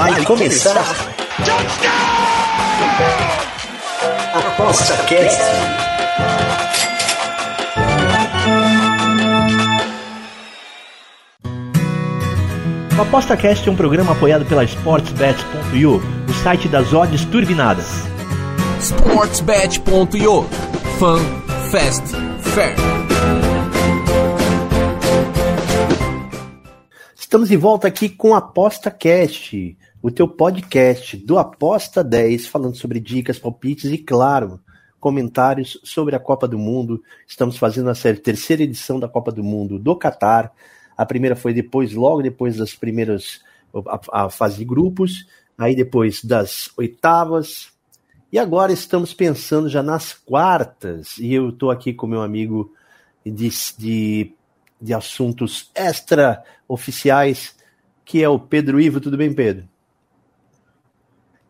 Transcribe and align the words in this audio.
Vai 0.00 0.24
começar. 0.24 0.78
Aposta 4.32 4.96
Cast. 5.04 5.42
O 12.96 13.02
Aposta 13.02 13.36
Cast 13.36 13.68
é 13.68 13.70
um 13.70 13.76
programa 13.76 14.12
apoiado 14.12 14.46
pela 14.46 14.64
SportsBet.io, 14.64 15.96
o 16.26 16.32
site 16.42 16.66
das 16.66 16.94
odds 16.94 17.26
turbinadas. 17.26 18.08
SportsBet.io 18.80 20.48
Fun, 20.98 21.18
Fast, 21.70 22.04
Fair. 22.40 22.74
Estamos 27.14 27.50
de 27.50 27.56
volta 27.58 27.86
aqui 27.86 28.08
com 28.08 28.34
Aposta 28.34 28.90
Cast, 28.90 29.76
o 30.02 30.10
teu 30.10 30.26
podcast 30.26 31.16
do 31.16 31.38
Aposta 31.38 32.02
10, 32.02 32.46
falando 32.46 32.76
sobre 32.76 32.98
dicas, 33.00 33.38
palpites 33.38 33.90
e, 33.90 33.98
claro, 33.98 34.60
comentários 34.98 35.78
sobre 35.84 36.16
a 36.16 36.20
Copa 36.20 36.48
do 36.48 36.58
Mundo. 36.58 37.02
Estamos 37.26 37.56
fazendo 37.56 37.90
a 37.90 37.94
terceira 37.94 38.62
edição 38.62 38.98
da 38.98 39.08
Copa 39.08 39.30
do 39.30 39.44
Mundo 39.44 39.78
do 39.78 39.96
Catar. 39.96 40.52
A 40.96 41.04
primeira 41.04 41.36
foi 41.36 41.52
depois, 41.52 41.92
logo 41.92 42.22
depois 42.22 42.56
das 42.56 42.74
primeiras, 42.74 43.40
a, 44.12 44.24
a 44.24 44.30
fase 44.30 44.58
de 44.58 44.64
grupos, 44.64 45.26
aí 45.56 45.74
depois 45.74 46.24
das 46.24 46.70
oitavas. 46.76 47.68
E 48.32 48.38
agora 48.38 48.72
estamos 48.72 49.12
pensando 49.12 49.68
já 49.68 49.82
nas 49.82 50.12
quartas. 50.12 51.18
E 51.18 51.34
eu 51.34 51.50
estou 51.50 51.70
aqui 51.70 51.92
com 51.92 52.06
meu 52.06 52.22
amigo 52.22 52.72
de, 53.24 53.50
de 53.78 54.34
de 54.80 54.94
assuntos 54.94 55.70
extra-oficiais, 55.74 57.54
que 58.04 58.22
é 58.22 58.28
o 58.28 58.38
Pedro 58.38 58.80
Ivo. 58.80 59.00
Tudo 59.00 59.16
bem, 59.16 59.32
Pedro? 59.32 59.68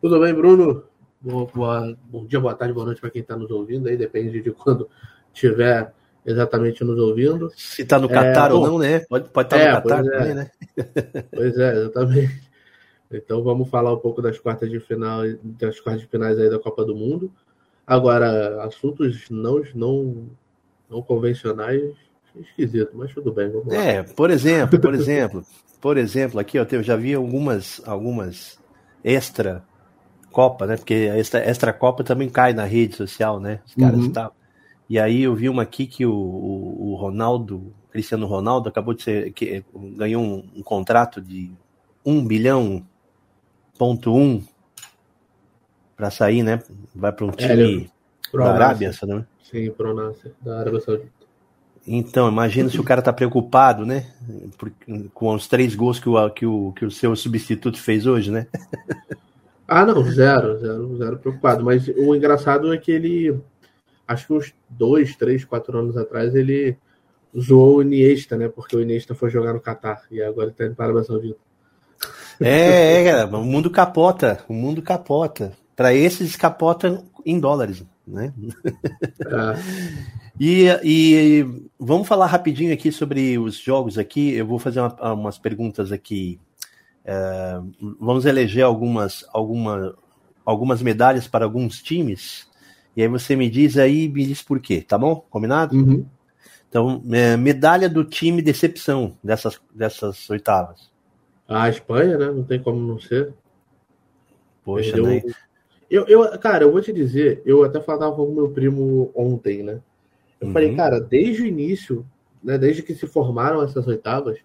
Tudo 0.00 0.18
bem, 0.18 0.32
Bruno? 0.32 0.82
Boa, 1.20 1.46
boa, 1.54 1.98
bom 2.04 2.24
dia, 2.24 2.40
boa 2.40 2.54
tarde, 2.54 2.72
boa 2.72 2.86
noite 2.86 3.02
para 3.02 3.10
quem 3.10 3.20
está 3.20 3.36
nos 3.36 3.50
ouvindo. 3.50 3.86
Aí 3.86 3.98
depende 3.98 4.40
de 4.40 4.50
quando 4.50 4.88
estiver 5.30 5.92
exatamente 6.24 6.82
nos 6.82 6.98
ouvindo. 6.98 7.52
Se 7.54 7.82
está 7.82 7.98
no 7.98 8.08
Catar 8.08 8.50
é, 8.50 8.54
ou 8.54 8.60
bom, 8.60 8.66
não, 8.66 8.78
né? 8.78 9.00
Pode, 9.00 9.26
estar 9.26 9.44
tá 9.44 9.58
é, 9.58 9.68
no 9.68 9.82
Catar 9.82 10.06
é. 10.06 10.10
também, 10.10 10.34
né? 10.34 10.50
Pois 11.30 11.58
é, 11.58 11.76
exatamente. 11.76 12.50
Então 13.12 13.42
vamos 13.42 13.68
falar 13.68 13.92
um 13.92 13.98
pouco 13.98 14.22
das 14.22 14.38
quartas 14.38 14.70
de 14.70 14.80
final, 14.80 15.20
das 15.42 15.78
quartas 15.80 16.00
de 16.02 16.08
finais 16.08 16.38
aí 16.38 16.48
da 16.48 16.58
Copa 16.58 16.82
do 16.82 16.96
Mundo. 16.96 17.30
Agora, 17.86 18.64
assuntos 18.64 19.28
não, 19.28 19.62
não, 19.74 20.30
não 20.88 21.02
convencionais 21.02 21.94
esquisito, 22.34 22.92
mas 22.94 23.12
tudo 23.12 23.32
bem, 23.32 23.50
vamos 23.50 23.66
lá. 23.66 23.84
É, 23.84 24.02
por 24.02 24.30
exemplo, 24.30 24.80
por 24.80 24.94
exemplo, 24.94 25.44
por 25.78 25.98
exemplo, 25.98 26.40
aqui 26.40 26.58
ó, 26.58 26.66
eu 26.70 26.82
já 26.82 26.96
vi 26.96 27.12
algumas, 27.12 27.82
algumas 27.84 28.58
extra 29.04 29.62
Copa, 30.30 30.66
né? 30.66 30.76
Porque 30.76 31.10
a 31.12 31.18
extra, 31.18 31.40
extra 31.40 31.72
Copa 31.72 32.04
também 32.04 32.28
cai 32.28 32.52
na 32.52 32.64
rede 32.64 32.96
social, 32.96 33.40
né? 33.40 33.60
Os 33.66 33.74
caras 33.74 34.00
uhum. 34.00 34.12
Tá... 34.12 34.30
E 34.88 34.98
aí 34.98 35.22
eu 35.22 35.34
vi 35.34 35.48
uma 35.48 35.62
aqui 35.62 35.86
que 35.86 36.04
o, 36.04 36.12
o, 36.12 36.90
o 36.90 36.94
Ronaldo, 36.96 37.72
Cristiano 37.90 38.26
Ronaldo, 38.26 38.68
acabou 38.68 38.94
de 38.94 39.02
ser. 39.02 39.32
Que, 39.32 39.64
ganhou 39.96 40.22
um, 40.22 40.44
um 40.56 40.62
contrato 40.62 41.20
de 41.20 41.50
1 42.04 42.24
bilhão 42.26 42.84
ponto 43.78 44.14
um 44.14 44.42
para 45.96 46.10
sair, 46.10 46.42
né? 46.42 46.62
Vai 46.94 47.12
para 47.12 47.26
um 47.26 47.30
é, 47.30 47.32
time 47.32 47.90
é, 48.32 48.36
da 48.36 48.52
Arábia, 48.52 48.92
sabe? 48.92 49.24
Sim, 49.42 49.70
pro 49.70 49.94
Nasser, 49.94 50.32
da 50.40 50.60
Arábia 50.60 50.80
Saudita. 50.80 51.20
Então, 51.86 52.28
imagina 52.28 52.68
se 52.68 52.78
o 52.78 52.84
cara 52.84 53.00
tá 53.00 53.12
preocupado, 53.12 53.86
né? 53.86 54.12
Por, 54.58 54.70
com 55.14 55.34
os 55.34 55.48
três 55.48 55.74
gols 55.74 55.98
que 55.98 56.08
o, 56.08 56.30
que, 56.30 56.46
o, 56.46 56.72
que 56.72 56.84
o 56.84 56.90
seu 56.90 57.16
substituto 57.16 57.80
fez 57.80 58.06
hoje, 58.06 58.30
né? 58.30 58.46
Ah, 59.72 59.86
não, 59.86 60.02
zero, 60.02 60.58
zero, 60.58 60.96
zero 60.96 61.18
preocupado. 61.18 61.64
Mas 61.64 61.86
o 61.86 62.12
engraçado 62.12 62.74
é 62.74 62.76
que 62.76 62.90
ele, 62.90 63.38
acho 64.06 64.26
que 64.26 64.32
uns 64.32 64.52
dois, 64.68 65.14
três, 65.14 65.44
quatro 65.44 65.78
anos 65.78 65.96
atrás, 65.96 66.34
ele 66.34 66.76
zoou 67.38 67.76
o 67.76 67.82
Iniesta, 67.82 68.36
né? 68.36 68.48
Porque 68.48 68.74
o 68.74 68.80
Iniesta 68.80 69.14
foi 69.14 69.30
jogar 69.30 69.52
no 69.52 69.60
Catar 69.60 70.02
e 70.10 70.20
agora 70.20 70.48
ele 70.48 70.56
tá 70.56 70.66
indo 70.66 70.74
para 70.74 70.92
a. 70.92 71.34
É, 72.40 73.00
é, 73.00 73.04
cara, 73.04 73.36
o 73.36 73.44
mundo 73.44 73.70
capota, 73.70 74.42
o 74.48 74.52
mundo 74.52 74.82
capota. 74.82 75.52
Para 75.76 75.94
esses 75.94 76.34
capota 76.34 77.04
em 77.24 77.38
dólares, 77.38 77.84
né? 78.04 78.34
É. 79.20 80.00
E, 80.40 80.66
e, 80.82 81.46
vamos 81.78 82.08
falar 82.08 82.26
rapidinho 82.26 82.72
aqui 82.72 82.90
sobre 82.90 83.38
os 83.38 83.56
jogos 83.56 83.98
aqui. 83.98 84.34
Eu 84.34 84.46
vou 84.46 84.58
fazer 84.58 84.80
uma, 84.80 85.12
umas 85.12 85.38
perguntas 85.38 85.92
aqui. 85.92 86.40
É, 87.04 87.60
vamos 87.98 88.24
eleger 88.24 88.64
algumas, 88.64 89.24
alguma, 89.32 89.96
algumas 90.44 90.82
medalhas 90.82 91.26
para 91.26 91.44
alguns 91.44 91.82
times. 91.82 92.48
E 92.96 93.02
aí 93.02 93.08
você 93.08 93.36
me 93.36 93.48
diz 93.48 93.78
aí, 93.78 94.08
me 94.08 94.26
diz 94.26 94.42
por 94.42 94.60
quê, 94.60 94.82
tá 94.82 94.98
bom? 94.98 95.24
Combinado? 95.30 95.76
Uhum. 95.76 96.06
Então, 96.68 97.02
é, 97.12 97.36
medalha 97.36 97.88
do 97.88 98.04
time 98.04 98.40
decepção 98.40 99.16
dessas, 99.22 99.60
dessas 99.74 100.28
oitavas. 100.30 100.90
A 101.48 101.68
Espanha, 101.68 102.16
né? 102.16 102.26
Não 102.26 102.44
tem 102.44 102.62
como 102.62 102.78
não 102.80 103.00
ser. 103.00 103.34
Poxa, 104.64 104.96
né? 105.00 105.22
Eu, 105.90 106.06
eu, 106.06 106.38
cara, 106.38 106.62
eu 106.62 106.70
vou 106.70 106.80
te 106.80 106.92
dizer, 106.92 107.42
eu 107.44 107.64
até 107.64 107.80
falava 107.80 108.14
com 108.14 108.22
o 108.22 108.34
meu 108.34 108.50
primo 108.50 109.10
ontem, 109.16 109.64
né? 109.64 109.80
Eu 110.40 110.46
uhum. 110.46 110.52
falei, 110.52 110.76
cara, 110.76 111.00
desde 111.00 111.42
o 111.42 111.46
início, 111.46 112.06
né, 112.42 112.56
desde 112.56 112.82
que 112.82 112.94
se 112.94 113.06
formaram 113.08 113.62
essas 113.62 113.86
oitavas, 113.88 114.38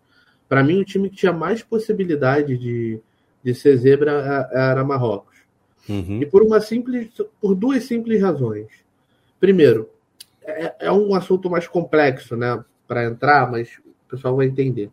para 0.48 0.64
mim 0.64 0.80
o 0.80 0.86
time 0.86 1.10
que 1.10 1.16
tinha 1.16 1.34
mais 1.34 1.64
possibilidade 1.64 2.58
de, 2.58 3.00
de 3.44 3.54
ser 3.54 3.78
zebra 3.78 4.50
era 4.52 4.84
Marrocos. 4.84 5.36
Uhum. 5.88 6.22
E 6.22 6.26
por 6.26 6.42
uma 6.42 6.60
simples, 6.60 7.10
por 7.40 7.56
duas 7.56 7.84
simples 7.84 8.22
razões. 8.22 8.68
Primeiro, 9.40 9.90
é, 10.44 10.88
é 10.88 10.92
um 10.92 11.14
assunto 11.14 11.50
mais 11.50 11.68
complexo, 11.68 12.36
né, 12.36 12.64
para 12.88 13.06
entrar, 13.06 13.50
mas 13.50 13.78
o 13.78 14.10
pessoal 14.10 14.36
vai 14.36 14.48
entender. 14.48 14.90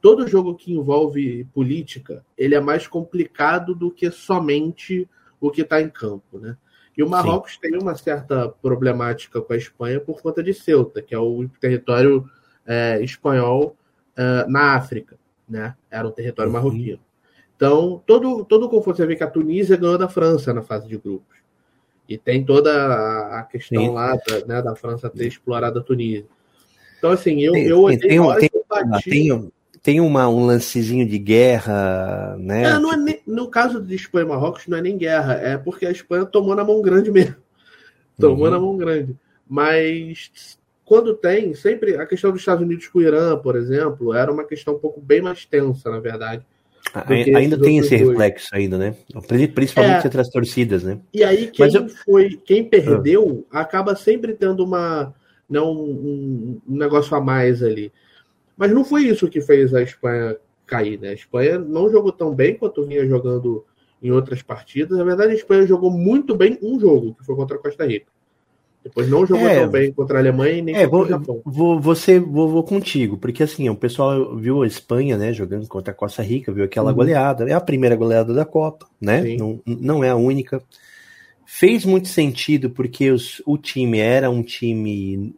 Todo 0.00 0.28
jogo 0.28 0.54
que 0.54 0.72
envolve 0.72 1.44
política, 1.52 2.24
ele 2.36 2.54
é 2.54 2.60
mais 2.60 2.86
complicado 2.86 3.74
do 3.74 3.90
que 3.90 4.10
somente 4.10 5.08
o 5.40 5.50
que 5.50 5.62
está 5.62 5.80
em 5.80 5.88
campo, 5.88 6.38
né? 6.38 6.56
E 6.96 7.02
o 7.02 7.08
Marrocos 7.08 7.52
Sim. 7.52 7.60
tem 7.62 7.78
uma 7.78 7.94
certa 7.94 8.48
problemática 8.48 9.40
com 9.40 9.52
a 9.52 9.56
Espanha 9.56 10.00
por 10.00 10.20
conta 10.20 10.42
de 10.42 10.52
Ceuta, 10.52 11.00
que 11.00 11.14
é 11.14 11.18
o 11.18 11.48
território 11.60 12.28
é, 12.66 13.02
espanhol 13.02 13.76
é, 14.20 14.46
na 14.46 14.74
África, 14.74 15.16
né? 15.48 15.74
Era 15.90 16.06
um 16.06 16.10
território 16.10 16.52
uhum. 16.52 16.58
marroquino. 16.58 17.00
Então, 17.56 18.02
todo, 18.06 18.44
todo 18.44 18.68
confronto, 18.68 18.98
você 18.98 19.06
vê 19.06 19.16
que 19.16 19.24
a 19.24 19.30
Tunísia 19.30 19.78
ganhou 19.78 19.96
da 19.96 20.08
França 20.08 20.52
na 20.52 20.60
fase 20.60 20.86
de 20.86 20.98
grupos. 20.98 21.38
E 22.06 22.18
tem 22.18 22.44
toda 22.44 23.38
a 23.38 23.42
questão 23.44 23.82
Sim. 23.82 23.90
lá 23.92 24.14
da, 24.14 24.46
né, 24.46 24.62
da 24.62 24.76
França 24.76 25.08
ter 25.08 25.26
explorado 25.26 25.78
a 25.78 25.82
Tunísia. 25.82 26.26
Então, 26.98 27.10
assim, 27.10 27.40
eu, 27.40 27.52
tem, 27.52 27.66
eu 27.66 27.86
tem, 27.86 27.98
tem, 27.98 28.20
tem, 29.04 29.52
tem 29.82 30.00
uma, 30.00 30.28
um 30.28 30.44
lancezinho 30.44 31.08
de 31.08 31.18
guerra, 31.18 32.36
né? 32.38 32.64
É, 32.64 32.78
não 32.78 32.92
é 32.92 32.96
nem, 32.98 33.22
no 33.26 33.48
caso 33.48 33.80
de 33.80 33.94
Espanha 33.94 34.26
e 34.26 34.28
Marrocos, 34.28 34.66
não 34.66 34.76
é 34.76 34.82
nem 34.82 34.98
guerra, 34.98 35.34
é 35.34 35.56
porque 35.56 35.86
a 35.86 35.90
Espanha 35.90 36.26
tomou 36.26 36.54
na 36.54 36.64
mão 36.64 36.82
grande 36.82 37.10
mesmo. 37.10 37.36
Tomou 38.20 38.44
uhum. 38.44 38.50
na 38.50 38.58
mão 38.58 38.76
grande. 38.76 39.16
Mas 39.48 40.59
quando 40.90 41.14
tem, 41.14 41.54
sempre 41.54 41.94
a 41.94 42.04
questão 42.04 42.32
dos 42.32 42.40
Estados 42.40 42.64
Unidos 42.64 42.88
com 42.88 42.98
o 42.98 43.02
Irã, 43.02 43.38
por 43.38 43.54
exemplo, 43.54 44.12
era 44.12 44.32
uma 44.32 44.42
questão 44.42 44.74
um 44.74 44.78
pouco 44.80 45.00
bem 45.00 45.22
mais 45.22 45.44
tensa, 45.44 45.88
na 45.88 46.00
verdade. 46.00 46.44
Ainda 47.36 47.56
tem 47.56 47.78
esse 47.78 47.90
dois. 47.90 48.08
reflexo 48.08 48.48
ainda, 48.50 48.76
né? 48.76 48.96
Principalmente 49.54 50.02
é, 50.02 50.06
entre 50.08 50.20
as 50.20 50.28
torcidas, 50.28 50.82
né? 50.82 50.98
E 51.14 51.22
aí 51.22 51.46
quem 51.46 51.72
eu... 51.72 51.88
foi, 51.88 52.30
quem 52.44 52.64
perdeu, 52.64 53.46
ah. 53.52 53.60
acaba 53.60 53.94
sempre 53.94 54.34
tendo 54.34 54.64
uma 54.64 55.14
não 55.48 55.72
um, 55.72 56.60
um 56.68 56.76
negócio 56.76 57.16
a 57.16 57.20
mais 57.20 57.62
ali. 57.62 57.92
Mas 58.56 58.72
não 58.72 58.84
foi 58.84 59.04
isso 59.04 59.28
que 59.28 59.40
fez 59.40 59.72
a 59.72 59.82
Espanha 59.82 60.38
cair, 60.66 60.98
né? 60.98 61.10
A 61.10 61.14
Espanha 61.14 61.56
não 61.56 61.88
jogou 61.88 62.10
tão 62.10 62.34
bem 62.34 62.56
quanto 62.56 62.84
vinha 62.84 63.06
jogando 63.06 63.64
em 64.02 64.10
outras 64.10 64.42
partidas. 64.42 64.98
Na 64.98 65.04
verdade, 65.04 65.30
a 65.30 65.36
Espanha 65.36 65.64
jogou 65.68 65.92
muito 65.92 66.34
bem 66.34 66.58
um 66.60 66.80
jogo, 66.80 67.14
que 67.14 67.24
foi 67.24 67.36
contra 67.36 67.56
a 67.56 67.60
Costa 67.60 67.86
Rica. 67.86 68.10
Depois 68.82 69.08
não 69.08 69.26
jogou 69.26 69.46
é, 69.46 69.60
tão 69.60 69.68
bem 69.68 69.92
contra 69.92 70.18
a 70.18 70.20
Alemanha 70.20 70.54
e 70.54 70.62
nem 70.62 70.74
é, 70.74 70.86
contra 70.86 70.90
vou, 70.90 71.04
o 71.04 71.08
Japão. 71.08 71.42
Vou, 71.44 71.80
você, 71.80 72.18
vou, 72.18 72.48
vou 72.48 72.62
contigo, 72.64 73.18
porque 73.18 73.42
assim, 73.42 73.68
o 73.68 73.76
pessoal 73.76 74.36
viu 74.36 74.62
a 74.62 74.66
Espanha, 74.66 75.18
né, 75.18 75.32
jogando 75.32 75.68
contra 75.68 75.92
a 75.92 75.94
Costa 75.94 76.22
Rica, 76.22 76.52
viu 76.52 76.64
aquela 76.64 76.90
uhum. 76.90 76.96
goleada, 76.96 77.48
é 77.48 77.52
a 77.52 77.60
primeira 77.60 77.94
goleada 77.94 78.32
da 78.32 78.44
Copa, 78.44 78.86
né? 79.00 79.36
Não, 79.36 79.60
não 79.66 80.02
é 80.02 80.08
a 80.08 80.16
única. 80.16 80.62
Fez 81.44 81.84
muito 81.84 82.08
sentido 82.08 82.70
porque 82.70 83.10
os, 83.10 83.42
o 83.44 83.58
time 83.58 83.98
era 83.98 84.30
um 84.30 84.42
time 84.42 85.34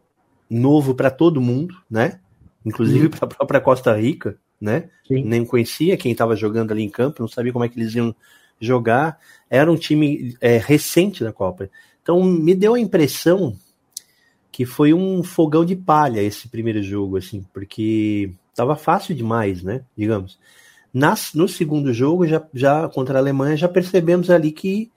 novo 0.49 0.95
para 0.95 1.11
todo 1.11 1.41
mundo, 1.41 1.75
né? 1.89 2.19
inclusive 2.65 3.09
para 3.09 3.25
a 3.25 3.27
própria 3.27 3.61
Costa 3.61 3.95
Rica, 3.95 4.37
né? 4.59 4.89
Sim. 5.07 5.23
Nem 5.23 5.45
conhecia 5.45 5.97
quem 5.97 6.11
estava 6.11 6.35
jogando 6.35 6.71
ali 6.71 6.83
em 6.83 6.89
campo, 6.89 7.21
não 7.21 7.27
sabia 7.27 7.51
como 7.51 7.65
é 7.65 7.69
que 7.69 7.79
eles 7.79 7.93
iam 7.93 8.15
jogar. 8.59 9.19
Era 9.49 9.71
um 9.71 9.75
time 9.75 10.35
é, 10.39 10.57
recente 10.57 11.23
da 11.23 11.33
Copa. 11.33 11.69
Então 12.03 12.21
me 12.21 12.53
deu 12.53 12.75
a 12.75 12.79
impressão 12.79 13.55
que 14.51 14.65
foi 14.65 14.93
um 14.93 15.23
fogão 15.23 15.65
de 15.65 15.75
palha 15.75 16.21
esse 16.21 16.47
primeiro 16.47 16.83
jogo, 16.83 17.17
assim, 17.17 17.43
porque 17.51 18.29
estava 18.51 18.75
fácil 18.75 19.15
demais, 19.15 19.63
né? 19.63 19.81
Digamos. 19.97 20.37
Nas, 20.93 21.33
no 21.33 21.47
segundo 21.47 21.91
jogo, 21.91 22.27
já, 22.27 22.45
já 22.53 22.87
contra 22.87 23.17
a 23.17 23.21
Alemanha, 23.21 23.57
já 23.57 23.67
percebemos 23.67 24.29
ali 24.29 24.51
que, 24.51 24.91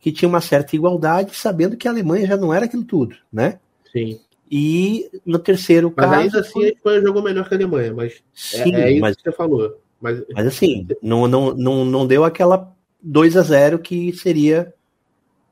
que 0.00 0.10
tinha 0.10 0.26
uma 0.26 0.40
certa 0.40 0.74
igualdade, 0.74 1.36
sabendo 1.36 1.76
que 1.76 1.86
a 1.86 1.90
Alemanha 1.90 2.26
já 2.26 2.36
não 2.38 2.54
era 2.54 2.64
aquilo 2.64 2.82
tudo, 2.82 3.14
né? 3.30 3.58
Sim. 3.92 4.18
E 4.50 5.10
no 5.26 5.38
terceiro 5.38 5.92
mas 5.94 6.06
caso. 6.06 6.20
ainda 6.20 6.40
assim 6.40 6.64
a 6.64 6.68
Espanha 6.68 7.02
jogou 7.02 7.22
melhor 7.22 7.46
que 7.46 7.54
a 7.54 7.58
Alemanha, 7.58 7.92
mas 7.92 8.22
Sim, 8.32 8.74
é, 8.74 8.88
é 8.88 8.92
isso 8.92 9.00
mas, 9.02 9.16
que 9.16 9.22
você 9.22 9.32
falou. 9.32 9.78
Mas, 10.00 10.22
mas 10.32 10.46
assim, 10.46 10.86
não, 11.02 11.26
não, 11.26 11.54
não, 11.54 11.84
não 11.84 12.06
deu 12.06 12.24
aquela 12.24 12.72
2 13.02 13.36
a 13.36 13.42
0 13.42 13.78
que 13.80 14.12
seria 14.14 14.72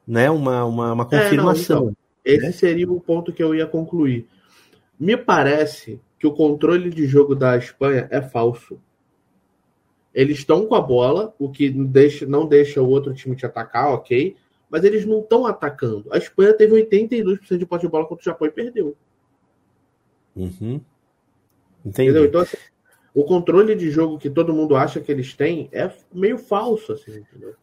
né, 0.07 0.31
uma, 0.31 0.65
uma, 0.65 0.93
uma 0.93 1.05
confirmação. 1.05 1.79
É, 1.79 1.81
não, 1.81 1.91
então, 1.91 1.97
esse 2.25 2.47
né? 2.47 2.53
seria 2.53 2.91
o 2.91 3.01
ponto 3.01 3.33
que 3.33 3.43
eu 3.43 3.55
ia 3.55 3.67
concluir. 3.67 4.27
Me 4.99 5.17
parece 5.17 6.01
que 6.19 6.27
o 6.27 6.33
controle 6.33 6.91
de 6.91 7.07
jogo 7.07 7.35
da 7.35 7.57
Espanha 7.57 8.09
é 8.11 8.21
falso. 8.21 8.81
Eles 10.15 10.39
estão 10.39 10.67
com 10.67 10.75
a 10.75 10.81
bola, 10.81 11.35
o 11.39 11.51
que 11.51 11.71
deixa, 11.71 12.27
não 12.27 12.47
deixa 12.47 12.83
o 12.83 12.89
outro 12.89 13.15
time 13.15 13.35
te 13.35 13.47
atacar, 13.47 13.89
ok 13.93 14.37
mas 14.73 14.85
eles 14.85 15.05
não 15.05 15.21
estão 15.21 15.45
atacando. 15.45 16.11
A 16.11 16.17
Espanha 16.17 16.55
teve 16.55 16.73
82% 16.73 17.59
de 17.59 17.67
posse 17.67 17.83
de 17.85 17.91
bola 17.91 18.07
contra 18.07 18.23
o 18.23 18.25
Japão 18.25 18.49
e 18.49 18.51
perdeu. 18.51 18.97
Uhum. 20.35 20.81
Entendeu? 21.85 22.25
Então, 22.25 22.41
assim, 22.41 22.57
o 23.15 23.23
controle 23.23 23.75
de 23.75 23.91
jogo 23.91 24.19
que 24.19 24.31
todo 24.31 24.55
mundo 24.55 24.75
acha 24.75 24.99
que 24.99 25.13
eles 25.13 25.35
têm 25.35 25.69
é 25.73 25.93
meio 26.11 26.39
falso, 26.39 26.95
assim, 26.95 27.19
entendeu? 27.19 27.55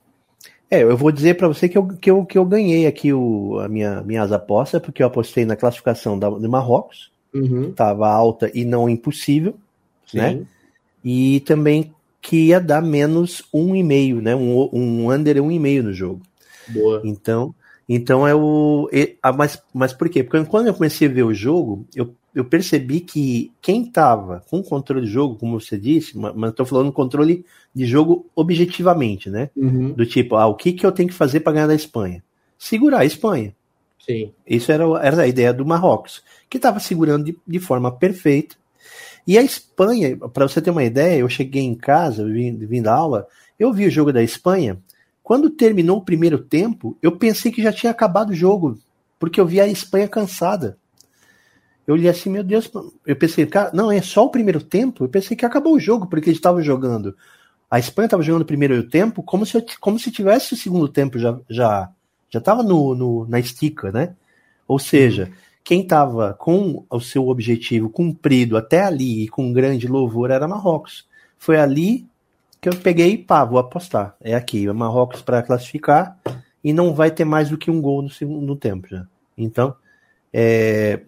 É, 0.72 0.84
eu 0.84 0.96
vou 0.96 1.12
dizer 1.12 1.36
para 1.36 1.48
você 1.48 1.68
que 1.68 1.78
eu, 1.78 1.88
que, 1.88 2.12
eu, 2.12 2.26
que 2.26 2.38
eu 2.38 2.46
ganhei 2.46 2.86
aqui 2.86 3.12
o, 3.12 3.60
a 3.60 3.68
minha, 3.68 4.02
minhas 4.04 4.32
apostas, 4.32 4.82
porque 4.82 5.02
eu 5.02 5.08
apostei 5.08 5.44
na 5.46 5.56
classificação 5.56 6.18
da, 6.18 6.30
do 6.30 6.50
Marrocos, 6.50 7.12
uhum. 7.34 7.70
estava 7.70 8.08
alta 8.08 8.52
e 8.54 8.64
não 8.64 8.88
impossível, 8.88 9.56
Sim. 10.06 10.18
né? 10.18 10.42
E 11.04 11.40
também 11.42 11.94
que 12.22 12.48
ia 12.48 12.60
dar 12.60 12.82
menos 12.82 13.44
um 13.54 13.76
e 13.76 13.82
meio, 13.82 14.22
né? 14.22 14.36
Um, 14.36 14.70
um 14.72 15.12
under 15.12 15.38
e 15.38 15.42
um 15.42 15.52
e 15.52 15.58
meio 15.58 15.84
no 15.84 15.94
jogo. 15.94 16.22
Boa. 16.68 17.02
Então, 17.04 17.56
então 17.88 18.28
é 18.28 18.36
o. 18.36 18.88
É, 18.92 19.16
mas, 19.36 19.62
mas 19.74 19.94
por 19.94 20.08
quê? 20.10 20.24
Porque 20.24 20.46
quando 20.46 20.68
eu 20.68 20.74
comecei 20.74 21.08
a 21.08 21.12
ver 21.12 21.24
o 21.24 21.34
jogo, 21.34 21.88
eu, 21.96 22.14
eu 22.34 22.46
percebi 22.46 23.00
que 23.00 23.52
quem 23.62 23.84
estava 23.84 24.44
com 24.50 24.62
controle 24.62 25.06
de 25.06 25.12
jogo, 25.12 25.36
como 25.36 25.60
você 25.60 25.78
disse, 25.78 26.18
mas 26.18 26.52
estou 26.52 26.66
falando 26.66 26.92
controle 26.92 27.46
de 27.74 27.86
jogo 27.86 28.28
objetivamente, 28.36 29.30
né? 29.30 29.50
Uhum. 29.56 29.94
Do 29.94 30.06
tipo, 30.06 30.36
ah, 30.36 30.48
o 30.48 30.56
que, 30.56 30.74
que 30.74 30.86
eu 30.86 30.92
tenho 30.92 31.10
que 31.10 31.16
fazer 31.16 31.40
para 31.40 31.54
ganhar 31.54 31.68
da 31.68 31.76
Espanha? 31.76 32.24
Segurar 32.58 33.00
a 33.00 33.06
Espanha. 33.06 33.54
Sim. 34.06 34.32
Isso 34.48 34.72
era, 34.72 34.84
era 35.02 35.22
a 35.24 35.28
ideia 35.28 35.54
do 35.54 35.66
Marrocos, 35.66 36.24
que 36.50 36.58
estava 36.58 36.80
segurando 36.80 37.26
de, 37.26 37.38
de 37.48 37.60
forma 37.60 37.92
perfeita. 37.92 38.56
E 39.26 39.38
a 39.38 39.42
Espanha, 39.44 40.18
para 40.18 40.48
você 40.48 40.62
ter 40.62 40.72
uma 40.72 40.84
ideia, 40.84 41.20
eu 41.20 41.30
cheguei 41.30 41.62
em 41.62 41.76
casa, 41.76 42.26
vim, 42.26 42.56
vim 42.58 42.82
da 42.82 42.94
aula, 42.94 43.28
eu 43.60 43.72
vi 43.74 43.86
o 43.86 43.92
jogo 43.92 44.12
da 44.14 44.24
Espanha, 44.24 44.80
quando 45.22 45.50
terminou 45.52 45.98
o 45.98 46.04
primeiro 46.04 46.40
tempo, 46.40 46.98
eu 47.04 47.12
pensei 47.12 47.52
que 47.52 47.62
já 47.62 47.72
tinha 47.72 47.92
acabado 47.92 48.32
o 48.32 48.36
jogo, 48.36 48.80
porque 49.20 49.40
eu 49.40 49.46
vi 49.46 49.62
a 49.62 49.68
Espanha 49.68 50.08
cansada. 50.08 50.76
Eu 51.90 51.96
li 51.96 52.08
assim, 52.08 52.30
meu 52.30 52.44
Deus, 52.44 52.72
eu 53.04 53.16
pensei, 53.16 53.48
cara, 53.48 53.72
não, 53.74 53.92
é 53.92 54.00
só 54.00 54.24
o 54.24 54.30
primeiro 54.30 54.62
tempo? 54.62 55.04
Eu 55.04 55.10
pensei 55.10 55.36
que 55.36 55.44
acabou 55.44 55.74
o 55.74 55.80
jogo, 55.80 56.06
porque 56.06 56.30
eles 56.30 56.38
estavam 56.38 56.62
jogando. 56.62 57.18
A 57.68 57.80
Espanha 57.80 58.06
estava 58.06 58.22
jogando 58.22 58.44
o 58.44 58.46
primeiro 58.46 58.84
tempo 58.88 59.24
como 59.24 59.44
se, 59.44 59.60
como 59.80 59.98
se 59.98 60.12
tivesse 60.12 60.54
o 60.54 60.56
segundo 60.56 60.88
tempo 60.88 61.18
já 61.18 61.40
já 61.50 61.90
já 62.30 62.38
estava 62.38 62.62
no, 62.62 62.94
no, 62.94 63.28
na 63.28 63.40
estica, 63.40 63.92
né? 63.92 64.14
Ou 64.68 64.78
seja, 64.78 65.32
quem 65.64 65.82
estava 65.82 66.36
com 66.36 66.86
o 66.92 67.00
seu 67.00 67.28
objetivo 67.28 67.90
cumprido 67.90 68.56
até 68.56 68.84
ali 68.84 69.24
e 69.24 69.28
com 69.28 69.52
grande 69.52 69.88
louvor 69.88 70.30
era 70.30 70.48
Marrocos. 70.48 71.08
Foi 71.40 71.60
ali 71.60 72.06
que 72.62 72.70
eu 72.70 72.76
peguei, 72.76 73.18
pá, 73.18 73.44
vou 73.44 73.58
apostar. 73.58 74.16
É 74.22 74.36
aqui, 74.36 74.68
é 74.68 74.74
Marrocos 74.74 75.24
para 75.24 75.42
classificar 75.42 76.20
e 76.64 76.72
não 76.72 76.94
vai 76.94 77.10
ter 77.10 77.26
mais 77.26 77.50
do 77.50 77.58
que 77.58 77.72
um 77.72 77.82
gol 77.82 78.04
no 78.04 78.12
segundo 78.12 78.56
tempo 78.56 78.88
já. 78.88 79.08
Então, 79.36 79.76
é, 80.32 81.02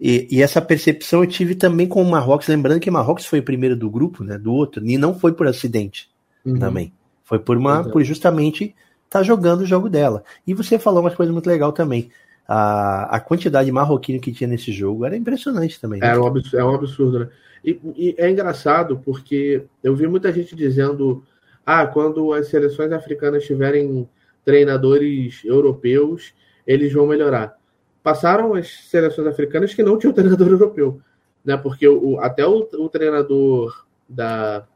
e, 0.00 0.26
e, 0.30 0.42
essa 0.42 0.62
percepção 0.62 1.22
eu 1.22 1.28
tive 1.28 1.54
também 1.54 1.86
com 1.86 2.00
o 2.00 2.10
Marrocos, 2.10 2.48
lembrando 2.48 2.80
que 2.80 2.90
Marrocos 2.90 3.26
foi 3.26 3.40
o 3.40 3.42
primeiro 3.42 3.76
do 3.76 3.90
grupo, 3.90 4.24
né, 4.24 4.38
do 4.38 4.50
outro, 4.50 4.84
e 4.86 4.96
não 4.96 5.14
foi 5.14 5.32
por 5.32 5.46
acidente 5.46 6.08
uhum. 6.44 6.58
também. 6.58 6.92
Foi 7.22 7.38
por 7.38 7.56
uma, 7.56 7.84
por 7.84 8.02
justamente 8.02 8.74
estar 9.04 9.18
tá 9.18 9.22
jogando 9.22 9.60
o 9.60 9.66
jogo 9.66 9.90
dela. 9.90 10.24
E 10.46 10.54
você 10.54 10.78
falou 10.78 11.00
uma 11.02 11.10
coisa 11.10 11.30
muito 11.30 11.46
legal 11.46 11.70
também. 11.70 12.10
A, 12.48 13.16
a 13.16 13.20
quantidade 13.20 13.66
de 13.66 13.72
marroquino 13.72 14.20
que 14.20 14.32
tinha 14.32 14.48
nesse 14.48 14.72
jogo 14.72 15.04
era 15.04 15.16
impressionante 15.16 15.78
também. 15.78 16.00
Né? 16.00 16.06
Era 16.08 16.20
um 16.20 16.26
absurdo, 16.26 16.58
é 16.58 16.64
um 16.64 16.74
absurdo, 16.74 17.18
né? 17.20 17.28
E, 17.62 17.80
e, 17.94 18.14
é 18.16 18.30
engraçado 18.30 19.00
porque 19.04 19.64
eu 19.84 19.94
vi 19.94 20.06
muita 20.06 20.32
gente 20.32 20.56
dizendo: 20.56 21.22
ah, 21.64 21.86
quando 21.86 22.32
as 22.32 22.48
seleções 22.48 22.90
africanas 22.90 23.44
tiverem 23.44 24.08
treinadores 24.44 25.44
europeus, 25.44 26.32
eles 26.66 26.92
vão 26.92 27.06
melhorar. 27.06 27.59
Passaram 28.02 28.54
as 28.54 28.68
seleções 28.88 29.26
africanas 29.26 29.74
que 29.74 29.82
não 29.82 29.98
tinham 29.98 30.12
treinador 30.12 30.48
europeu, 30.48 31.00
né? 31.44 31.56
Porque 31.56 31.86
o, 31.86 32.18
até 32.20 32.46
o, 32.46 32.68
o 32.74 32.88
treinador 32.88 33.86
da, 34.08 34.66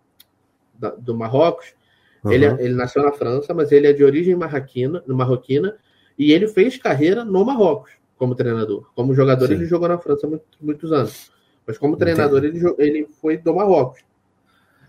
da, 0.79 0.91
do 0.91 1.15
Marrocos, 1.15 1.75
uhum. 2.23 2.33
ele, 2.33 2.47
ele 2.47 2.75
nasceu 2.75 3.03
na 3.03 3.13
França, 3.13 3.55
mas 3.55 3.73
ele 3.73 3.87
é 3.87 3.93
de 3.93 4.05
origem 4.05 4.35
marroquina, 4.37 5.03
marroquina 5.07 5.77
e 6.19 6.33
ele 6.33 6.47
fez 6.47 6.77
carreira 6.77 7.25
no 7.25 7.45
Marrocos 7.45 7.93
como 8.17 8.35
treinador. 8.35 8.87
Como 8.95 9.15
jogador, 9.15 9.49
Sim. 9.49 9.55
ele 9.55 9.67
jogou 9.67 9.89
na 9.89 9.99
França 9.99 10.27
muitos, 10.27 10.49
muitos 10.61 10.93
anos. 10.93 11.33
Mas 11.67 11.79
como 11.79 11.97
treinador, 11.97 12.45
ele, 12.45 12.61
ele 12.79 13.09
foi 13.21 13.37
do 13.37 13.55
Marrocos. 13.55 14.01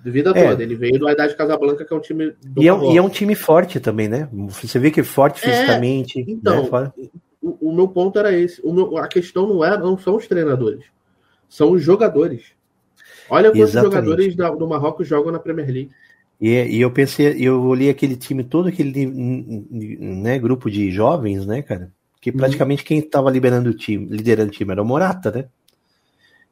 De 0.03 0.11
vida 0.11 0.31
é. 0.35 0.49
toda. 0.49 0.61
Ele 0.61 0.75
veio 0.75 0.99
do 0.99 1.07
Haddad 1.07 1.35
Casablanca, 1.35 1.83
que 1.83 1.91
é 1.91 1.97
um 1.97 1.99
time 1.99 2.35
do 2.45 2.61
e 2.61 2.69
é, 2.69 2.93
e 2.93 2.97
é, 2.97 3.01
um 3.01 3.09
time 3.09 3.33
forte 3.33 3.79
também, 3.79 4.07
né? 4.07 4.29
Você 4.49 4.77
vê 4.77 4.91
que 4.91 4.99
é 4.99 5.03
forte 5.03 5.43
é, 5.43 5.51
fisicamente. 5.51 6.19
É, 6.19 6.23
então, 6.27 6.69
né? 6.69 6.91
O, 7.45 7.69
o, 7.69 7.75
meu 7.75 7.87
ponto 7.87 8.17
era 8.17 8.33
esse. 8.33 8.59
O 8.63 8.73
meu, 8.73 8.97
a 8.97 9.07
questão 9.07 9.47
não, 9.47 9.63
é, 9.63 9.77
não 9.77 9.97
são 9.97 10.15
os 10.15 10.27
treinadores. 10.27 10.83
São 11.47 11.71
os 11.71 11.83
jogadores. 11.83 12.53
Olha 13.29 13.51
quantos 13.51 13.69
Exatamente. 13.69 13.95
jogadores 13.95 14.35
da, 14.35 14.49
do 14.49 14.67
Marrocos 14.67 15.07
jogam 15.07 15.31
na 15.31 15.39
Premier 15.39 15.67
League. 15.67 15.91
E, 16.41 16.49
e, 16.49 16.81
eu 16.81 16.91
pensei, 16.91 17.35
eu 17.39 17.61
olhei 17.63 17.89
aquele 17.89 18.15
time 18.15 18.43
todo, 18.43 18.67
aquele 18.67 19.05
né, 19.05 20.37
grupo 20.39 20.69
de 20.69 20.91
jovens, 20.91 21.45
né, 21.45 21.61
cara? 21.61 21.91
Que 22.19 22.31
uhum. 22.31 22.37
praticamente 22.37 22.81
uhum. 22.81 22.87
quem 22.87 22.99
estava 22.99 23.29
liberando 23.29 23.69
o 23.69 23.73
time, 23.73 24.07
liderando 24.07 24.49
o 24.49 24.53
time 24.53 24.71
era 24.71 24.81
o 24.81 24.85
Morata, 24.85 25.31
né? 25.31 25.45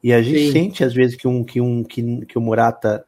E 0.03 0.13
a 0.13 0.21
gente 0.21 0.47
Sim. 0.47 0.51
sente 0.51 0.83
às 0.83 0.93
vezes 0.93 1.15
que 1.15 1.27
um 1.27 1.43
que 1.43 1.59
um 1.59 1.83
que, 1.83 2.25
que 2.25 2.37
o 2.37 2.41
Morata 2.41 3.05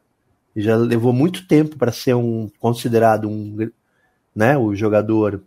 já 0.55 0.75
levou 0.75 1.11
muito 1.11 1.47
tempo 1.47 1.77
para 1.77 1.91
ser 1.91 2.15
um 2.15 2.49
considerado 2.57 3.29
um 3.29 3.69
né, 4.33 4.57
o 4.57 4.73
jogador 4.73 5.43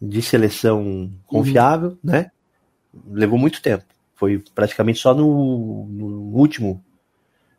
de 0.00 0.22
seleção 0.22 1.12
confiável, 1.26 1.90
uhum. 1.90 1.98
né? 2.02 2.30
Levou 3.10 3.38
muito 3.38 3.60
tempo. 3.60 3.84
Foi 4.14 4.42
praticamente 4.54 4.98
só 4.98 5.14
no, 5.14 5.86
no 5.86 6.36
último 6.36 6.82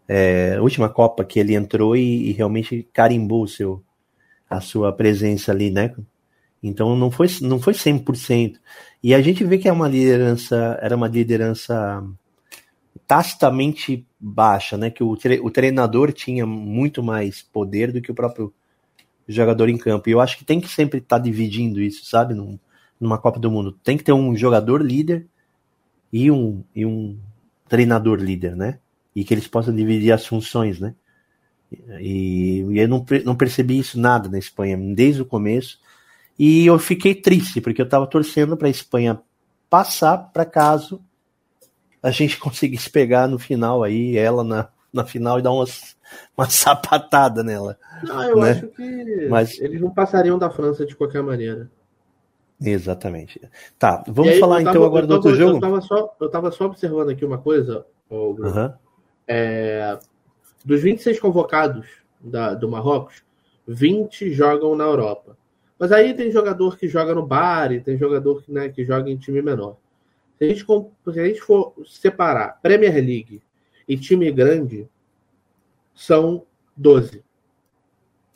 é, 0.08 0.60
última 0.60 0.90
Copa 0.90 1.24
que 1.24 1.40
ele 1.40 1.54
entrou 1.54 1.96
e, 1.96 2.30
e, 2.30 2.32
realmente 2.32 2.88
carimbou 2.92 3.44
o 3.44 3.48
seu 3.48 3.84
a 4.50 4.60
sua 4.60 4.92
presença 4.92 5.52
ali, 5.52 5.70
né? 5.70 5.94
Então 6.64 6.96
não 6.96 7.12
foi 7.12 7.28
não 7.42 7.60
foi 7.60 7.74
100%. 7.74 8.56
E 9.04 9.14
a 9.14 9.22
gente 9.22 9.44
vê 9.44 9.60
que 9.60 9.68
é 9.70 9.72
uma 9.72 9.88
liderança, 9.88 10.80
era 10.82 10.96
uma 10.96 11.08
liderança 11.08 12.04
tacitamente 13.06 14.06
baixa, 14.20 14.78
né? 14.78 14.90
Que 14.90 15.04
o, 15.04 15.16
tre 15.16 15.40
o 15.40 15.52
treinador 15.52 16.12
tinha 16.12 16.46
muito 16.46 17.04
mais 17.04 17.44
poder 17.44 17.92
do 17.92 18.02
que 18.02 18.12
o 18.12 18.16
próprio 18.16 18.54
jogador 19.30 19.70
em 19.70 19.78
campo. 19.78 20.10
E 20.10 20.12
eu 20.12 20.20
acho 20.20 20.38
que 20.38 20.44
tem 20.44 20.60
que 20.60 20.68
sempre 20.68 21.00
estar 21.00 21.18
tá 21.18 21.24
dividindo 21.24 21.80
isso, 21.80 22.06
sabe? 22.06 22.34
Num, 22.34 22.60
numa 23.00 23.18
Copa 23.18 23.40
do 23.40 23.52
Mundo. 23.52 23.72
Tem 23.84 23.98
que 23.98 24.04
ter 24.04 24.12
um 24.12 24.36
jogador 24.36 24.82
líder 24.82 25.28
e 26.12 26.30
um, 26.32 26.64
e 26.76 26.86
um 26.86 27.18
treinador 27.68 28.20
líder, 28.20 28.56
né? 28.56 28.80
E 29.16 29.24
que 29.24 29.34
eles 29.34 29.48
possam 29.48 29.74
dividir 29.76 30.12
as 30.12 30.26
funções, 30.26 30.80
né? 30.80 30.96
E, 32.00 32.62
e 32.62 32.80
eu 32.80 32.88
não, 32.88 33.06
não 33.24 33.36
percebi 33.36 33.78
isso 33.78 34.00
nada 34.00 34.28
na 34.28 34.40
Espanha, 34.40 34.78
desde 34.96 35.22
o 35.22 35.26
começo. 35.26 35.80
E 36.38 36.66
eu 36.66 36.80
fiquei 36.80 37.14
triste, 37.14 37.62
porque 37.62 37.82
eu 37.82 37.86
estava 37.86 38.08
torcendo 38.08 38.58
para 38.58 38.68
a 38.68 38.72
Espanha 38.72 39.22
passar 39.70 40.18
para 40.18 40.46
caso 40.46 41.00
a 42.02 42.12
gente 42.12 42.38
conseguisse 42.40 42.90
pegar 42.90 43.28
no 43.28 43.38
final 43.38 43.84
aí, 43.84 44.18
ela 44.18 44.44
na, 44.44 44.70
na 44.94 45.06
final 45.06 45.40
e 45.40 45.42
dar 45.42 45.52
umas, 45.52 45.98
uma 46.38 46.50
sapatada 46.50 47.44
nela. 47.44 47.78
Não, 48.04 48.24
eu 48.24 48.40
né? 48.40 48.52
acho 48.52 48.68
que 48.68 49.28
Mas... 49.30 49.60
eles 49.60 49.82
não 49.82 49.92
passariam 49.92 50.38
da 50.38 50.50
França 50.50 50.86
de 50.86 50.96
qualquer 50.96 51.24
maneira. 51.24 51.70
Exatamente. 52.62 53.42
Tá, 53.78 54.04
vamos 54.08 54.34
aí, 54.34 54.40
falar 54.40 54.62
então, 54.62 54.74
tava, 54.74 54.86
então 54.86 54.88
agora 54.90 55.08
do 55.08 55.14
outro 55.14 55.36
jogo? 55.36 55.58
Eu 55.58 55.62
tava, 55.62 55.82
só, 55.82 56.16
eu 56.20 56.30
tava 56.30 56.52
só 56.52 56.66
observando 56.66 57.10
aqui 57.10 57.24
uma 57.24 57.38
coisa, 57.38 57.86
uhum. 58.10 58.74
é, 59.26 59.98
dos 60.66 60.82
26 60.82 61.20
convocados 61.20 61.88
da, 62.20 62.54
do 62.54 62.70
Marrocos, 62.70 63.24
20 63.66 64.34
jogam 64.34 64.76
na 64.76 64.84
Europa. 64.84 65.38
Mas 65.80 65.94
aí 65.94 66.14
tem 66.14 66.30
jogador 66.32 66.78
que 66.78 66.90
joga 66.90 67.16
no 67.16 67.26
Bari, 67.26 67.80
tem 67.80 67.98
jogador 67.98 68.44
né, 68.50 68.68
que 68.68 68.84
joga 68.84 69.10
em 69.10 69.16
time 69.16 69.42
menor. 69.42 69.78
Se 70.38 70.44
a 70.44 70.48
gente, 70.50 70.66
se 70.66 71.20
a 71.20 71.26
gente 71.26 71.42
for 71.42 71.74
separar 71.86 72.60
Premier 72.62 72.96
League 72.96 73.42
e 73.90 73.98
time 73.98 74.32
grande, 74.32 74.88
são 75.96 76.44
12. 76.78 77.24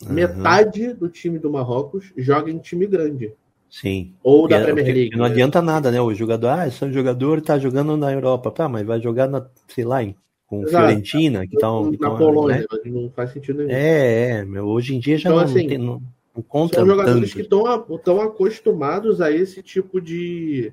uhum. 0.04 0.12
metade 0.12 0.94
do 0.94 1.08
time 1.08 1.38
do 1.38 1.52
Marrocos 1.52 2.12
joga 2.18 2.50
em 2.50 2.58
time 2.58 2.88
grande. 2.88 3.32
Sim. 3.70 4.14
Ou 4.24 4.48
da 4.48 4.62
Premier 4.62 4.94
League. 4.94 5.16
Não 5.16 5.26
né? 5.26 5.32
adianta 5.32 5.62
nada, 5.62 5.92
né? 5.92 6.02
O 6.02 6.14
jogador, 6.14 6.48
ah, 6.50 6.68
esse 6.68 6.92
jogador 6.92 7.42
tá 7.42 7.58
jogando 7.58 7.96
na 7.96 8.12
Europa. 8.12 8.52
Tá, 8.52 8.68
mas 8.68 8.86
vai 8.86 9.00
jogar 9.00 9.28
na, 9.28 9.48
sei 9.68 9.84
lá, 9.84 10.04
em, 10.04 10.16
com 10.48 10.64
Exato. 10.64 10.88
Fiorentina, 10.88 11.48
que 11.48 11.58
tão, 11.58 11.92
Na 11.92 11.98
tão, 11.98 12.18
Polônia, 12.18 12.60
né? 12.60 12.66
não 12.86 13.10
faz 13.12 13.32
sentido 13.32 13.60
nenhum. 13.60 13.72
É, 13.72 14.42
é, 14.42 14.62
hoje 14.62 14.96
em 14.96 15.00
dia 15.00 15.18
já 15.18 15.30
então, 15.30 15.38
não, 15.38 15.46
assim, 15.46 15.68
tem, 15.68 15.78
não, 15.78 16.02
não 16.36 16.44
conta 16.44 16.76
São 16.76 16.86
jogadores 16.86 17.34
tanto. 17.34 17.50
que 17.86 17.96
estão 17.96 18.22
acostumados 18.22 19.22
a 19.22 19.32
esse 19.32 19.64
tipo 19.64 20.00
de, 20.02 20.72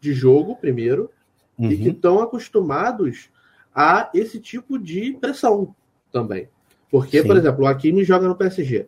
de 0.00 0.12
jogo, 0.12 0.56
primeiro, 0.56 1.10
uhum. 1.58 1.70
e 1.70 1.76
que 1.78 1.88
estão 1.88 2.16
uhum. 2.16 2.22
acostumados 2.22 3.30
a 3.74 4.10
esse 4.14 4.38
tipo 4.38 4.78
de 4.78 5.16
pressão 5.20 5.74
também. 6.10 6.48
Porque, 6.90 7.22
Sim. 7.22 7.26
por 7.26 7.36
exemplo, 7.36 7.64
o 7.64 7.66
Hakimi 7.66 8.04
joga 8.04 8.28
no 8.28 8.36
PSG. 8.36 8.86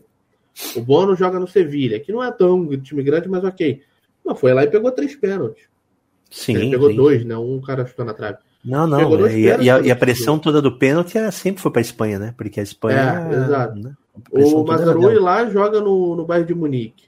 O 0.77 0.81
Bono 0.81 1.17
joga 1.17 1.41
no 1.41 1.47
Sevilha, 1.47 1.99
que 1.99 2.13
não 2.13 2.23
é 2.23 2.31
tão 2.31 2.67
time 2.81 3.03
grande, 3.03 3.29
mas 3.29 3.43
ok. 3.43 3.83
Mas 4.25 4.39
foi 4.39 4.53
lá 4.53 4.63
e 4.65 4.71
pegou 4.71 4.91
três 4.93 5.17
pênaltis. 5.17 5.65
Sim. 6.31 6.55
Ele 6.57 6.71
pegou 6.71 6.91
sim. 6.91 6.97
dois, 6.97 7.25
né? 7.25 7.37
Um 7.37 7.61
cara 7.61 7.87
chutou 7.87 8.05
na 8.05 8.15
trave. 8.15 8.39
Não, 8.65 8.87
não. 8.87 9.29
E, 9.29 9.43
e, 9.43 9.71
a, 9.71 9.81
e, 9.81 9.91
a, 9.91 9.97
pressão 9.97 10.39
toda 10.39 10.63
do 10.63 10.79
pênalti 10.79 11.19
sempre 11.33 11.61
foi 11.61 11.71
para 11.71 11.81
a 11.81 11.83
Espanha, 11.83 12.19
né? 12.19 12.35
Porque 12.37 12.61
a 12.61 12.63
Espanha. 12.63 13.29
É, 13.31 13.35
exato. 13.35 13.79
Né? 13.79 13.95
O 14.31 14.65
Mazarui 14.65 15.19
lá 15.19 15.47
joga 15.51 15.81
no, 15.81 16.17
no 16.17 16.25
bairro 16.25 16.47
de 16.47 16.55
Munique. 16.55 17.07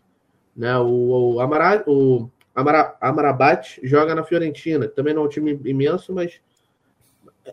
Né? 0.54 0.76
O, 0.78 1.35
o, 1.35 1.40
Amara, 1.40 1.83
o 1.87 2.28
Amara, 2.54 2.97
Amarabat 3.00 3.80
joga 3.83 4.14
na 4.14 4.25
Fiorentina, 4.25 4.88
também 4.88 5.14
não 5.14 5.23
é 5.23 5.25
um 5.26 5.28
time 5.28 5.59
imenso, 5.64 6.12
mas 6.12 6.40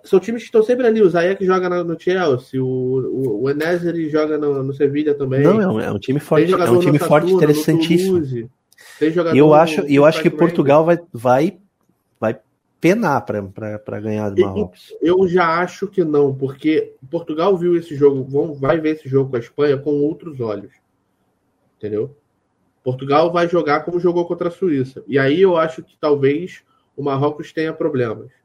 são 0.04 0.20
times 0.20 0.42
que 0.42 0.48
estão 0.48 0.64
sempre 0.64 0.88
ali. 0.88 1.02
O 1.02 1.10
Zayek 1.10 1.46
joga 1.46 1.84
no 1.84 2.00
Chelsea, 2.00 2.64
o, 2.64 2.68
o, 2.68 3.44
o 3.44 3.50
Enézer 3.50 3.96
joga 4.10 4.38
no, 4.38 4.64
no 4.64 4.74
Sevilha 4.74 5.14
também. 5.14 5.42
Não, 5.42 5.62
é 5.62 5.68
um, 5.68 5.80
é 5.80 5.92
um 5.92 6.00
time 6.00 6.20
forte, 6.20 6.52
é 6.52 6.72
um 6.72 6.80
time 6.80 7.00
forte 7.00 7.32
interessantíssimo. 7.32 8.50
eu 9.34 9.54
acho, 9.54 9.82
eu 9.82 10.06
acho 10.06 10.22
que 10.22 10.30
Portugal 10.30 10.86
vai, 10.86 11.00
vai, 11.12 11.58
vai 12.20 12.40
penar 12.80 13.26
para 13.26 14.00
ganhar 14.00 14.30
do 14.30 14.42
Marrocos. 14.42 14.94
Eu 15.02 15.28
já 15.28 15.60
acho 15.60 15.88
que 15.88 16.04
não, 16.04 16.34
porque 16.34 16.94
Portugal 17.10 17.56
viu 17.58 17.78
esse 17.78 17.96
jogo, 17.96 18.24
vão, 18.24 18.54
vai 18.54 18.80
ver 18.80 18.96
esse 18.96 19.08
jogo 19.08 19.30
com 19.30 19.36
a 19.36 19.40
Espanha 19.40 19.78
com 19.78 19.92
outros 20.02 20.40
olhos. 20.40 20.72
Entendeu? 21.78 22.16
Portugal 22.84 23.32
vai 23.32 23.48
jogar 23.48 23.82
como 23.82 24.00
jogou 24.00 24.26
contra 24.26 24.50
a 24.50 24.52
Suíça. 24.52 25.04
E 25.08 25.18
aí 25.18 25.42
eu 25.42 25.56
acho 25.56 25.82
que 25.84 25.98
talvez 25.98 26.64
o 26.96 27.04
Marrocos 27.04 27.54
tenha 27.54 27.74
problemas. 27.74 28.43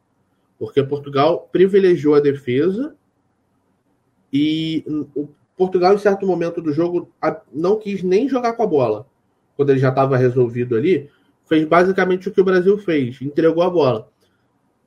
Porque 0.58 0.82
Portugal 0.82 1.48
privilegiou 1.52 2.14
a 2.14 2.20
defesa 2.20 2.94
e 4.32 4.84
o 5.14 5.28
Portugal, 5.56 5.94
em 5.94 5.98
certo 5.98 6.26
momento 6.26 6.60
do 6.60 6.72
jogo, 6.72 7.10
não 7.52 7.78
quis 7.78 8.02
nem 8.02 8.28
jogar 8.28 8.52
com 8.54 8.62
a 8.62 8.66
bola. 8.66 9.06
Quando 9.56 9.70
ele 9.70 9.78
já 9.78 9.88
estava 9.88 10.16
resolvido 10.16 10.76
ali, 10.76 11.10
fez 11.46 11.64
basicamente 11.64 12.28
o 12.28 12.32
que 12.32 12.40
o 12.40 12.44
Brasil 12.44 12.78
fez, 12.78 13.20
entregou 13.22 13.62
a 13.62 13.70
bola. 13.70 14.08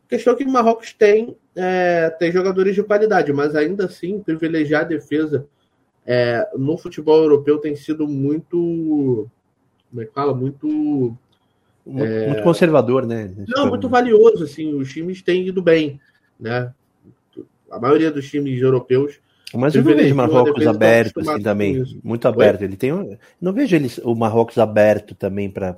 Questão 0.07 0.35
que 0.35 0.43
o 0.43 0.49
Marrocos 0.49 0.93
tem, 0.93 1.35
é, 1.55 2.09
tem 2.19 2.31
jogadores 2.31 2.75
de 2.75 2.83
qualidade, 2.83 3.31
mas 3.31 3.55
ainda 3.55 3.85
assim, 3.85 4.19
privilegiar 4.19 4.81
a 4.81 4.85
defesa 4.85 5.47
é, 6.05 6.49
no 6.57 6.77
futebol 6.77 7.21
europeu 7.21 7.59
tem 7.59 7.75
sido 7.75 8.07
muito. 8.07 9.29
Como 9.89 10.01
é 10.01 10.05
que 10.05 10.13
fala? 10.13 10.33
Muito 10.33 11.17
muito, 11.85 12.11
é... 12.11 12.27
muito 12.27 12.43
conservador, 12.43 13.05
né? 13.05 13.31
Não, 13.47 13.67
muito 13.67 13.89
valioso, 13.89 14.43
assim, 14.43 14.73
os 14.73 14.91
times 14.91 15.21
têm 15.21 15.47
ido 15.47 15.61
bem, 15.61 15.99
né? 16.39 16.73
A 17.69 17.79
maioria 17.79 18.11
dos 18.11 18.29
times 18.29 18.61
europeus. 18.61 19.19
Mas 19.53 19.75
eu 19.75 19.83
não 19.83 19.93
vejo 19.93 20.15
Marrocos 20.15 20.65
aberto 20.65 21.19
assim 21.19 21.41
também, 21.41 21.83
muito 22.03 22.27
aberto. 22.27 22.61
Ele 22.61 22.77
tem, 22.77 22.93
um... 22.93 23.17
não 23.39 23.51
vejo 23.51 23.75
eles, 23.75 23.97
o 23.99 24.15
Marrocos 24.15 24.57
aberto 24.57 25.13
também 25.15 25.49
para 25.49 25.73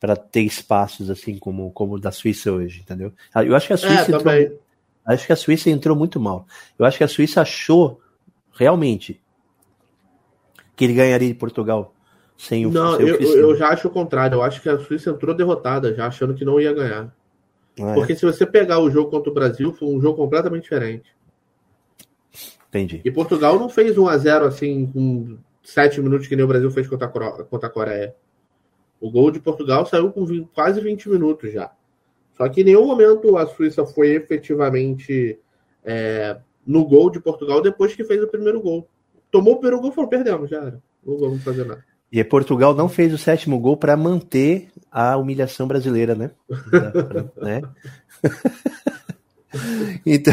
para 0.00 0.16
ter 0.16 0.42
espaços 0.42 1.08
assim 1.08 1.38
como 1.38 1.70
como 1.70 1.94
o 1.94 1.98
da 1.98 2.10
Suíça 2.12 2.52
hoje, 2.52 2.80
entendeu? 2.80 3.12
Eu 3.34 3.56
acho 3.56 3.68
que 3.68 3.72
a 3.72 3.76
Suíça 3.76 4.12
é, 4.12 4.14
entrou, 4.14 4.60
acho 5.06 5.26
que 5.26 5.32
a 5.32 5.36
Suíça 5.36 5.70
entrou 5.70 5.96
muito 5.96 6.20
mal. 6.20 6.46
Eu 6.78 6.84
acho 6.84 6.98
que 6.98 7.04
a 7.04 7.08
Suíça 7.08 7.40
achou 7.40 8.00
realmente 8.52 9.20
que 10.76 10.84
ele 10.84 10.94
ganharia 10.94 11.28
de 11.28 11.34
Portugal 11.34 11.93
sem 12.36 12.66
o 12.66 12.70
Não, 12.70 13.00
eu, 13.00 13.16
eu 13.16 13.56
já 13.56 13.68
acho 13.68 13.88
o 13.88 13.90
contrário. 13.90 14.36
Eu 14.36 14.42
acho 14.42 14.60
que 14.60 14.68
a 14.68 14.78
Suíça 14.78 15.10
entrou 15.10 15.34
derrotada, 15.34 15.94
já 15.94 16.06
achando 16.06 16.34
que 16.34 16.44
não 16.44 16.60
ia 16.60 16.72
ganhar. 16.72 17.14
Ah, 17.80 17.90
é. 17.90 17.94
Porque 17.94 18.14
se 18.14 18.24
você 18.24 18.44
pegar 18.46 18.80
o 18.80 18.90
jogo 18.90 19.10
contra 19.10 19.30
o 19.30 19.34
Brasil, 19.34 19.72
foi 19.72 19.88
um 19.88 20.00
jogo 20.00 20.16
completamente 20.16 20.64
diferente. 20.64 21.14
Entendi. 22.68 23.00
E 23.04 23.10
Portugal 23.10 23.58
não 23.58 23.68
fez 23.68 23.96
1 23.96 24.08
a 24.08 24.18
0 24.18 24.46
assim, 24.46 24.86
com 24.86 25.38
7 25.62 26.00
minutos 26.00 26.26
que 26.26 26.34
nem 26.34 26.44
o 26.44 26.48
Brasil 26.48 26.70
fez 26.70 26.88
contra 26.88 27.06
a, 27.06 27.44
contra 27.44 27.68
a 27.68 27.70
Coreia. 27.70 28.14
O 29.00 29.10
gol 29.10 29.30
de 29.30 29.38
Portugal 29.38 29.86
saiu 29.86 30.10
com 30.10 30.24
20, 30.24 30.48
quase 30.52 30.80
20 30.80 31.08
minutos 31.08 31.52
já. 31.52 31.70
Só 32.36 32.48
que 32.48 32.62
em 32.62 32.64
nenhum 32.64 32.86
momento 32.86 33.36
a 33.36 33.46
Suíça 33.46 33.86
foi 33.86 34.10
efetivamente 34.10 35.38
é, 35.84 36.36
no 36.66 36.84
gol 36.84 37.10
de 37.10 37.20
Portugal 37.20 37.62
depois 37.62 37.94
que 37.94 38.04
fez 38.04 38.22
o 38.22 38.28
primeiro 38.28 38.60
gol. 38.60 38.88
Tomou 39.30 39.54
o 39.54 39.56
primeiro 39.58 39.80
gol 39.80 39.90
e 39.90 39.94
falou: 39.94 40.10
perdemos, 40.10 40.50
já 40.50 40.58
era. 40.58 40.82
Não 41.04 41.18
vamos 41.18 41.44
fazer 41.44 41.64
nada. 41.64 41.84
E 42.14 42.22
Portugal 42.22 42.76
não 42.76 42.88
fez 42.88 43.12
o 43.12 43.18
sétimo 43.18 43.58
gol 43.58 43.76
para 43.76 43.96
manter 43.96 44.68
a 44.88 45.16
humilhação 45.16 45.66
brasileira, 45.66 46.14
né? 46.14 46.30
né? 47.42 47.60
então, 50.06 50.32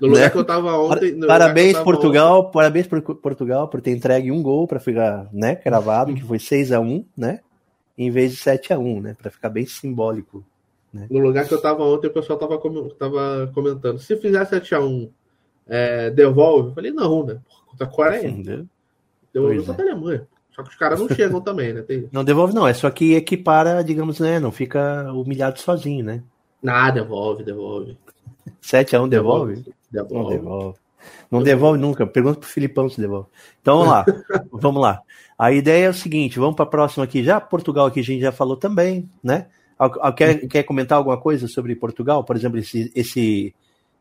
no 0.00 0.06
lugar 0.06 0.20
né? 0.20 0.30
que 0.30 0.38
eu 0.38 0.44
tava 0.44 0.78
ontem. 0.78 1.18
Parabéns, 1.18 1.76
Portugal. 1.80 2.42
Ontem. 2.42 2.52
Parabéns 2.52 2.86
por 2.86 3.02
Portugal 3.16 3.66
por 3.66 3.80
ter 3.80 3.90
entregue 3.90 4.30
um 4.30 4.40
gol 4.40 4.68
para 4.68 4.78
ficar 4.78 5.28
né, 5.32 5.56
cravado, 5.56 6.14
que 6.14 6.22
foi 6.22 6.38
6 6.38 6.70
a 6.70 6.78
1 6.78 7.04
né? 7.16 7.40
Em 7.98 8.12
vez 8.12 8.30
de 8.30 8.36
7 8.36 8.72
a 8.72 8.78
1 8.78 9.00
né? 9.00 9.16
Para 9.20 9.32
ficar 9.32 9.48
bem 9.48 9.66
simbólico. 9.66 10.44
Né? 10.92 11.08
No 11.10 11.18
lugar 11.18 11.44
que 11.48 11.54
eu 11.54 11.60
tava 11.60 11.82
ontem, 11.82 12.06
o 12.06 12.12
pessoal 12.12 12.38
tava, 12.38 12.56
tava 12.96 13.50
comentando. 13.52 13.98
Se 13.98 14.16
fizer 14.16 14.44
7 14.44 14.76
a 14.76 14.80
1 14.80 15.10
é, 15.66 16.10
devolve? 16.10 16.68
Eu 16.68 16.74
falei, 16.76 16.92
não, 16.92 17.26
né? 17.26 17.40
Contra 17.66 17.84
a 17.84 17.90
Coreia. 17.90 18.64
Devolve 19.32 19.64
contra 19.64 19.84
a 19.84 19.90
Alemanha. 19.90 20.28
Só 20.54 20.62
que 20.62 20.70
os 20.70 20.76
caras 20.76 21.00
não 21.00 21.08
chegam 21.08 21.40
também, 21.40 21.72
né? 21.72 21.82
Tem... 21.82 22.08
Não 22.12 22.24
devolve, 22.24 22.54
não. 22.54 22.66
É 22.66 22.72
só 22.72 22.88
que 22.90 23.14
equipara, 23.14 23.82
digamos, 23.82 24.20
né? 24.20 24.38
Não 24.38 24.52
fica 24.52 25.12
humilhado 25.12 25.58
sozinho, 25.58 26.04
né? 26.04 26.22
Ah, 26.66 26.90
devolve, 26.90 27.42
devolve. 27.42 27.98
7x1 28.62 29.08
devolve? 29.08 29.64
Devolve. 29.90 30.14
Não 30.14 30.28
devolve. 30.28 30.78
Não 31.30 31.42
devolve 31.42 31.78
nunca. 31.78 32.06
Pergunta 32.06 32.38
pro 32.38 32.48
Filipão 32.48 32.88
se 32.88 33.00
devolve. 33.00 33.26
Então 33.60 33.78
vamos 33.78 33.92
lá. 33.92 34.04
vamos 34.52 34.82
lá. 34.82 35.02
A 35.38 35.52
ideia 35.52 35.86
é 35.86 35.90
o 35.90 35.94
seguinte: 35.94 36.38
vamos 36.38 36.54
para 36.54 36.64
a 36.64 36.68
próxima 36.68 37.04
aqui. 37.04 37.22
Já 37.24 37.40
Portugal, 37.40 37.86
aqui 37.86 38.00
a 38.00 38.04
gente 38.04 38.20
já 38.20 38.32
falou 38.32 38.56
também, 38.56 39.08
né? 39.22 39.46
Quer, 40.16 40.46
quer 40.46 40.62
comentar 40.62 40.96
alguma 40.96 41.18
coisa 41.18 41.48
sobre 41.48 41.74
Portugal? 41.74 42.22
Por 42.22 42.36
exemplo, 42.36 42.58
esse, 42.58 42.92
esse, 42.94 43.52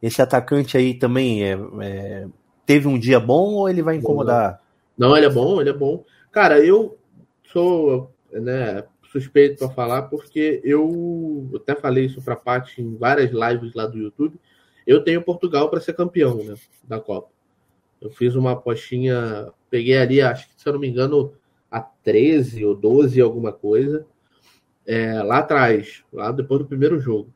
esse 0.01 0.21
atacante 0.21 0.77
aí 0.77 0.93
também 0.93 1.43
é, 1.43 1.57
é, 1.81 2.27
teve 2.65 2.87
um 2.87 2.97
dia 2.97 3.19
bom 3.19 3.55
ou 3.55 3.67
ele 3.67 3.81
vai 3.81 3.95
incomodar? 3.95 4.61
Não, 4.95 5.17
ele 5.17 5.25
é 5.25 5.29
bom, 5.29 5.59
ele 5.59 5.71
é 5.71 5.73
bom. 5.73 6.03
Cara, 6.33 6.65
eu 6.65 6.97
sou 7.43 8.11
né, 8.31 8.83
suspeito 9.11 9.59
para 9.59 9.69
falar 9.69 10.01
porque 10.03 10.59
eu 10.63 11.47
até 11.55 11.75
falei 11.75 12.05
isso 12.05 12.19
para 12.23 12.35
Paty 12.35 12.81
em 12.81 12.97
várias 12.97 13.29
lives 13.29 13.75
lá 13.75 13.85
do 13.85 13.99
YouTube. 13.99 14.39
Eu 14.85 15.03
tenho 15.03 15.21
Portugal 15.21 15.69
para 15.69 15.79
ser 15.79 15.93
campeão 15.93 16.43
né, 16.43 16.55
da 16.85 16.99
Copa. 16.99 17.29
Eu 18.01 18.09
fiz 18.09 18.33
uma 18.33 18.53
apostinha, 18.53 19.51
peguei 19.69 19.95
ali, 19.95 20.21
acho 20.21 20.49
que 20.49 20.59
se 20.59 20.67
eu 20.67 20.73
não 20.73 20.79
me 20.79 20.87
engano, 20.87 21.33
a 21.69 21.79
13 21.79 22.65
ou 22.65 22.75
12, 22.75 23.21
alguma 23.21 23.53
coisa, 23.53 24.03
é, 24.87 25.21
lá 25.21 25.37
atrás, 25.37 26.03
lá 26.11 26.31
depois 26.31 26.61
do 26.61 26.67
primeiro 26.67 26.99
jogo. 26.99 27.31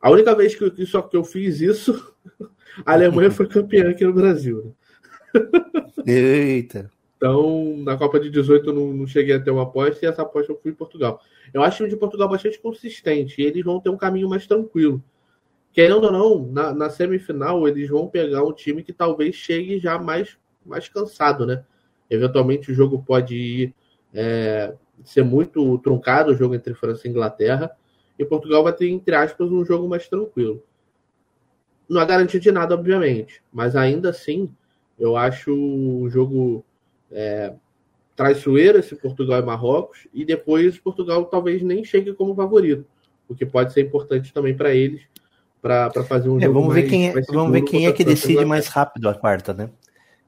A 0.00 0.08
única 0.08 0.36
vez 0.36 0.54
que 0.54 0.62
eu, 0.62 0.86
só 0.86 1.02
que 1.02 1.16
eu 1.16 1.24
fiz 1.24 1.60
isso, 1.60 2.14
a 2.86 2.92
Alemanha 2.92 3.30
foi 3.32 3.48
campeã 3.48 3.90
aqui 3.90 4.04
no 4.04 4.14
Brasil. 4.14 4.72
Né? 5.34 5.42
Eita! 6.06 6.88
Então, 7.22 7.76
na 7.76 7.96
Copa 7.96 8.18
de 8.18 8.28
18 8.28 8.70
eu 8.70 8.74
não, 8.74 8.92
não, 8.92 9.06
cheguei 9.06 9.36
a 9.36 9.40
ter 9.40 9.52
uma 9.52 9.62
aposta 9.62 10.04
e 10.04 10.08
essa 10.08 10.22
aposta 10.22 10.50
eu 10.50 10.58
fui 10.60 10.72
em 10.72 10.74
Portugal. 10.74 11.20
Eu 11.54 11.62
acho 11.62 11.84
o 11.84 11.88
de 11.88 11.94
Portugal 11.94 12.28
bastante 12.28 12.58
consistente 12.58 13.40
e 13.40 13.44
eles 13.44 13.64
vão 13.64 13.78
ter 13.78 13.90
um 13.90 13.96
caminho 13.96 14.28
mais 14.28 14.44
tranquilo. 14.44 15.00
Querendo 15.72 16.02
ou 16.02 16.10
não, 16.10 16.44
na, 16.50 16.74
na, 16.74 16.90
semifinal 16.90 17.68
eles 17.68 17.88
vão 17.88 18.08
pegar 18.08 18.42
um 18.42 18.52
time 18.52 18.82
que 18.82 18.92
talvez 18.92 19.36
chegue 19.36 19.78
já 19.78 20.00
mais, 20.00 20.36
mais 20.66 20.88
cansado, 20.88 21.46
né? 21.46 21.64
Eventualmente 22.10 22.72
o 22.72 22.74
jogo 22.74 23.00
pode 23.06 23.36
ir, 23.36 23.74
é, 24.12 24.74
ser 25.04 25.22
muito 25.22 25.78
truncado, 25.78 26.32
o 26.32 26.36
jogo 26.36 26.56
entre 26.56 26.74
França 26.74 27.06
e 27.06 27.10
Inglaterra, 27.12 27.70
e 28.18 28.24
Portugal 28.24 28.64
vai 28.64 28.72
ter, 28.72 28.88
entre 28.88 29.14
aspas, 29.14 29.48
um 29.48 29.64
jogo 29.64 29.88
mais 29.88 30.08
tranquilo. 30.08 30.60
Não 31.88 32.00
há 32.00 32.04
garantia 32.04 32.40
de 32.40 32.50
nada, 32.50 32.74
obviamente, 32.74 33.40
mas 33.52 33.76
ainda 33.76 34.10
assim, 34.10 34.52
eu 34.98 35.16
acho 35.16 35.54
o 35.54 36.10
jogo 36.10 36.64
é, 37.12 37.52
traiçoeira 38.16 38.78
esse 38.78 38.94
Portugal 38.94 39.40
e 39.40 39.44
Marrocos, 39.44 40.06
e 40.12 40.24
depois 40.24 40.78
Portugal 40.78 41.24
talvez 41.24 41.62
nem 41.62 41.84
chegue 41.84 42.12
como 42.12 42.34
favorito, 42.34 42.84
o 43.28 43.34
que 43.34 43.46
pode 43.46 43.72
ser 43.72 43.82
importante 43.82 44.32
também 44.32 44.54
para 44.54 44.74
eles, 44.74 45.02
para 45.60 45.90
fazer 46.04 46.28
um 46.28 46.38
é, 46.38 46.42
jogo 46.42 46.54
vamos 46.54 46.74
mais, 46.74 46.82
ver 46.82 46.90
quem 46.90 47.08
é, 47.08 47.12
Vamos 47.28 47.52
ver 47.52 47.62
quem 47.62 47.86
é 47.86 47.92
que 47.92 48.04
decide 48.04 48.44
mais 48.44 48.66
rápido 48.66 49.08
a 49.08 49.14
quarta, 49.14 49.54
né? 49.54 49.70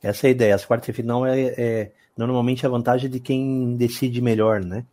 Essa 0.00 0.26
é 0.26 0.28
a 0.28 0.30
ideia. 0.30 0.54
As 0.54 0.64
quartas 0.64 0.86
de 0.86 0.92
final 0.92 1.26
é, 1.26 1.54
é 1.56 1.92
normalmente 2.16 2.64
a 2.64 2.68
vantagem 2.68 3.10
de 3.10 3.18
quem 3.18 3.74
decide 3.76 4.20
melhor, 4.20 4.64
né? 4.64 4.84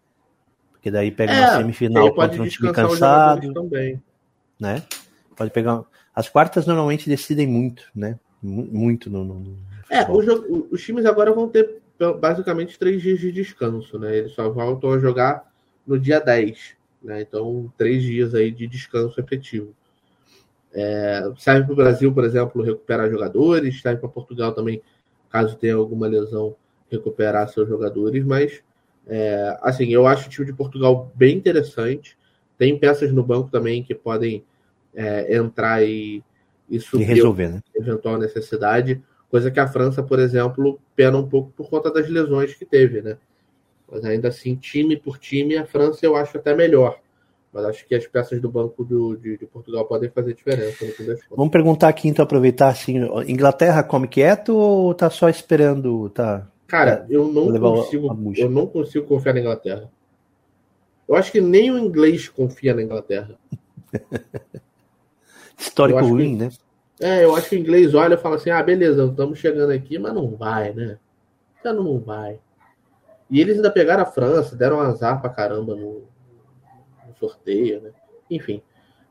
Porque 0.71 0.89
daí 0.89 1.12
pega 1.12 1.31
é, 1.31 1.39
uma 1.41 1.57
semifinal 1.57 2.12
contra 2.13 2.41
um 2.41 2.48
time 2.48 2.74
cansado. 2.74 3.53
Também. 3.53 4.01
Né? 4.60 4.81
Pode 5.36 5.51
pegar. 5.51 5.83
As 6.15 6.27
quartas 6.27 6.65
normalmente 6.65 7.07
decidem 7.07 7.45
muito, 7.45 7.83
né? 7.95 8.17
Muito 8.41 9.10
no. 9.10 9.24
no 9.24 9.57
é, 9.91 10.03
jogo, 10.24 10.67
os 10.71 10.81
times 10.81 11.05
agora 11.05 11.31
vão 11.31 11.48
ter 11.48 11.81
basicamente 12.20 12.77
três 12.77 13.01
dias 13.01 13.20
de 13.20 13.31
descanso, 13.31 13.98
né? 14.00 14.17
Eles 14.17 14.31
só 14.34 14.50
voltam 14.50 14.91
a 14.91 15.00
jogar 15.00 15.51
no 15.86 16.00
dia 16.00 16.20
10. 16.20 16.75
Né? 17.03 17.22
Então, 17.22 17.72
três 17.77 18.03
dias 18.03 18.36
aí 18.36 18.51
de 18.51 18.67
descanso 18.67 19.20
efetivo. 19.20 19.74
É, 20.74 21.31
serve 21.38 21.65
para 21.65 21.74
o 21.74 21.75
Brasil, 21.75 22.13
por 22.13 22.24
exemplo, 22.24 22.63
recuperar 22.63 23.10
jogadores, 23.10 23.81
serve 23.81 24.00
para 24.00 24.10
Portugal 24.10 24.53
também, 24.53 24.81
caso 25.29 25.58
tenha 25.58 25.75
alguma 25.75 26.08
lesão, 26.08 26.55
recuperar 26.89 27.50
seus 27.50 27.67
jogadores, 27.67 28.24
mas 28.24 28.63
é, 29.08 29.58
assim, 29.62 29.89
eu 29.89 30.08
acho 30.08 30.27
o 30.27 30.29
time 30.29 30.46
de 30.46 30.53
Portugal 30.53 31.12
bem 31.15 31.36
interessante. 31.36 32.17
Tem 32.58 32.77
peças 32.77 33.12
no 33.12 33.24
banco 33.24 33.50
também 33.50 33.84
que 33.84 33.96
podem 33.96 34.46
é, 34.93 35.36
entrar 35.36 35.84
e, 35.84 36.24
e 36.70 36.79
suprir 36.79 37.10
e 37.10 37.13
resolver, 37.15 37.50
né? 37.50 37.62
eventual 37.75 38.17
necessidade. 38.17 39.01
Coisa 39.32 39.50
que 39.50 39.60
a 39.60 39.68
França, 39.68 40.04
por 40.04 40.20
exemplo, 40.20 40.78
pena 40.96 41.18
um 41.18 41.28
pouco 41.28 41.52
por 41.52 41.70
conta 41.70 41.90
das 41.90 42.08
lesões 42.10 42.54
que 42.54 42.66
teve, 42.66 43.02
né? 43.02 43.18
Mas 43.90 44.04
ainda 44.04 44.28
assim, 44.28 44.56
time 44.56 44.98
por 44.98 45.18
time, 45.18 45.58
a 45.58 45.66
França 45.66 46.06
eu 46.06 46.16
acho 46.16 46.38
até 46.38 46.54
melhor. 46.54 47.00
Mas 47.52 47.66
acho 47.66 47.88
que 47.88 47.96
as 47.96 48.06
peças 48.06 48.40
do 48.42 48.50
banco 48.50 48.84
do, 48.84 49.16
de, 49.16 49.38
de, 49.38 49.46
Portugal 49.46 49.86
podem 49.86 50.10
fazer 50.10 50.34
diferença 50.34 50.86
no 50.86 50.92
fim 50.92 51.06
das 51.06 51.22
contas. 51.22 51.38
Vamos 51.38 51.52
perguntar 51.52 51.88
aqui, 51.88 52.08
então, 52.08 52.24
aproveitar 52.24 52.68
assim, 52.68 52.98
Inglaterra 53.28 53.84
come 53.84 54.08
quieto 54.08 54.56
ou 54.56 54.94
tá 54.94 55.10
só 55.10 55.30
esperando? 55.30 56.10
Tá, 56.10 56.48
Cara, 56.68 57.06
eu 57.10 57.28
não 57.28 57.58
consigo. 57.60 58.34
Eu 58.38 58.50
não 58.50 58.68
consigo 58.68 59.06
confiar 59.06 59.34
na 59.34 59.42
Inglaterra. 59.42 59.92
Eu 61.08 61.16
acho 61.16 61.30
que 61.30 61.42
nem 61.42 61.70
o 61.72 61.78
inglês 61.78 62.30
confia 62.30 62.74
na 62.74 62.82
Inglaterra. 62.82 63.38
Histórico 65.58 66.00
ruim, 66.00 66.38
que, 66.38 66.44
né? 66.46 66.50
É, 67.01 67.25
eu 67.25 67.36
acho 67.36 67.50
que 67.50 67.55
o 67.55 67.60
inglês 67.60 67.93
olha 67.96 68.13
e 68.13 68.17
fala 68.17 68.36
assim: 68.36 68.50
ah, 68.50 68.62
beleza, 68.62 69.05
estamos 69.05 69.39
chegando 69.39 69.72
aqui, 69.72 69.98
mas 69.98 70.13
não 70.13 70.36
vai, 70.36 70.72
né? 70.74 70.98
Já 71.63 71.74
não 71.74 72.00
vai. 72.00 72.39
E 73.29 73.39
eles 73.39 73.55
ainda 73.55 73.72
pegaram 73.72 74.03
a 74.03 74.05
França, 74.05 74.55
deram 74.55 74.77
um 74.77 74.81
azar 74.81 75.20
pra 75.22 75.29
caramba 75.29 75.75
no, 75.75 76.03
no 77.08 77.15
sorteio, 77.20 77.81
né? 77.81 77.91
Enfim. 78.29 78.62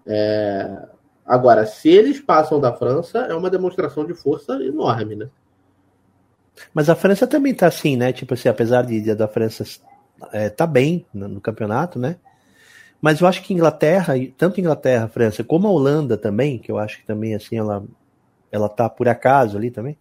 É... 0.07 0.89
Agora, 1.27 1.65
se 1.65 1.89
eles 1.89 2.21
passam 2.21 2.61
da 2.61 2.73
França, 2.73 3.21
é 3.21 3.35
uma 3.35 3.51
demonstração 3.51 4.05
de 4.05 4.15
força 4.15 4.55
enorme, 4.63 5.15
né? 5.17 5.31
Mas 6.75 6.91
a 6.91 6.95
França 6.95 7.27
também 7.27 7.55
tá 7.55 7.67
assim, 7.67 7.97
né? 7.97 8.13
Tipo 8.13 8.35
assim, 8.35 8.49
apesar 8.49 8.83
de, 8.83 9.15
da 9.15 9.29
França 9.29 9.65
é, 10.33 10.49
tá 10.49 10.67
bem 10.67 11.07
no, 11.13 11.29
no, 11.29 11.41
campeonato, 11.41 11.99
né? 11.99 12.17
Mas 13.01 13.21
eu 13.21 13.27
acho 13.27 13.43
que 13.43 13.55
Inglaterra, 13.55 14.15
tanto 14.37 14.61
Inglaterra, 14.61 15.09
França, 15.09 15.43
como 15.43 15.67
a 15.67 15.71
Holanda 15.71 16.17
também, 16.17 16.59
que 16.59 16.71
eu 16.71 16.79
acho 16.79 16.99
que 16.99 17.07
também 17.07 17.35
assim 17.35 17.57
ela 17.57 17.85
ela 18.53 18.69
tá 18.69 18.89
por 18.89 19.09
acaso 19.09 19.57
ali 19.57 19.71
também, 19.71 19.97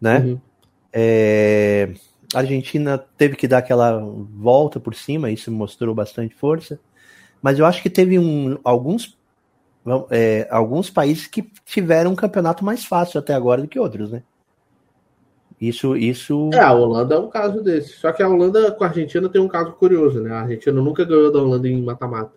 né? 0.00 0.18
Uhum. 0.20 0.40
É, 0.92 1.92
a 2.34 2.38
Argentina 2.38 2.98
teve 2.98 3.36
que 3.36 3.46
dar 3.46 3.58
aquela 3.58 3.98
volta 3.98 4.80
por 4.80 4.94
cima, 4.94 5.30
isso 5.30 5.50
mostrou 5.52 5.94
bastante 5.94 6.34
força. 6.34 6.80
Mas 7.42 7.58
eu 7.58 7.66
acho 7.66 7.82
que 7.82 7.90
teve 7.90 8.18
um, 8.18 8.58
alguns, 8.64 9.16
é, 10.10 10.48
alguns 10.50 10.90
países 10.90 11.26
que 11.26 11.50
tiveram 11.64 12.12
um 12.12 12.16
campeonato 12.16 12.64
mais 12.64 12.84
fácil 12.84 13.20
até 13.20 13.34
agora 13.34 13.62
do 13.62 13.68
que 13.68 13.78
outros, 13.78 14.10
né? 14.10 14.22
Isso, 15.60 15.96
isso. 15.96 16.50
É, 16.52 16.60
a 16.60 16.72
Holanda 16.72 17.16
é 17.16 17.18
um 17.18 17.28
caso 17.28 17.60
desse. 17.60 17.94
Só 17.94 18.12
que 18.12 18.22
a 18.22 18.28
Holanda 18.28 18.70
com 18.70 18.84
a 18.84 18.86
Argentina 18.86 19.28
tem 19.28 19.40
um 19.40 19.48
caso 19.48 19.72
curioso, 19.72 20.20
né? 20.20 20.30
A 20.30 20.42
Argentina 20.42 20.80
nunca 20.80 21.04
ganhou 21.04 21.32
da 21.32 21.40
Holanda 21.40 21.68
em 21.68 21.82
mata-mata. 21.82 22.32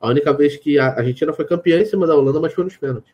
A 0.00 0.08
única 0.08 0.32
vez 0.32 0.56
que 0.56 0.78
a 0.78 0.94
Argentina 0.94 1.32
foi 1.32 1.44
campeã 1.44 1.80
em 1.80 1.84
cima 1.84 2.06
da 2.06 2.14
Holanda, 2.14 2.40
mas 2.40 2.54
foi 2.54 2.64
nos 2.64 2.76
pênaltis. 2.76 3.12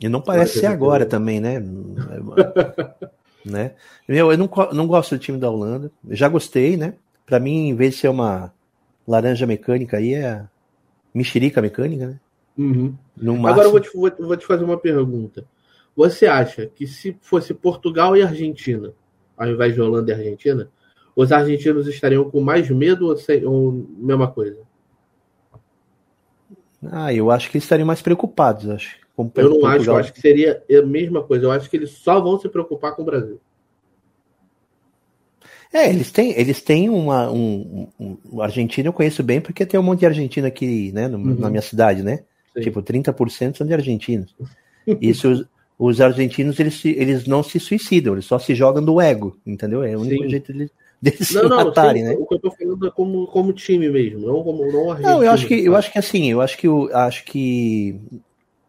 E 0.00 0.08
não 0.08 0.20
parece 0.20 0.58
ser 0.58 0.66
agora 0.66 1.06
também, 1.06 1.40
né? 1.40 1.62
né? 3.44 3.74
Meu, 4.08 4.32
eu 4.32 4.38
não, 4.38 4.50
não 4.72 4.86
gosto 4.86 5.14
do 5.14 5.20
time 5.20 5.38
da 5.38 5.50
Holanda. 5.50 5.90
já 6.10 6.28
gostei, 6.28 6.76
né? 6.76 6.94
Para 7.24 7.38
mim, 7.38 7.68
em 7.68 7.74
vez 7.74 7.94
de 7.94 8.00
ser 8.00 8.08
uma 8.08 8.52
laranja 9.06 9.46
mecânica 9.46 9.98
aí, 9.98 10.14
é 10.14 10.44
mexerica 11.14 11.62
mecânica, 11.62 12.06
né? 12.08 12.20
Uhum. 12.58 12.94
Agora 13.46 13.68
eu 13.68 13.70
vou 13.70 13.80
te, 13.80 13.90
vou, 13.94 14.10
vou 14.18 14.36
te 14.36 14.46
fazer 14.46 14.64
uma 14.64 14.78
pergunta. 14.78 15.44
Você 15.96 16.26
acha 16.26 16.66
que 16.66 16.86
se 16.86 17.16
fosse 17.22 17.54
Portugal 17.54 18.14
e 18.16 18.22
Argentina, 18.22 18.92
ao 19.36 19.48
invés 19.48 19.74
de 19.74 19.80
Holanda 19.80 20.12
e 20.12 20.14
Argentina, 20.14 20.70
os 21.16 21.32
argentinos 21.32 21.88
estariam 21.88 22.30
com 22.30 22.40
mais 22.40 22.68
medo 22.70 23.06
ou, 23.06 23.16
sem, 23.16 23.44
ou 23.46 23.72
mesma 23.96 24.30
coisa? 24.30 24.60
Ah, 26.92 27.12
eu 27.12 27.30
acho 27.30 27.50
que 27.50 27.56
eles 27.56 27.64
estariam 27.64 27.86
mais 27.86 28.02
preocupados, 28.02 28.68
acho. 28.68 28.98
Eu 29.34 29.48
não 29.48 29.66
acho, 29.66 29.88
eu 29.88 29.96
acho 29.96 30.12
que 30.12 30.20
seria 30.20 30.62
a 30.70 30.82
mesma 30.82 31.22
coisa. 31.22 31.46
Eu 31.46 31.50
acho 31.50 31.70
que 31.70 31.76
eles 31.76 31.90
só 31.90 32.20
vão 32.20 32.38
se 32.38 32.50
preocupar 32.50 32.94
com 32.94 33.00
o 33.00 33.04
Brasil. 33.04 33.40
É, 35.72 35.88
eles 35.88 36.10
têm, 36.10 36.38
eles 36.38 36.60
têm 36.60 36.90
uma. 36.90 37.30
Um, 37.30 37.88
um, 37.98 38.18
um 38.32 38.40
argentino 38.42 38.88
eu 38.88 38.92
conheço 38.92 39.22
bem 39.22 39.40
porque 39.40 39.64
tem 39.64 39.80
um 39.80 39.82
monte 39.82 40.00
de 40.00 40.06
argentino 40.06 40.46
aqui, 40.46 40.92
né, 40.92 41.08
no, 41.08 41.16
uhum. 41.16 41.34
na 41.34 41.48
minha 41.48 41.62
cidade, 41.62 42.02
né? 42.02 42.24
Sim. 42.54 42.60
Tipo, 42.60 42.82
30% 42.82 43.56
são 43.56 43.66
de 43.66 43.72
argentinos. 43.72 44.34
Isso, 45.00 45.46
os 45.78 46.00
argentinos, 46.00 46.58
eles, 46.58 46.84
eles 46.84 47.26
não 47.26 47.42
se 47.42 47.60
suicidam, 47.60 48.14
eles 48.14 48.24
só 48.24 48.38
se 48.38 48.54
jogam 48.54 48.82
do 48.82 49.00
ego, 49.00 49.36
entendeu? 49.46 49.82
É 49.82 49.94
o 49.96 50.00
único 50.00 50.24
sim. 50.24 50.30
jeito 50.30 50.52
de, 50.52 50.70
deles 51.02 51.30
não, 51.32 51.42
se 51.42 51.48
não, 51.48 51.64
matarem, 51.64 52.02
sim, 52.02 52.08
né? 52.08 52.16
O 52.18 52.26
que 52.26 52.34
eu 52.34 52.38
tô 52.38 52.50
falando 52.50 52.86
é 52.86 52.90
como, 52.90 53.26
como 53.26 53.52
time 53.52 53.88
mesmo, 53.90 54.26
não 54.26 54.42
como 54.42 54.64
não 54.72 54.90
argentino. 54.90 55.14
Não, 55.16 55.22
eu 55.22 55.30
acho 55.30 55.46
que, 55.46 55.54
eu 55.54 55.76
acho 55.76 55.92
que 55.92 55.98
assim, 55.98 56.30
eu 56.30 56.40
acho 56.40 56.56
que, 56.56 56.66
eu, 56.66 56.96
acho 56.96 57.24
que 57.24 58.00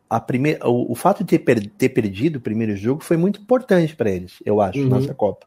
a 0.10 0.20
primeira, 0.20 0.68
o, 0.68 0.92
o, 0.92 0.96
fato 0.96 1.24
de 1.24 1.30
ter, 1.30 1.40
per, 1.40 1.66
ter 1.66 1.90
perdido 1.90 2.38
o 2.38 2.42
primeiro 2.42 2.76
jogo 2.76 3.02
foi 3.02 3.16
muito 3.16 3.40
importante 3.40 3.96
para 3.96 4.12
eles, 4.12 4.34
eu 4.46 4.60
acho, 4.60 4.80
uhum. 4.80 4.90
nessa 4.90 5.14
Copa. 5.14 5.46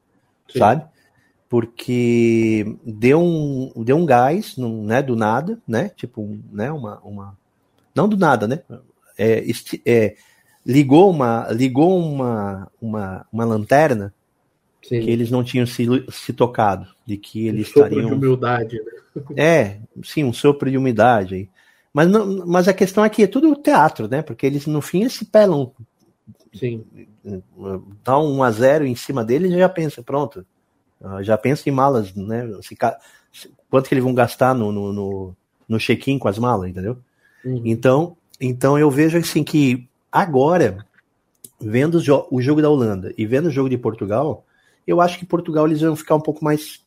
Sim. 0.49 0.59
Sabe? 0.59 0.85
Porque 1.47 2.77
deu 2.85 3.21
um, 3.21 3.73
deu 3.85 3.97
um 3.97 4.07
gás, 4.07 4.57
no, 4.57 4.85
né, 4.85 5.03
do 5.03 5.17
nada, 5.17 5.59
né? 5.67 5.91
Tipo, 5.97 6.39
né, 6.53 6.71
uma, 6.71 7.01
uma. 7.01 7.39
Não 7.95 8.09
do 8.09 8.17
nada, 8.17 8.47
né? 8.47 8.61
É, 9.19 9.45
é, 9.85 10.15
ligou 10.65 11.11
uma, 11.11 11.49
ligou 11.51 11.99
uma, 11.99 12.71
uma, 12.81 13.27
uma 13.33 13.45
lanterna 13.45 14.13
Sim. 14.83 15.01
que 15.01 15.11
eles 15.11 15.31
não 15.31 15.45
tinham 15.45 15.67
se, 15.67 15.87
se 16.11 16.33
tocado, 16.33 16.89
de 17.05 17.17
que 17.17 17.47
eles 17.47 17.67
um 17.69 17.71
estariam. 17.71 18.07
de 18.07 18.15
humildade, 18.15 18.77
né? 18.83 18.93
É, 19.37 19.79
sim, 20.05 20.25
um 20.25 20.33
sopro 20.33 20.71
de 20.71 20.79
umidade 20.79 21.35
aí. 21.35 21.49
Mas, 21.93 22.09
não, 22.09 22.47
mas 22.47 22.69
a 22.69 22.73
questão 22.73 23.05
é 23.05 23.09
que 23.09 23.25
é 23.25 23.27
tudo 23.27 23.55
teatro, 23.57 24.09
né? 24.09 24.23
Porque 24.23 24.47
eles, 24.47 24.67
no 24.67 24.81
fim, 24.81 25.01
eles 25.01 25.15
se 25.15 25.25
pelam. 25.25 25.73
Sim. 26.55 26.85
Dá 28.05 28.19
um 28.19 28.39
1 28.39 28.43
a 28.45 28.51
0 28.51 28.87
em 28.87 28.95
cima 28.95 29.25
deles 29.25 29.53
e 29.53 29.59
já 29.59 29.69
pensa, 29.69 30.03
pronto. 30.03 30.47
Ah, 31.03 31.23
já 31.23 31.37
pensa 31.37 31.69
em 31.69 31.73
malas, 31.73 32.15
né? 32.15 32.49
Se, 32.63 32.77
quanto 33.69 33.89
que 33.89 33.95
eles 33.95 34.05
vão 34.05 34.15
gastar 34.15 34.55
no, 34.55 34.71
no, 34.71 34.93
no, 34.93 35.37
no 35.69 35.79
check-in 35.79 36.19
com 36.19 36.29
as 36.29 36.39
malas, 36.39 36.71
entendeu? 36.71 36.99
Uhum. 37.45 37.63
Então, 37.65 38.17
então 38.41 38.79
eu 38.79 38.91
vejo 38.91 39.19
assim 39.19 39.43
que 39.43 39.89
agora, 40.11 40.85
vendo 41.61 41.99
o 42.31 42.41
jogo 42.41 42.63
da 42.63 42.71
Holanda 42.71 43.13
e 43.17 43.27
vendo 43.27 43.47
o 43.47 43.51
jogo 43.51 43.69
de 43.69 43.79
Portugal, 43.79 44.45
eu 44.87 45.01
acho 45.01 45.19
que 45.19 45.27
Portugal 45.27 45.67
eles 45.67 45.81
vão 45.81 45.95
ficar 45.95 46.15
um 46.15 46.21
pouco 46.21 46.45
mais. 46.45 46.85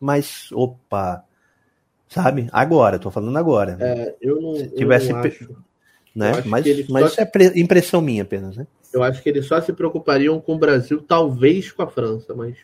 mais. 0.00 0.48
Opa! 0.52 1.24
Sabe? 2.08 2.48
Agora, 2.52 2.98
tô 2.98 3.10
falando 3.10 3.36
agora. 3.36 3.76
É, 3.80 4.16
eu 4.20 4.40
não. 4.40 4.54
Se 4.56 4.68
tivesse. 4.70 5.10
Eu 5.10 5.16
não 5.16 5.22
acho. 5.22 5.56
Né? 6.14 6.32
Mas, 6.44 6.88
mas 6.88 7.12
isso 7.12 7.20
é 7.20 7.30
impressão 7.54 8.02
minha 8.02 8.24
apenas, 8.24 8.56
né? 8.56 8.66
Eu 8.92 9.02
acho 9.02 9.22
que 9.22 9.28
eles 9.28 9.46
só 9.46 9.60
se 9.60 9.72
preocupariam 9.72 10.40
com 10.40 10.54
o 10.54 10.58
Brasil, 10.58 11.00
talvez 11.00 11.70
com 11.70 11.82
a 11.82 11.86
França, 11.86 12.34
mas. 12.34 12.56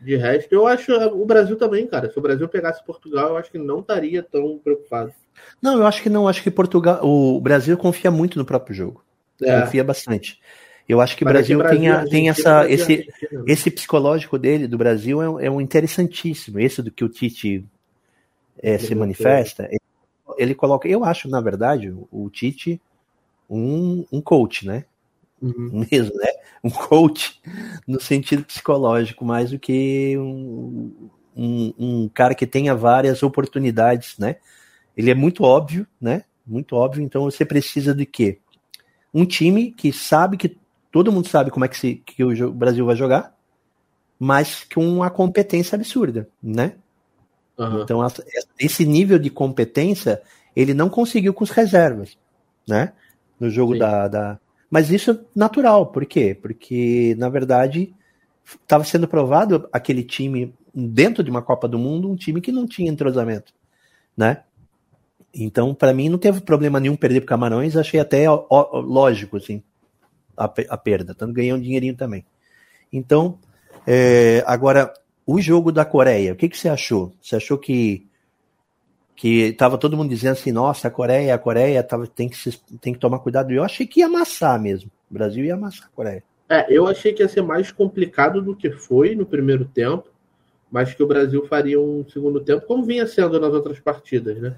De 0.00 0.16
resto, 0.16 0.52
eu 0.52 0.66
acho 0.66 0.92
o 0.92 1.24
Brasil 1.24 1.56
também, 1.56 1.86
cara. 1.86 2.10
Se 2.10 2.18
o 2.18 2.22
Brasil 2.22 2.48
pegasse 2.48 2.84
Portugal, 2.84 3.30
eu 3.30 3.36
acho 3.36 3.50
que 3.50 3.58
não 3.58 3.80
estaria 3.80 4.22
tão 4.22 4.58
preocupado. 4.58 5.12
Não, 5.60 5.78
eu 5.78 5.86
acho 5.86 6.02
que 6.02 6.08
não. 6.08 6.28
Acho 6.28 6.42
que 6.42 6.50
Portugal, 6.50 7.00
o 7.02 7.40
Brasil 7.40 7.76
confia 7.76 8.10
muito 8.10 8.38
no 8.38 8.44
próprio 8.44 8.74
jogo. 8.74 9.04
É. 9.42 9.60
Confia 9.62 9.84
bastante. 9.84 10.40
Eu 10.88 11.00
acho 11.00 11.16
que 11.16 11.24
o 11.24 11.26
Brasil, 11.26 11.58
Brasil 11.58 11.80
tem, 11.80 11.88
a, 11.90 12.04
tem 12.04 12.28
essa, 12.28 12.70
esse, 12.70 12.98
né? 13.32 13.44
esse 13.46 13.70
psicológico 13.70 14.38
dele, 14.38 14.68
do 14.68 14.78
Brasil, 14.78 15.20
é 15.20 15.28
um, 15.28 15.40
é 15.40 15.50
um 15.50 15.60
interessantíssimo. 15.60 16.60
Esse 16.60 16.80
do 16.80 16.92
que 16.92 17.04
o 17.04 17.08
Tite 17.08 17.64
é, 18.62 18.78
se 18.78 18.94
manifesta. 18.94 19.64
Ele, 19.64 19.80
ele, 20.38 20.54
coloca, 20.54 20.86
eu 20.88 21.04
acho, 21.04 21.28
na 21.28 21.40
verdade, 21.40 21.92
o 22.10 22.30
Tite 22.30 22.80
um, 23.50 24.04
um 24.12 24.20
coach, 24.20 24.66
né? 24.66 24.84
Uhum. 25.42 25.84
Mesmo, 25.90 26.14
né? 26.16 26.28
Um 26.62 26.70
coach 26.70 27.40
no 27.86 28.00
sentido 28.00 28.44
psicológico, 28.44 29.24
mais 29.24 29.50
do 29.50 29.58
que 29.58 30.16
um, 30.16 31.10
um, 31.36 31.74
um 31.78 32.08
cara 32.08 32.34
que 32.34 32.46
tenha 32.46 32.74
várias 32.74 33.22
oportunidades, 33.22 34.16
né? 34.18 34.36
Ele 34.96 35.10
é 35.10 35.14
muito 35.14 35.44
óbvio, 35.44 35.86
né? 36.00 36.24
Muito 36.46 36.74
óbvio. 36.74 37.02
Então 37.02 37.24
você 37.24 37.44
precisa 37.44 37.94
de 37.94 38.06
quê? 38.06 38.38
Um 39.12 39.24
time 39.24 39.72
que 39.72 39.92
sabe 39.92 40.36
que 40.36 40.56
todo 40.90 41.12
mundo 41.12 41.28
sabe 41.28 41.50
como 41.50 41.64
é 41.64 41.68
que, 41.68 41.76
se, 41.76 41.96
que 42.06 42.24
o 42.24 42.52
Brasil 42.52 42.86
vai 42.86 42.96
jogar, 42.96 43.34
mas 44.18 44.64
com 44.64 44.86
uma 44.86 45.10
competência 45.10 45.76
absurda, 45.76 46.28
né? 46.42 46.74
Uhum. 47.58 47.82
Então, 47.82 48.00
esse 48.58 48.84
nível 48.84 49.18
de 49.18 49.30
competência 49.30 50.22
ele 50.54 50.72
não 50.72 50.88
conseguiu 50.88 51.34
com 51.34 51.44
os 51.44 51.50
reservas, 51.50 52.16
né? 52.66 52.92
No 53.38 53.50
jogo 53.50 53.78
da, 53.78 54.08
da. 54.08 54.40
Mas 54.70 54.90
isso 54.90 55.10
é 55.10 55.18
natural, 55.34 55.86
por 55.86 56.06
quê? 56.06 56.34
Porque, 56.40 57.14
na 57.18 57.28
verdade, 57.28 57.94
estava 58.62 58.84
sendo 58.84 59.06
provado 59.06 59.68
aquele 59.72 60.02
time 60.02 60.54
dentro 60.74 61.22
de 61.22 61.30
uma 61.30 61.42
Copa 61.42 61.68
do 61.68 61.78
Mundo, 61.78 62.10
um 62.10 62.16
time 62.16 62.40
que 62.40 62.52
não 62.52 62.66
tinha 62.66 62.90
entrosamento, 62.90 63.52
né? 64.16 64.42
Então, 65.38 65.74
para 65.74 65.92
mim, 65.92 66.08
não 66.08 66.16
teve 66.16 66.40
problema 66.40 66.80
nenhum 66.80 66.96
perder 66.96 67.20
para 67.20 67.28
Camarões, 67.28 67.76
achei 67.76 68.00
até 68.00 68.28
ó, 68.28 68.46
ó, 68.48 68.80
lógico, 68.80 69.36
assim, 69.36 69.62
a, 70.34 70.44
a, 70.44 70.78
perda, 70.78 71.14
tanto 71.14 71.34
ganhei 71.34 71.52
um 71.52 71.60
dinheirinho 71.60 71.94
também. 71.94 72.24
Então, 72.90 73.38
é, 73.86 74.42
agora, 74.46 74.94
o 75.26 75.38
jogo 75.40 75.70
da 75.70 75.84
Coreia, 75.84 76.32
o 76.32 76.36
que, 76.36 76.48
que 76.48 76.56
você 76.56 76.70
achou? 76.70 77.12
Você 77.20 77.36
achou 77.36 77.58
que 77.58 78.06
que 79.16 79.54
tava 79.54 79.78
todo 79.78 79.96
mundo 79.96 80.10
dizendo 80.10 80.32
assim, 80.32 80.52
nossa, 80.52 80.88
a 80.88 80.90
Coreia, 80.90 81.34
a 81.34 81.38
Coreia 81.38 81.82
tava, 81.82 82.06
tem, 82.06 82.28
que 82.28 82.36
se, 82.36 82.60
tem 82.80 82.92
que 82.92 82.98
tomar 82.98 83.18
cuidado. 83.20 83.50
Eu 83.50 83.64
achei 83.64 83.86
que 83.86 84.00
ia 84.00 84.06
amassar 84.06 84.60
mesmo. 84.60 84.90
O 85.10 85.14
Brasil 85.14 85.42
ia 85.42 85.54
amassar 85.54 85.86
a 85.86 85.96
Coreia. 85.96 86.22
É, 86.50 86.66
eu 86.70 86.86
achei 86.86 87.14
que 87.14 87.22
ia 87.22 87.28
ser 87.28 87.40
mais 87.40 87.72
complicado 87.72 88.42
do 88.42 88.54
que 88.54 88.70
foi 88.70 89.14
no 89.14 89.24
primeiro 89.24 89.64
tempo, 89.64 90.10
mas 90.70 90.92
que 90.92 91.02
o 91.02 91.06
Brasil 91.06 91.46
faria 91.46 91.80
um 91.80 92.04
segundo 92.06 92.40
tempo, 92.40 92.66
como 92.66 92.84
vinha 92.84 93.06
sendo 93.06 93.40
nas 93.40 93.54
outras 93.54 93.80
partidas, 93.80 94.38
né? 94.38 94.56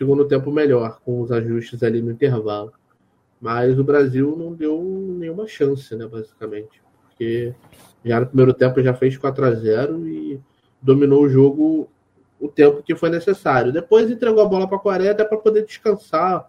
Segundo 0.00 0.26
tempo 0.26 0.50
melhor, 0.50 0.98
com 1.04 1.20
os 1.20 1.30
ajustes 1.30 1.82
ali 1.82 2.00
no 2.00 2.10
intervalo. 2.10 2.72
Mas 3.38 3.78
o 3.78 3.84
Brasil 3.84 4.34
não 4.34 4.54
deu 4.54 4.82
nenhuma 4.82 5.46
chance, 5.46 5.94
né, 5.94 6.06
basicamente. 6.06 6.80
Porque 7.02 7.52
já 8.02 8.18
no 8.18 8.26
primeiro 8.26 8.54
tempo 8.54 8.82
já 8.82 8.94
fez 8.94 9.18
4 9.18 9.44
a 9.44 9.50
0 9.52 10.08
e 10.08 10.40
dominou 10.80 11.24
o 11.24 11.28
jogo 11.28 11.86
o 12.40 12.48
tempo 12.48 12.82
que 12.82 12.96
foi 12.96 13.10
necessário. 13.10 13.74
Depois 13.74 14.10
entregou 14.10 14.42
a 14.42 14.48
bola 14.48 14.66
para 14.66 14.78
a 14.78 14.80
Coreia 14.80 15.10
até 15.10 15.22
para 15.22 15.36
poder 15.36 15.66
descansar 15.66 16.48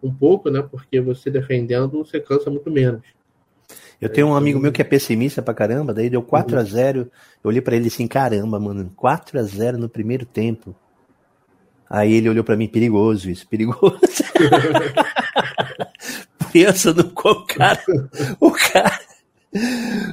um 0.00 0.14
pouco, 0.14 0.48
né? 0.48 0.62
Porque 0.62 1.00
você 1.00 1.28
defendendo, 1.28 2.04
você 2.04 2.20
cansa 2.20 2.50
muito 2.50 2.70
menos. 2.70 3.02
Eu 4.00 4.08
tenho 4.08 4.28
um 4.28 4.36
amigo 4.36 4.60
meu 4.60 4.70
que 4.70 4.80
é 4.80 4.84
pessimista 4.84 5.42
pra 5.42 5.54
caramba, 5.54 5.92
daí 5.92 6.08
deu 6.08 6.22
4 6.22 6.56
a 6.56 6.62
0 6.62 7.10
Eu 7.42 7.48
olhei 7.48 7.60
para 7.60 7.74
ele 7.74 7.88
assim, 7.88 8.06
caramba, 8.06 8.60
mano, 8.60 8.92
4 8.94 9.40
a 9.40 9.42
0 9.42 9.76
no 9.76 9.88
primeiro 9.88 10.24
tempo. 10.24 10.72
Aí 11.92 12.14
ele 12.14 12.30
olhou 12.30 12.42
para 12.42 12.56
mim, 12.56 12.66
perigoso 12.66 13.28
isso, 13.28 13.46
perigoso. 13.46 14.00
Pensa 16.50 16.94
no 16.94 17.10
qual 17.10 17.44
cara, 17.44 17.84
o 18.40 18.50
cara 18.50 18.98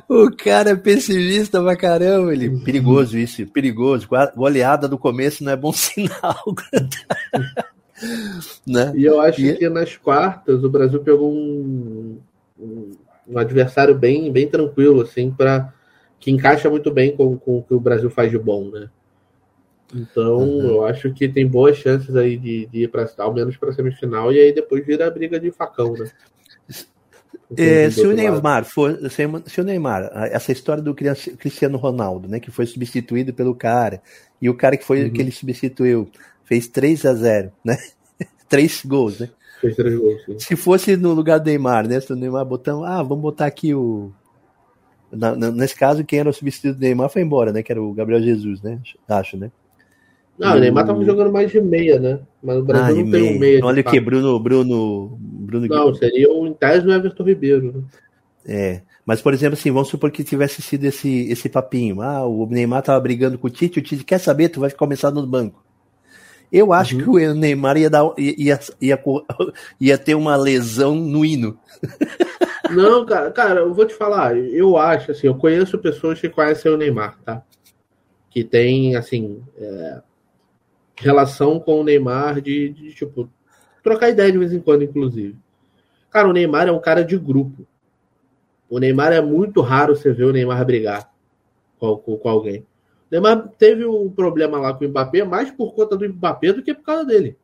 o 0.10 0.30
cara 0.36 0.72
é 0.72 0.76
pessimista 0.76 1.62
pra 1.62 1.78
caramba. 1.78 2.34
Ele, 2.34 2.60
perigoso 2.60 3.18
isso, 3.18 3.48
perigoso. 3.48 4.10
Goleada 4.36 4.90
do 4.90 4.98
começo 4.98 5.42
não 5.42 5.54
é 5.54 5.56
bom 5.56 5.72
sinal. 5.76 6.44
né? 8.68 8.92
E 8.94 9.06
eu 9.06 9.22
acho 9.22 9.42
e... 9.42 9.56
que 9.56 9.70
nas 9.70 9.96
quartas 9.96 10.62
o 10.62 10.70
Brasil 10.70 11.00
pegou 11.00 11.32
um, 11.32 12.18
um, 12.60 12.92
um 13.30 13.38
adversário 13.38 13.98
bem, 13.98 14.30
bem 14.30 14.50
tranquilo, 14.50 15.02
assim, 15.02 15.32
para 15.32 15.74
que 16.20 16.30
encaixa 16.30 16.70
muito 16.70 16.92
bem 16.92 17.16
com, 17.16 17.38
com 17.38 17.60
o 17.60 17.64
que 17.64 17.74
o 17.74 17.80
Brasil 17.80 18.10
faz 18.10 18.30
de 18.30 18.38
bom, 18.38 18.70
né? 18.70 18.90
Então, 19.94 20.38
uhum. 20.38 20.68
eu 20.68 20.86
acho 20.86 21.12
que 21.14 21.28
tem 21.28 21.48
boas 21.48 21.78
chances 21.78 22.16
aí 22.16 22.38
de, 22.38 22.68
de 22.68 22.84
ir 22.84 22.88
para 22.90 23.10
ao 23.18 23.34
menos 23.34 23.58
para 23.58 23.74
semifinal 23.74 24.32
e 24.32 24.40
aí 24.40 24.54
depois 24.54 24.86
vira 24.86 25.08
a 25.08 25.12
briga 25.12 25.40
de 25.40 25.52
facão, 25.52 25.94
né? 25.94 26.10
É, 27.58 27.90
se 27.90 28.06
o 28.06 28.14
Neymar 28.14 28.64
for, 28.64 29.00
se 29.10 29.60
o 29.60 29.64
Neymar, 29.64 30.12
essa 30.32 30.52
história 30.52 30.84
do 30.84 30.94
Cristiano 30.94 31.80
Ronaldo, 31.80 32.28
né, 32.28 32.40
que 32.40 32.52
foi 32.52 32.68
substituído 32.68 33.34
pelo 33.34 33.56
cara, 33.56 34.04
e 34.40 34.48
o 34.48 34.54
cara 34.54 34.78
que 34.78 34.86
foi 34.86 35.06
uhum. 35.06 35.10
que 35.12 35.20
ele 35.20 35.32
substituiu 35.32 36.08
fez 36.44 36.68
3 36.68 37.06
a 37.06 37.14
0, 37.16 37.52
né? 37.66 37.76
três 38.48 38.86
gols, 38.86 39.20
né? 39.20 39.30
Fez 39.62 39.76
três 39.76 39.98
gols. 39.98 40.24
Sim. 40.26 40.40
Se 40.40 40.56
fosse 40.56 40.96
no 40.96 41.12
lugar 41.14 41.40
do 41.40 41.46
Neymar, 41.46 41.88
né? 41.88 42.00
Se 42.00 42.14
o 42.14 42.16
Neymar 42.16 42.46
botando, 42.46 42.84
ah, 42.84 43.02
vamos 43.02 43.24
botar 43.24 43.48
aqui 43.48 43.74
o 43.74 44.12
na, 45.12 45.36
na, 45.36 45.52
nesse 45.52 45.76
caso, 45.76 46.04
quem 46.04 46.20
era 46.20 46.30
o 46.30 46.34
substituto 46.34 46.76
do 46.76 46.82
Neymar 46.82 47.10
foi 47.10 47.22
embora, 47.22 47.52
né? 47.52 47.64
Que 47.64 47.72
era 47.72 47.82
o 47.82 47.94
Gabriel 47.94 48.22
Jesus, 48.22 48.62
né? 48.62 48.80
Acho, 49.08 49.38
né? 49.38 49.52
Não, 50.40 50.56
o 50.56 50.60
Neymar 50.60 50.88
tava 50.88 51.04
jogando 51.04 51.34
mais 51.34 51.52
de 51.52 51.60
meia, 51.60 52.00
né? 52.00 52.20
Mas 52.42 52.58
o 52.58 52.64
Brasil 52.64 53.02
ah, 53.02 53.04
não 53.04 53.12
tem 53.12 53.36
um 53.36 53.40
meia. 53.40 53.60
Olha 53.62 53.82
o 53.82 53.84
que, 53.84 54.00
Bruno, 54.00 54.40
Bruno, 54.40 55.18
Bruno. 55.20 55.68
Não, 55.68 55.94
seria 55.94 56.32
o 56.32 56.48
Intés 56.48 56.82
do 56.82 56.94
Everton 56.94 57.24
Ribeiro. 57.24 57.74
Né? 57.74 57.84
É. 58.48 58.82
Mas, 59.06 59.22
por 59.22 59.34
exemplo, 59.34 59.56
assim, 59.56 59.70
vamos 59.70 59.90
supor 59.90 60.12
que 60.12 60.24
tivesse 60.24 60.62
sido 60.62 60.86
esse, 60.86 61.30
esse 61.30 61.50
papinho. 61.50 62.02
Ah, 62.02 62.26
o 62.26 62.46
Neymar 62.46 62.84
tava 62.84 63.00
brigando 63.02 63.38
com 63.38 63.48
o 63.48 63.50
Tite, 63.50 63.80
o 63.80 63.82
Tite 63.82 64.06
quer 64.06 64.20
saber, 64.20 64.48
tu 64.48 64.62
vai 64.62 64.72
começar 64.72 65.12
no 65.12 65.28
banco. 65.28 65.62
Eu 66.52 66.72
acho 66.72 66.96
uhum. 66.96 67.02
que 67.02 67.10
o 67.10 67.34
Neymar 67.36 67.78
ia, 67.78 67.90
dar, 67.90 68.06
ia, 68.18 68.60
ia, 68.80 69.00
ia 69.80 69.98
ter 69.98 70.16
uma 70.16 70.38
lesão 70.38 70.96
no 70.96 71.26
hino. 71.26 71.60
Não, 72.72 73.06
cara, 73.06 73.32
cara, 73.32 73.60
eu 73.62 73.74
vou 73.74 73.86
te 73.86 73.94
falar, 73.94 74.38
eu 74.38 74.78
acho, 74.78 75.12
assim, 75.12 75.28
eu 75.28 75.36
conheço 75.36 75.78
pessoas 75.80 76.20
que 76.22 76.30
conhecem 76.30 76.72
o 76.72 76.78
Neymar, 76.78 77.18
tá? 77.26 77.42
Que 78.30 78.44
tem, 78.44 78.96
assim, 78.96 79.42
é, 79.58 80.02
relação 81.00 81.60
com 81.60 81.80
o 81.80 81.84
Neymar 81.84 82.42
de, 82.42 82.70
de, 82.70 82.94
tipo, 82.94 83.30
trocar 83.82 84.10
ideia 84.10 84.32
de 84.32 84.38
vez 84.38 84.54
em 84.54 84.60
quando, 84.60 84.84
inclusive. 84.84 85.36
Cara, 86.12 86.28
o 86.28 86.34
Neymar 86.34 86.68
é 86.68 86.72
um 86.72 86.80
cara 86.80 87.04
de 87.04 87.18
grupo. 87.18 87.66
O 88.70 88.80
Neymar 88.80 89.12
é 89.12 89.22
muito 89.22 89.62
raro 89.62 89.96
você 89.96 90.12
ver 90.12 90.26
o 90.26 90.34
Neymar 90.34 90.64
brigar 90.66 91.10
com, 91.80 91.96
com, 91.98 92.18
com 92.18 92.30
alguém. 92.30 92.60
O 92.60 92.66
Neymar 93.12 93.50
teve 93.58 93.86
um 93.86 94.10
problema 94.10 94.60
lá 94.60 94.74
com 94.74 94.86
o 94.86 94.90
Mbappé 94.90 95.24
mais 95.24 95.50
por 95.50 95.74
conta 95.74 95.96
do 95.96 96.08
Mbappé 96.08 96.54
do 96.54 96.62
que 96.62 96.74
por 96.74 96.84
causa 96.84 97.06
dele. 97.06 97.38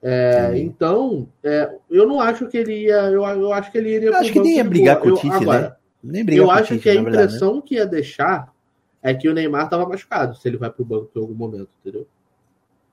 É, 0.00 0.56
então, 0.58 1.28
é, 1.42 1.68
eu 1.90 2.06
não 2.06 2.20
acho 2.20 2.46
que 2.46 2.56
ele 2.56 2.84
ia. 2.84 3.10
Eu, 3.10 3.24
eu 3.24 3.52
acho 3.52 3.72
que 3.72 3.78
ele 3.78 3.94
iria. 3.94 4.10
Eu 4.10 4.16
acho 4.16 4.32
que 4.32 4.38
nem 4.38 4.56
ia 4.56 4.64
brigar 4.64 5.00
com 5.00 5.08
o 5.08 5.16
Tite, 5.16 5.44
né? 5.44 5.72
Nem 6.02 6.24
brigar 6.24 6.44
eu 6.44 6.50
acho 6.52 6.74
Tite, 6.74 6.82
que 6.82 6.90
a 6.90 6.94
impressão 6.94 7.54
verdade, 7.54 7.56
né? 7.56 7.62
que 7.66 7.74
ia 7.74 7.86
deixar 7.86 8.54
é 9.02 9.14
que 9.14 9.28
o 9.28 9.34
Neymar 9.34 9.64
estava 9.64 9.88
machucado 9.88 10.36
se 10.36 10.48
ele 10.48 10.56
vai 10.56 10.70
para 10.70 10.82
o 10.82 10.84
banco 10.84 11.10
em 11.14 11.20
algum 11.20 11.34
momento, 11.34 11.68
entendeu? 11.80 12.06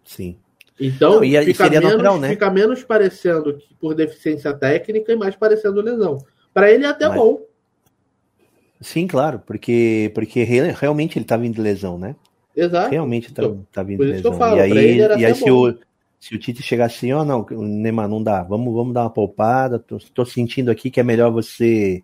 Sim. 0.03 0.37
Então, 0.79 1.15
Não, 1.15 1.23
ia, 1.23 1.41
fica, 1.43 1.69
menos, 1.69 1.91
natural, 1.91 2.19
né? 2.19 2.29
fica 2.29 2.49
menos 2.51 2.83
parecendo 2.83 3.57
que 3.57 3.73
por 3.75 3.95
deficiência 3.95 4.53
técnica 4.53 5.13
e 5.13 5.15
mais 5.15 5.35
parecendo 5.35 5.81
lesão. 5.81 6.17
Para 6.53 6.71
ele 6.71 6.85
é 6.85 6.89
até 6.89 7.07
Mas... 7.07 7.17
bom. 7.17 7.41
Sim, 8.81 9.07
claro, 9.07 9.41
porque, 9.45 10.11
porque 10.13 10.43
realmente 10.43 11.17
ele 11.17 11.25
tá 11.25 11.37
vindo 11.37 11.55
de 11.55 11.61
lesão, 11.61 11.97
né? 11.97 12.15
Exato. 12.55 12.91
Realmente 12.91 13.33
tá, 13.33 13.43
então, 13.43 13.65
tá 13.71 13.83
vindo 13.83 14.05
de 14.05 14.11
lesão. 14.11 14.33
Falo, 14.33 14.57
e 14.57 14.61
aí, 14.61 14.97
e 14.97 15.25
aí 15.25 15.33
se, 15.33 15.49
o, 15.49 15.77
se 16.19 16.35
o 16.35 16.39
Tite 16.39 16.61
chegar 16.61 16.85
assim, 16.85 17.11
ó, 17.13 17.21
oh, 17.21 17.25
não, 17.25 17.45
o 17.51 17.61
Neymar 17.61 18.09
não 18.09 18.21
dá, 18.21 18.43
vamos, 18.43 18.73
vamos 18.73 18.93
dar 18.93 19.03
uma 19.03 19.09
poupada, 19.09 19.79
tô, 19.79 19.97
tô 20.13 20.25
sentindo 20.25 20.69
aqui 20.69 20.91
que 20.91 20.99
é 20.99 21.03
melhor 21.03 21.31
você 21.31 22.03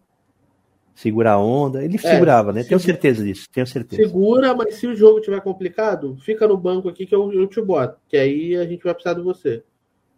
segurar 0.96 1.34
a 1.34 1.40
onda. 1.40 1.84
Ele 1.84 1.96
é, 1.96 2.00
segurava, 2.00 2.52
né? 2.52 2.64
Tenho 2.64 2.80
certeza 2.80 3.24
disso, 3.24 3.48
tenho 3.52 3.68
certeza. 3.68 4.04
Segura, 4.04 4.54
mas 4.54 4.76
se 4.76 4.88
o 4.88 4.96
jogo 4.96 5.22
tiver 5.22 5.42
complicado, 5.42 6.18
fica 6.18 6.48
no 6.48 6.58
banco 6.58 6.90
aqui 6.90 7.06
que 7.06 7.16
eu, 7.16 7.32
eu 7.34 7.48
te 7.48 7.62
boto, 7.62 8.00
que 8.08 8.18
aí 8.18 8.56
a 8.56 8.66
gente 8.66 8.84
vai 8.84 8.94
precisar 8.94 9.16
de 9.16 9.22
você. 9.22 9.64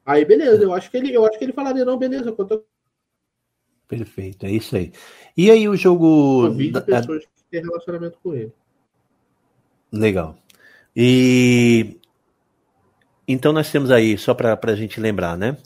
Aí 0.06 0.26
beleza, 0.26 0.64
eu 0.64 0.74
acho 0.74 0.92
que 0.92 0.98
ele, 0.98 1.14
eu 1.14 1.26
acho 1.26 1.38
que 1.38 1.46
ele 1.46 1.54
falaria 1.54 1.86
não, 1.86 1.98
beleza, 1.98 2.32
quanto 2.32 2.64
Perfeito, 3.88 4.46
é 4.46 4.52
isso 4.52 4.76
aí. 4.76 4.92
E 5.38 5.52
aí 5.52 5.68
o 5.68 5.76
jogo 5.76 6.50
pessoas 6.86 7.26
que 7.26 7.44
têm 7.52 7.62
relacionamento 7.62 8.18
com 8.24 8.34
ele. 8.34 8.52
Legal. 9.92 10.36
E 10.96 12.00
então 13.28 13.54
nós 13.54 13.72
temos 13.72 13.92
aí, 13.92 14.18
só 14.18 14.34
para 14.34 14.60
a 14.62 14.76
gente 14.76 15.00
lembrar, 15.00 15.38
né? 15.38 15.58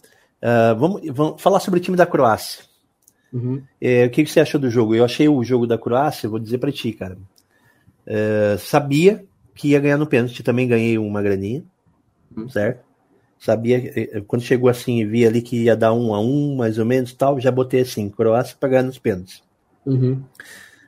Uh, 0.41 0.75
vamos, 0.77 1.01
vamos 1.11 1.41
falar 1.41 1.59
sobre 1.59 1.79
o 1.79 1.83
time 1.83 1.97
da 1.97 2.05
Croácia. 2.05 2.63
Uhum. 3.31 3.61
É, 3.81 4.05
o 4.05 4.09
que, 4.09 4.23
que, 4.23 4.31
você 4.31 4.39
achou 4.39 4.59
do 4.59 4.69
jogo? 4.69 4.95
Eu 4.95 5.03
achei 5.03 5.27
o 5.27 5.43
jogo 5.43 5.67
da 5.67 5.77
Croácia, 5.77 6.29
vou 6.29 6.39
dizer 6.39 6.57
para 6.57 6.71
ti, 6.71 6.93
cara. 6.93 7.17
É, 8.05 8.55
sabia 8.59 9.25
que 9.53 9.69
ia 9.69 9.79
ganhar 9.79 9.97
no 9.97 10.07
pênalti, 10.07 10.43
também 10.43 10.67
ganhei 10.67 10.97
uma 10.97 11.21
graninha, 11.21 11.63
uhum. 12.35 12.47
certo? 12.47 12.85
Sabia, 13.39 13.77
é, 13.77 14.17
é, 14.17 14.21
quando 14.21 14.41
chegou 14.41 14.69
assim, 14.69 15.05
vi 15.05 15.25
ali 15.25 15.41
que 15.41 15.63
ia 15.63 15.75
dar 15.75 15.93
um 15.93 16.13
a 16.13 16.19
um, 16.19 16.55
mais 16.55 16.79
ou 16.79 16.85
menos, 16.85 17.13
tal, 17.13 17.39
já 17.39 17.51
botei 17.51 17.81
assim, 17.81 18.09
Croácia 18.09 18.55
para 18.59 18.69
ganhar 18.69 18.83
nos 18.83 18.97
pênaltis. 18.97 19.43
Uhum. 19.85 20.23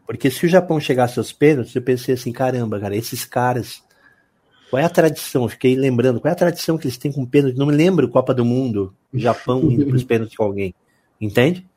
Porque 0.06 0.32
se 0.32 0.46
o 0.46 0.50
Japão 0.50 0.80
chegasse 0.80 1.20
aos 1.20 1.32
pênaltis, 1.32 1.76
eu 1.76 1.82
pensei 1.82 2.16
assim, 2.16 2.32
caramba, 2.32 2.80
cara, 2.80 2.96
esses 2.96 3.26
caras, 3.26 3.84
qual 4.70 4.82
é 4.82 4.86
a 4.86 4.90
tradição? 4.90 5.48
fiquei 5.48 5.76
lembrando, 5.76 6.20
qual 6.20 6.30
é 6.30 6.34
a 6.34 6.38
tradição 6.38 6.78
que 6.78 6.88
eles 6.88 6.98
têm 6.98 7.12
com 7.12 7.26
pênalti? 7.26 7.58
Não 7.58 7.68
me 7.68 7.76
lembro 7.76 8.10
Copa 8.10 8.34
do 8.34 8.44
Mundo, 8.44 8.94
Japão 9.14 9.72
indo 9.72 9.86
para 9.86 9.96
os 9.96 10.04
pênaltis 10.06 10.36
com 10.36 10.44
alguém, 10.44 10.74
entende? 11.22 11.69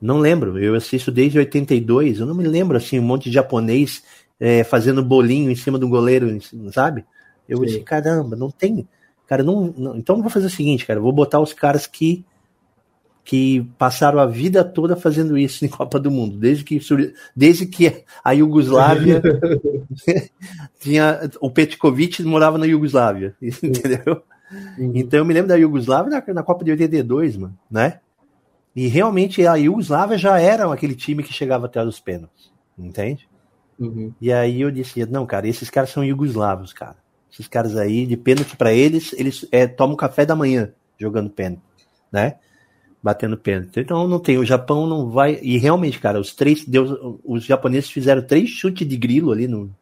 Não 0.00 0.18
lembro, 0.18 0.58
eu 0.58 0.74
assisto 0.74 1.12
desde 1.12 1.38
82, 1.38 2.20
eu 2.20 2.26
não 2.26 2.34
me 2.34 2.44
lembro 2.44 2.76
assim, 2.76 2.98
um 2.98 3.04
monte 3.04 3.24
de 3.24 3.34
japonês 3.34 4.02
é, 4.38 4.64
fazendo 4.64 5.04
bolinho 5.04 5.50
em 5.50 5.54
cima 5.54 5.78
do 5.78 5.88
goleiro, 5.88 6.36
sabe? 6.72 7.04
Eu 7.48 7.58
Sim. 7.58 7.64
disse, 7.66 7.80
caramba, 7.80 8.34
não 8.34 8.50
tem. 8.50 8.88
Cara, 9.26 9.42
não, 9.42 9.72
não, 9.76 9.96
Então 9.96 10.16
eu 10.16 10.22
vou 10.22 10.30
fazer 10.30 10.46
o 10.46 10.50
seguinte, 10.50 10.86
cara, 10.86 10.98
vou 10.98 11.12
botar 11.12 11.40
os 11.40 11.52
caras 11.52 11.86
que 11.86 12.24
que 13.22 13.64
passaram 13.78 14.18
a 14.18 14.26
vida 14.26 14.64
toda 14.64 14.96
fazendo 14.96 15.38
isso 15.38 15.62
em 15.64 15.68
Copa 15.68 16.00
do 16.00 16.10
Mundo, 16.10 16.36
desde 16.36 16.64
que, 16.64 16.80
desde 17.36 17.66
que 17.66 18.02
a 18.24 18.32
Iugoslávia 18.32 19.22
tinha 20.80 21.30
o 21.40 21.50
Petkovic 21.50 22.22
morava 22.24 22.58
na 22.58 22.66
Iugoslávia, 22.66 23.36
entendeu? 23.40 24.22
Uhum. 24.76 24.92
Então 24.94 25.20
eu 25.20 25.24
me 25.24 25.32
lembro 25.32 25.48
da 25.48 25.54
Iugoslávia 25.54 26.10
na, 26.10 26.34
na, 26.34 26.42
Copa 26.42 26.64
de 26.64 26.72
82, 26.72 27.36
mano, 27.36 27.56
né? 27.70 28.00
E 28.74 28.86
realmente 28.86 29.46
a 29.46 29.54
Iugoslávia 29.54 30.16
já 30.16 30.38
era 30.38 30.72
aquele 30.72 30.94
time 30.94 31.22
que 31.22 31.32
chegava 31.32 31.66
até 31.66 31.82
os 31.82 31.98
pênaltis, 31.98 32.52
entende? 32.78 33.28
Uhum. 33.78 34.12
E 34.20 34.32
aí 34.32 34.60
eu 34.60 34.70
disse, 34.70 35.04
não, 35.06 35.26
cara, 35.26 35.48
esses 35.48 35.70
caras 35.70 35.90
são 35.90 36.04
iugoslavos, 36.04 36.72
cara. 36.72 36.96
Esses 37.32 37.48
caras 37.48 37.76
aí, 37.76 38.06
de 38.06 38.16
pênalti 38.16 38.56
para 38.56 38.72
eles, 38.72 39.12
eles 39.14 39.46
é, 39.50 39.66
tomam 39.66 39.96
café 39.96 40.26
da 40.26 40.36
manhã 40.36 40.72
jogando 40.98 41.30
pênalti, 41.30 41.62
né? 42.12 42.36
Batendo 43.02 43.38
pênalti. 43.38 43.80
Então 43.80 44.06
não 44.06 44.18
tem, 44.18 44.36
o 44.36 44.44
Japão 44.44 44.86
não 44.86 45.08
vai. 45.08 45.38
E 45.42 45.56
realmente, 45.56 45.98
cara, 45.98 46.20
os 46.20 46.34
três, 46.34 46.64
Deus, 46.64 47.18
os 47.24 47.44
japoneses 47.44 47.90
fizeram 47.90 48.20
três 48.20 48.50
chutes 48.50 48.86
de 48.86 48.96
grilo 48.96 49.32
ali 49.32 49.48
no, 49.48 49.74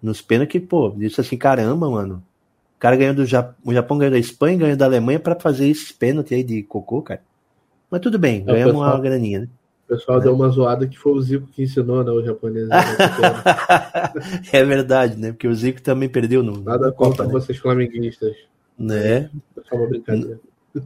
nos 0.00 0.22
pênaltis, 0.22 0.52
que, 0.52 0.60
pô, 0.60 0.90
disse 0.96 1.20
assim, 1.20 1.36
caramba, 1.36 1.90
mano. 1.90 2.22
O 2.76 2.78
cara 2.78 2.94
ganhou 2.94 3.14
do 3.14 3.26
Japão, 3.26 3.56
o 3.64 3.74
Japão 3.74 3.98
ganhou 3.98 4.12
da 4.12 4.18
Espanha, 4.18 4.58
ganhou 4.58 4.76
da 4.76 4.84
Alemanha 4.84 5.18
para 5.18 5.34
fazer 5.34 5.68
esses 5.68 5.90
pênaltis 5.90 6.36
aí 6.36 6.44
de 6.44 6.62
cocô, 6.62 7.02
cara. 7.02 7.22
Mas 7.90 8.00
tudo 8.00 8.18
bem, 8.18 8.42
é, 8.42 8.44
ganhamos 8.44 8.74
pessoal, 8.74 8.94
uma 8.94 9.00
graninha, 9.00 9.40
né? 9.40 9.48
O 9.84 9.88
pessoal 9.88 10.18
é. 10.18 10.22
deu 10.22 10.34
uma 10.34 10.48
zoada 10.48 10.86
que 10.86 10.98
foi 10.98 11.12
o 11.12 11.20
Zico 11.20 11.46
que 11.46 11.62
ensinou, 11.62 12.04
né, 12.04 12.10
o 12.10 12.22
japonês. 12.22 12.68
Né, 12.68 12.76
é 14.52 14.64
verdade, 14.64 15.16
né? 15.16 15.32
Porque 15.32 15.48
o 15.48 15.54
Zico 15.54 15.80
também 15.80 16.08
perdeu 16.08 16.42
no. 16.42 16.60
Nada 16.60 16.92
contra 16.92 17.24
né? 17.24 17.32
vocês 17.32 17.58
flamenguistas. 17.58 18.36
Né? 18.78 19.30
É 19.56 19.60
só 19.68 19.76
uma 19.76 19.86
brincadeira. 19.86 20.38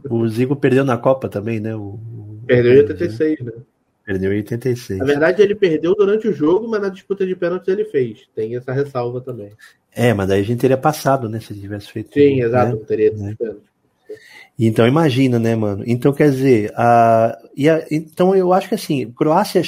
O 0.09 0.27
Zico 0.27 0.55
perdeu 0.55 0.85
na 0.85 0.97
Copa 0.97 1.27
também, 1.27 1.59
né? 1.59 1.75
O, 1.75 1.99
perdeu 2.47 2.73
em 2.73 2.77
86, 2.79 3.39
né? 3.41 3.51
Perdeu 4.05 4.33
em 4.33 4.37
86. 4.37 4.99
Na 4.99 5.05
verdade, 5.05 5.41
ele 5.41 5.55
perdeu 5.55 5.95
durante 5.95 6.27
o 6.27 6.33
jogo, 6.33 6.67
mas 6.67 6.81
na 6.81 6.89
disputa 6.89 7.25
de 7.25 7.35
pênaltis 7.35 7.67
ele 7.67 7.85
fez. 7.85 8.27
Tem 8.35 8.55
essa 8.55 8.71
ressalva 8.73 9.21
também. 9.21 9.51
É, 9.93 10.13
mas 10.13 10.27
daí 10.27 10.41
a 10.41 10.43
gente 10.43 10.59
teria 10.59 10.77
passado, 10.77 11.29
né? 11.29 11.39
Se 11.39 11.53
tivesse 11.53 11.91
feito. 11.91 12.13
Sim, 12.13 12.41
exato, 12.41 12.77
né? 12.77 12.81
teria 12.87 13.11
né? 13.11 13.35
Então 14.57 14.87
imagina, 14.87 15.39
né, 15.39 15.55
mano? 15.55 15.83
Então 15.85 16.13
quer 16.13 16.29
dizer, 16.29 16.71
a, 16.75 17.37
e 17.55 17.69
a, 17.69 17.85
então 17.89 18.35
eu 18.35 18.53
acho 18.53 18.69
que 18.69 18.75
assim, 18.75 19.11
Croácia, 19.11 19.61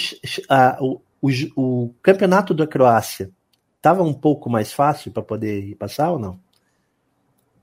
a, 0.48 0.78
o, 0.80 1.02
o, 1.21 1.30
o 1.56 1.93
campeonato 2.02 2.54
da 2.54 2.67
Croácia 2.67 3.32
estava 3.78 4.04
um 4.04 4.13
pouco 4.13 4.50
mais 4.50 4.71
fácil 4.71 5.12
para 5.12 5.24
poder 5.24 5.76
passar 5.76 6.12
ou 6.12 6.19
não? 6.19 6.39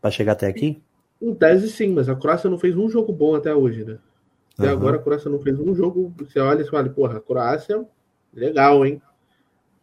Para 0.00 0.10
chegar 0.10 0.32
até 0.32 0.46
aqui? 0.46 0.82
Em 1.20 1.34
tese 1.34 1.70
sim, 1.70 1.92
mas 1.92 2.08
a 2.08 2.16
Croácia 2.16 2.50
não 2.50 2.58
fez 2.58 2.76
um 2.76 2.88
jogo 2.88 3.12
bom 3.12 3.36
até 3.36 3.54
hoje, 3.54 3.84
né? 3.84 3.98
Até 4.58 4.68
uhum. 4.68 4.78
agora 4.78 4.96
a 4.96 5.00
Croácia 5.00 5.30
não 5.30 5.38
fez 5.38 5.58
um 5.58 5.74
jogo. 5.74 6.12
Você 6.18 6.40
olha 6.40 6.62
e 6.62 6.68
fala, 6.68 6.88
porra, 6.88 7.18
a 7.18 7.20
Croácia, 7.20 7.84
legal, 8.34 8.84
hein? 8.84 9.00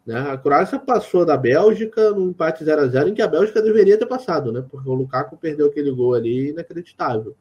Né? 0.06 0.20
A 0.20 0.38
Croácia 0.38 0.80
passou 0.80 1.26
da 1.26 1.38
Bélgica 1.38 2.12
num 2.12 2.30
empate 2.30 2.64
0 2.64 2.82
a 2.82 2.88
0 2.88 3.10
em 3.10 3.14
que 3.14 3.22
a 3.22 3.28
Bélgica 3.28 3.62
deveria 3.62 3.98
ter 3.98 4.06
passado, 4.06 4.52
né? 4.52 4.64
Porque 4.70 4.90
o 4.90 4.94
Lukaku 4.94 5.38
perdeu 5.38 5.68
aquele 5.68 5.92
gol 5.92 6.14
ali 6.14 6.50
inacreditável. 6.50 7.36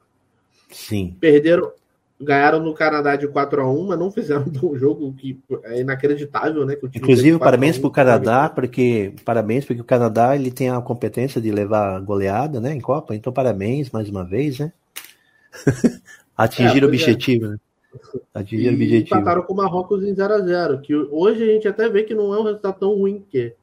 Sim. 0.70 1.16
Perderam, 1.18 1.72
ganharam 2.20 2.60
no 2.60 2.74
Canadá 2.74 3.16
de 3.16 3.28
4 3.28 3.62
a 3.62 3.70
1 3.70 3.86
mas 3.86 3.98
não 3.98 4.10
fizeram 4.10 4.44
um 4.62 4.76
jogo 4.76 5.12
que 5.14 5.38
é 5.64 5.80
inacreditável, 5.80 6.66
né? 6.66 6.76
Inclusive, 6.94 7.38
parabéns 7.38 7.78
para 7.78 7.88
o 7.88 7.92
Canadá, 7.92 8.48
porque 8.48 9.14
parabéns 9.24 9.64
porque 9.64 9.80
o 9.80 9.84
Canadá 9.84 10.34
ele 10.34 10.50
tem 10.50 10.68
a 10.68 10.80
competência 10.80 11.40
de 11.40 11.50
levar 11.50 12.00
goleada, 12.00 12.60
né, 12.60 12.74
em 12.74 12.80
Copa. 12.80 13.14
Então, 13.14 13.32
parabéns 13.32 13.90
mais 13.90 14.08
uma 14.08 14.24
vez, 14.24 14.58
né? 14.58 14.72
Atingir 16.36 16.82
é, 16.82 16.84
o 16.84 16.88
objetivo, 16.88 17.46
é. 17.46 17.48
né? 17.50 17.56
Atingir 18.34 18.70
o 18.70 18.74
objetivo. 18.74 19.16
empataram 19.16 19.42
com 19.42 19.52
o 19.52 19.56
Marrocos 19.56 20.02
em 20.02 20.14
0 20.14 20.34
a 20.34 20.40
0 20.40 20.80
que 20.80 20.94
hoje 20.94 21.42
a 21.42 21.46
gente 21.46 21.68
até 21.68 21.88
vê 21.88 22.02
que 22.02 22.14
não 22.14 22.34
é 22.34 22.38
um 22.38 22.44
resultado 22.44 22.78
tão 22.78 22.94
ruim, 22.94 23.24
que 23.30 23.54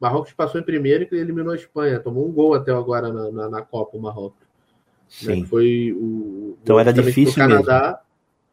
Marrocos 0.00 0.32
passou 0.32 0.60
em 0.60 0.64
primeiro 0.64 1.06
e 1.12 1.16
eliminou 1.16 1.52
a 1.52 1.56
Espanha, 1.56 2.00
tomou 2.00 2.26
um 2.26 2.32
gol 2.32 2.54
até 2.54 2.72
agora 2.72 3.12
na, 3.12 3.30
na, 3.30 3.48
na 3.48 3.62
Copa, 3.62 3.96
o 3.96 4.00
Marrocos. 4.00 4.40
Né? 4.40 5.34
Sim. 5.34 5.40
Né? 5.42 5.46
Foi 5.46 5.92
o. 5.92 6.56
Então 6.62 6.78
era 6.78 6.92
difícil 6.92 7.34
Canadá, 7.34 8.00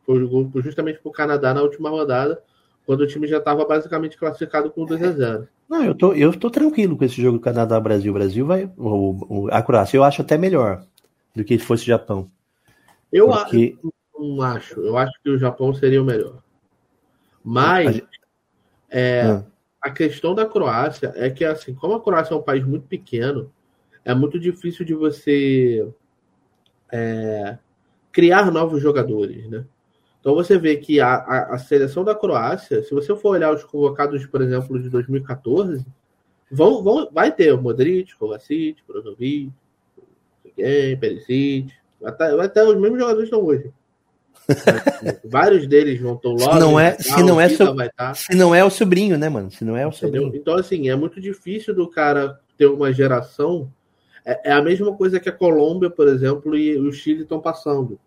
mesmo. 0.07 0.49
Foi 0.51 0.61
justamente 0.61 0.99
para 0.99 1.09
o 1.09 1.13
Canadá 1.13 1.53
na 1.53 1.61
última 1.61 1.89
rodada, 1.89 2.41
quando 2.85 3.01
o 3.01 3.07
time 3.07 3.27
já 3.27 3.37
estava 3.37 3.65
basicamente 3.65 4.17
classificado 4.17 4.69
com 4.71 4.85
2 4.85 5.03
a 5.03 5.11
0 5.11 5.47
Não, 5.69 5.83
eu 5.83 5.95
tô, 5.95 6.13
eu 6.13 6.37
tô 6.37 6.49
tranquilo 6.49 6.97
com 6.97 7.05
esse 7.05 7.21
jogo 7.21 7.39
Canadá-Brasil. 7.39 8.13
Brasil 8.13 8.45
vai. 8.45 8.69
O, 8.77 9.43
o, 9.45 9.47
a 9.51 9.61
Croácia 9.61 9.97
eu 9.97 10.03
acho 10.03 10.21
até 10.21 10.37
melhor 10.37 10.83
do 11.35 11.43
que 11.43 11.57
se 11.57 11.65
fosse 11.65 11.83
o 11.83 11.87
Japão. 11.87 12.29
Eu 13.11 13.27
porque... 13.27 13.77
não 14.19 14.41
acho. 14.41 14.79
Eu 14.79 14.97
acho 14.97 15.13
que 15.23 15.29
o 15.29 15.37
Japão 15.37 15.73
seria 15.73 16.01
o 16.01 16.05
melhor. 16.05 16.41
Mas 17.43 18.01
é, 18.89 19.21
ah. 19.21 19.45
a 19.81 19.91
questão 19.91 20.35
da 20.35 20.45
Croácia 20.45 21.13
é 21.15 21.29
que, 21.29 21.45
assim, 21.45 21.73
como 21.73 21.95
a 21.95 22.03
Croácia 22.03 22.33
é 22.33 22.37
um 22.37 22.41
país 22.41 22.65
muito 22.65 22.87
pequeno, 22.87 23.51
é 24.03 24.13
muito 24.13 24.39
difícil 24.39 24.85
de 24.85 24.93
você 24.93 25.87
é, 26.91 27.57
criar 28.11 28.51
novos 28.51 28.81
jogadores, 28.81 29.47
né? 29.49 29.65
Então 30.19 30.35
você 30.35 30.57
vê 30.57 30.75
que 30.75 30.99
a, 30.99 31.15
a, 31.15 31.55
a, 31.55 31.57
seleção 31.57 32.03
da 32.03 32.13
Croácia, 32.13 32.83
se 32.83 32.93
você 32.93 33.15
for 33.15 33.29
olhar 33.29 33.53
os 33.53 33.63
convocados, 33.63 34.25
por 34.25 34.41
exemplo, 34.41 34.77
de 34.81 34.89
2014, 34.89 35.85
vão, 36.51 36.83
vão, 36.83 37.09
vai 37.11 37.33
ter 37.33 37.53
o 37.53 37.61
Modric, 37.61 38.15
Kovacic, 38.17 38.83
Brozovic, 38.85 39.53
Perisic, 40.99 41.73
vai, 42.01 42.11
ter, 42.11 42.35
vai 42.35 42.49
ter 42.49 42.63
os 42.63 42.75
mesmos 42.75 42.99
jogadores 42.99 43.29
que 43.29 43.35
estão 43.35 43.47
hoje. 43.47 43.71
Vários 45.25 45.67
deles 45.67 45.99
vão 45.99 46.15
estar 46.15 46.29
logo. 46.29 46.53
Se 46.53 46.59
não 46.59 46.79
é, 46.79 46.97
se 46.97 47.23
não 47.23 47.41
é, 47.41 47.49
so, 47.49 47.75
tá. 47.95 48.13
se 48.13 48.35
não 48.35 48.55
é 48.55 48.63
o 48.63 48.69
sobrinho, 48.69 49.17
né, 49.17 49.29
mano? 49.29 49.51
Se 49.51 49.63
não 49.63 49.75
é 49.75 49.85
o 49.85 49.89
Entendeu? 49.89 50.23
sobrinho. 50.23 50.41
Então, 50.41 50.55
assim, 50.55 50.89
é 50.89 50.95
muito 50.95 51.21
difícil 51.21 51.73
do 51.73 51.87
cara 51.87 52.39
ter 52.57 52.67
uma 52.67 52.91
geração. 52.91 53.71
É, 54.25 54.49
é 54.49 54.51
a 54.51 54.61
mesma 54.61 54.93
coisa 54.95 55.19
que 55.19 55.29
a 55.29 55.33
Colômbia, 55.33 55.89
por 55.89 56.07
exemplo, 56.07 56.57
e 56.57 56.77
o 56.77 56.91
Chile 56.91 57.23
estão 57.23 57.39
passando. 57.39 57.99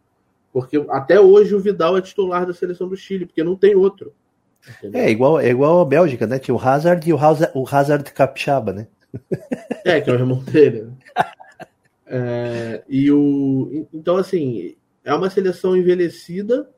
Porque 0.52 0.84
até 0.90 1.18
hoje 1.18 1.54
o 1.54 1.60
Vidal 1.60 1.96
é 1.96 2.02
titular 2.02 2.44
da 2.44 2.52
seleção 2.52 2.88
do 2.88 2.96
Chile, 2.96 3.26
porque 3.26 3.42
não 3.42 3.56
tem 3.56 3.74
outro. 3.74 4.12
Entendeu? 4.78 5.00
É 5.00 5.10
igual, 5.10 5.40
é 5.40 5.48
igual 5.48 5.80
a 5.80 5.84
Bélgica, 5.84 6.26
né? 6.26 6.38
Tinha 6.38 6.54
o 6.54 6.60
Hazard 6.60 7.08
e 7.08 7.12
o 7.12 7.18
Hazard, 7.18 7.52
o 7.54 7.66
Hazard 7.66 8.12
Capixaba, 8.12 8.72
né? 8.72 8.86
É, 9.84 10.00
que 10.00 10.10
é 10.10 10.12
o 10.12 10.16
irmão 10.16 10.42
dele. 10.42 10.82
Né? 10.82 10.92
É, 12.14 12.82
e 12.90 13.10
o, 13.10 13.86
então, 13.94 14.18
assim, 14.18 14.76
é 15.04 15.14
uma 15.14 15.30
seleção 15.30 15.76
envelhecida, 15.76 16.68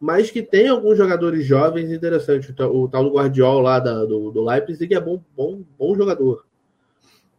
mas 0.00 0.30
que 0.30 0.42
tem 0.42 0.68
alguns 0.68 0.96
jogadores 0.96 1.44
jovens 1.44 1.90
interessantes. 1.90 2.52
O, 2.58 2.84
o 2.84 2.88
tal 2.88 3.04
do 3.04 3.12
Guardiola 3.12 3.62
lá 3.62 3.80
da, 3.80 4.04
do, 4.04 4.30
do 4.30 4.44
Leipzig 4.44 4.94
é 4.94 5.00
bom, 5.00 5.22
bom, 5.36 5.62
bom 5.78 5.94
jogador, 5.94 6.46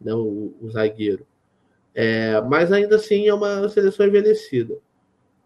né, 0.00 0.14
o, 0.14 0.54
o 0.60 0.70
zagueiro. 0.70 1.26
É, 1.94 2.40
mas 2.42 2.70
ainda 2.70 2.96
assim 2.96 3.26
é 3.26 3.34
uma 3.34 3.68
seleção 3.68 4.06
envelhecida. 4.06 4.78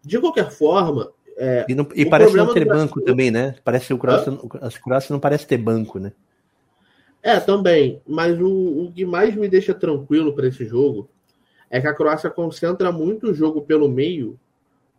De 0.03 0.19
qualquer 0.19 0.51
forma. 0.51 1.11
É, 1.37 1.65
e, 1.67 1.75
não, 1.75 1.87
e 1.95 2.05
parece 2.05 2.35
não 2.35 2.53
ter 2.53 2.65
banco 2.65 3.01
também, 3.01 3.31
né? 3.31 3.55
Parece 3.63 3.93
o 3.93 3.97
Croácia, 3.97 4.31
as 4.61 4.77
Croácia 4.77 5.11
não 5.11 5.19
parece 5.19 5.47
ter 5.47 5.57
banco, 5.57 5.99
né? 5.99 6.13
É, 7.21 7.39
também. 7.39 8.01
Mas 8.07 8.39
o, 8.39 8.85
o 8.85 8.91
que 8.93 9.03
mais 9.03 9.35
me 9.35 9.49
deixa 9.49 9.73
tranquilo 9.73 10.33
para 10.33 10.47
esse 10.47 10.63
jogo 10.65 11.09
é 11.69 11.81
que 11.81 11.87
a 11.87 11.93
Croácia 11.93 12.29
concentra 12.29 12.91
muito 12.91 13.31
o 13.31 13.33
jogo 13.33 13.63
pelo 13.63 13.89
meio, 13.89 14.39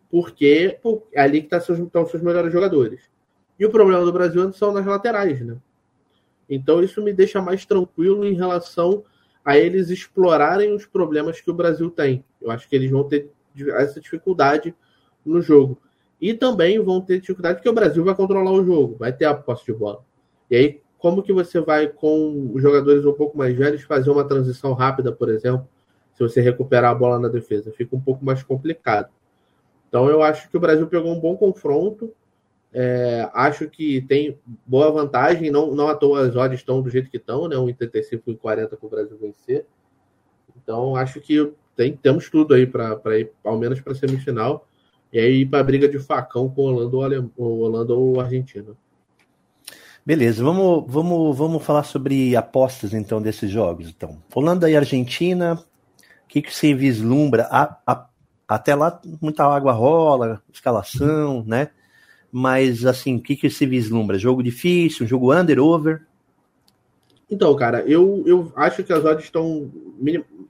porque 0.09 0.79
é 1.13 1.21
ali 1.21 1.41
que 1.41 1.49
tá 1.49 1.59
seus, 1.59 1.79
estão 1.79 2.05
seus 2.05 2.23
melhores 2.23 2.51
jogadores. 2.51 3.01
E 3.59 3.65
o 3.65 3.71
problema 3.71 4.05
do 4.05 4.13
Brasil 4.13 4.51
são 4.53 4.71
nas 4.71 4.85
laterais, 4.85 5.41
né? 5.41 5.57
Então 6.49 6.81
isso 6.81 7.01
me 7.01 7.11
deixa 7.11 7.41
mais 7.41 7.65
tranquilo 7.65 8.25
em 8.25 8.33
relação 8.33 9.03
a 9.43 9.57
eles 9.57 9.89
explorarem 9.89 10.73
os 10.73 10.85
problemas 10.85 11.41
que 11.41 11.49
o 11.49 11.53
Brasil 11.53 11.89
tem. 11.89 12.23
Eu 12.41 12.51
acho 12.51 12.67
que 12.67 12.75
eles 12.75 12.91
vão 12.91 13.03
ter 13.03 13.29
essa 13.75 13.99
dificuldade 13.99 14.73
no 15.25 15.41
jogo. 15.41 15.77
E 16.19 16.33
também 16.33 16.79
vão 16.79 17.01
ter 17.01 17.19
dificuldade 17.19 17.57
porque 17.57 17.69
o 17.69 17.73
Brasil 17.73 18.03
vai 18.03 18.15
controlar 18.15 18.51
o 18.51 18.65
jogo, 18.65 18.95
vai 18.97 19.13
ter 19.13 19.25
a 19.25 19.33
posse 19.33 19.65
de 19.65 19.73
bola. 19.73 20.03
E 20.49 20.55
aí, 20.55 20.81
como 20.97 21.21
que 21.21 21.31
você 21.31 21.59
vai, 21.59 21.87
com 21.87 22.51
os 22.53 22.61
jogadores 22.61 23.05
um 23.05 23.13
pouco 23.13 23.37
mais 23.37 23.55
velhos, 23.55 23.83
fazer 23.83 24.09
uma 24.09 24.27
transição 24.27 24.73
rápida, 24.73 25.11
por 25.11 25.29
exemplo, 25.29 25.67
se 26.15 26.23
você 26.23 26.41
recuperar 26.41 26.91
a 26.91 26.95
bola 26.95 27.19
na 27.19 27.27
defesa? 27.27 27.71
Fica 27.71 27.95
um 27.95 28.01
pouco 28.01 28.25
mais 28.25 28.41
complicado. 28.41 29.09
Então, 29.87 30.09
eu 30.09 30.21
acho 30.21 30.49
que 30.49 30.57
o 30.57 30.59
Brasil 30.59 30.87
pegou 30.87 31.11
um 31.11 31.19
bom 31.19 31.35
confronto. 31.35 32.13
É, 32.73 33.29
acho 33.33 33.69
que 33.69 34.01
tem 34.01 34.37
boa 34.65 34.91
vantagem. 34.91 35.49
Não, 35.49 35.73
não 35.73 35.87
à 35.87 35.95
toa 35.95 36.27
as 36.27 36.35
odds 36.35 36.59
estão 36.59 36.81
do 36.81 36.89
jeito 36.89 37.09
que 37.09 37.17
estão, 37.17 37.47
né? 37.47 37.55
1,35 37.55 38.21
e 38.27 38.35
40 38.35 38.75
para 38.75 38.85
o 38.85 38.89
Brasil 38.89 39.17
vencer. 39.17 39.65
Então, 40.61 40.95
acho 40.95 41.21
que 41.21 41.51
tem, 41.75 41.95
temos 41.95 42.29
tudo 42.29 42.53
aí 42.53 42.65
para 42.65 43.19
ir, 43.19 43.31
ao 43.43 43.57
menos 43.57 43.79
para 43.79 43.95
semifinal. 43.95 44.67
E 45.11 45.19
aí 45.19 45.45
para 45.45 45.59
a 45.59 45.63
briga 45.63 45.87
de 45.87 45.99
facão 45.99 46.49
com 46.49 46.63
o 46.63 46.65
Holanda 46.65 47.25
ou, 47.37 47.99
ou 47.99 48.19
Argentina. 48.19 48.75
Beleza, 50.05 50.41
vamos, 50.41 50.85
vamos, 50.87 51.37
vamos 51.37 51.63
falar 51.63 51.83
sobre 51.83 52.35
apostas 52.35 52.93
então 52.93 53.21
desses 53.21 53.51
jogos. 53.51 53.89
Então, 53.89 54.17
Holanda 54.33 54.69
e 54.69 54.75
Argentina, 54.75 55.55
o 55.55 56.27
que, 56.29 56.41
que 56.41 56.53
você 56.53 56.73
vislumbra? 56.73 57.43
A, 57.51 57.77
a, 57.85 58.07
até 58.47 58.75
lá 58.75 58.99
muita 59.21 59.45
água 59.45 59.71
rola, 59.71 60.41
escalação, 60.51 61.43
né? 61.45 61.69
Mas 62.31 62.85
assim, 62.85 63.15
o 63.15 63.21
que, 63.21 63.35
que 63.35 63.49
se 63.49 63.65
vislumbra? 63.65 64.17
Jogo 64.17 64.43
difícil, 64.43 65.07
jogo 65.07 65.33
under, 65.33 65.59
over? 65.59 66.05
Então, 67.29 67.53
cara, 67.55 67.81
eu, 67.81 68.23
eu 68.25 68.51
acho 68.55 68.83
que 68.83 68.93
as 68.93 69.03
odds 69.03 69.25
estão 69.25 69.71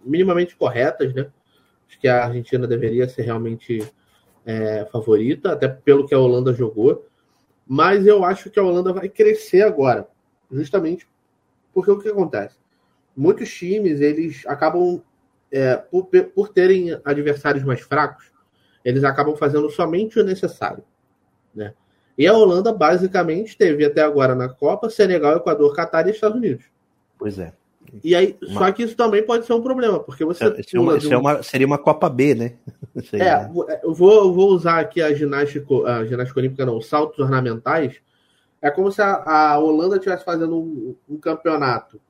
minimamente 0.04 0.56
corretas, 0.56 1.14
né? 1.14 1.28
Acho 1.88 2.00
que 2.00 2.08
a 2.08 2.26
Argentina 2.26 2.68
deveria 2.68 3.08
ser 3.08 3.24
realmente 3.24 3.82
é, 4.46 4.86
favorita, 4.92 5.54
até 5.54 5.68
pelo 5.68 6.06
que 6.06 6.14
a 6.14 6.20
Holanda 6.20 6.54
jogou. 6.54 7.08
Mas 7.66 8.06
eu 8.06 8.24
acho 8.24 8.50
que 8.50 8.60
a 8.60 8.64
Holanda 8.64 8.94
vai 8.94 9.10
crescer 9.10 9.62
agora, 9.62 10.08
justamente 10.52 11.08
porque 11.74 11.92
o 11.92 12.00
que 12.00 12.10
acontece? 12.10 12.56
Muitos 13.16 13.54
times, 13.54 14.02
eles 14.02 14.44
acabam, 14.48 15.00
é, 15.52 15.76
por, 15.76 16.06
por 16.34 16.50
terem 16.50 17.00
adversários 17.04 17.64
mais 17.64 17.82
fracos, 17.82 18.26
eles 18.84 19.04
acabam 19.04 19.36
fazendo 19.36 19.70
somente 19.70 20.20
o 20.20 20.24
necessário. 20.24 20.84
Né? 21.54 21.74
E 22.18 22.26
a 22.26 22.34
Holanda, 22.34 22.74
basicamente, 22.74 23.58
teve 23.58 23.86
até 23.86 24.02
agora 24.02 24.34
na 24.34 24.50
Copa 24.50 24.90
Senegal, 24.90 25.38
Equador, 25.38 25.76
Catar 25.76 26.08
e 26.08 26.12
Estados 26.12 26.38
Unidos. 26.38 26.66
Pois 27.18 27.38
é. 27.38 27.54
E 28.04 28.16
aí, 28.16 28.38
uma... 28.42 28.60
só 28.60 28.72
que 28.72 28.84
isso 28.84 28.96
também 28.96 29.24
pode 29.24 29.46
ser 29.46 29.54
um 29.54 29.62
problema, 29.62 30.00
porque 30.00 30.26
você. 30.26 30.46
Isso, 30.58 30.76
é 30.76 30.80
uma, 30.80 30.98
isso 30.98 31.14
é 31.14 31.18
uma, 31.18 31.44
seria 31.44 31.68
uma 31.68 31.78
Copa 31.78 32.10
B, 32.10 32.36
né? 32.36 32.54
é, 33.14 33.50
eu 33.84 33.94
vou, 33.94 34.14
eu 34.14 34.34
vou 34.34 34.50
usar 34.50 34.80
aqui 34.80 35.02
a 35.02 35.14
ginástica, 35.14 35.74
a 35.86 36.06
ginástica 36.06 36.40
olímpica, 36.40 36.66
não, 36.66 36.78
os 36.78 36.88
saltos 36.88 37.20
ornamentais. 37.20 37.96
É 38.62 38.72
como 38.72 38.92
se 38.92 39.02
a, 39.02 39.24
a 39.24 39.60
Holanda 39.60 39.96
estivesse 39.96 40.26
fazendo 40.26 40.58
um, 40.58 40.96
um 41.08 41.18
campeonato 41.18 42.02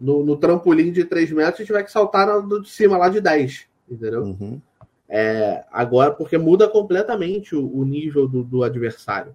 no, 0.00 0.24
no, 0.24 0.36
trampolim 0.36 0.90
de 0.90 1.04
3 1.04 1.30
metros 1.32 1.60
e 1.60 1.66
tiver 1.66 1.82
que 1.84 1.92
saltar 1.92 2.26
no, 2.42 2.62
de 2.62 2.70
cima 2.70 2.96
lá 2.96 3.08
de 3.08 3.20
10. 3.20 3.66
Entendeu? 3.88 4.22
Uhum. 4.22 4.60
É, 5.08 5.64
agora, 5.70 6.12
porque 6.12 6.38
muda 6.38 6.68
completamente 6.68 7.54
o, 7.54 7.76
o 7.76 7.84
nível 7.84 8.26
do, 8.26 8.42
do 8.42 8.64
adversário. 8.64 9.34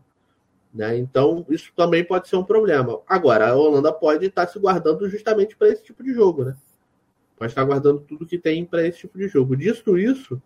Né? 0.74 0.98
Então, 0.98 1.46
isso 1.50 1.72
também 1.76 2.04
pode 2.04 2.28
ser 2.28 2.36
um 2.36 2.44
problema. 2.44 3.00
Agora, 3.08 3.50
a 3.50 3.56
Holanda 3.56 3.94
pode 3.94 4.26
estar 4.26 4.48
se 4.48 4.60
guardando 4.60 5.10
justamente 5.10 5.56
para 5.56 5.70
esse 5.70 5.84
tipo 5.84 6.04
de 6.04 6.14
jogo, 6.14 6.44
né? 6.44 6.56
Pode 7.38 7.52
estar 7.52 7.64
guardando 7.64 8.02
tudo 8.02 8.26
que 8.26 8.38
tem 8.38 8.66
para 8.66 8.86
esse 8.86 9.00
tipo 9.00 9.18
de 9.18 9.28
jogo. 9.28 9.56
Dito 9.56 9.98
isso, 9.98 10.42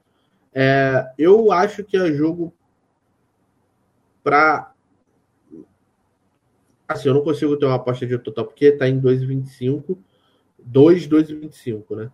é, 0.53 1.11
eu 1.17 1.51
acho 1.51 1.83
que 1.83 1.97
é 1.97 2.11
jogo 2.11 2.53
para. 4.23 4.71
Assim, 6.87 7.07
eu 7.07 7.13
não 7.13 7.23
consigo 7.23 7.57
ter 7.57 7.65
uma 7.65 7.75
aposta 7.75 8.05
de 8.05 8.17
total, 8.17 8.45
porque 8.45 8.65
está 8.65 8.87
em 8.87 8.99
2,25, 8.99 9.97
2, 10.65 11.07
2,25, 11.07 11.95
né? 11.95 12.11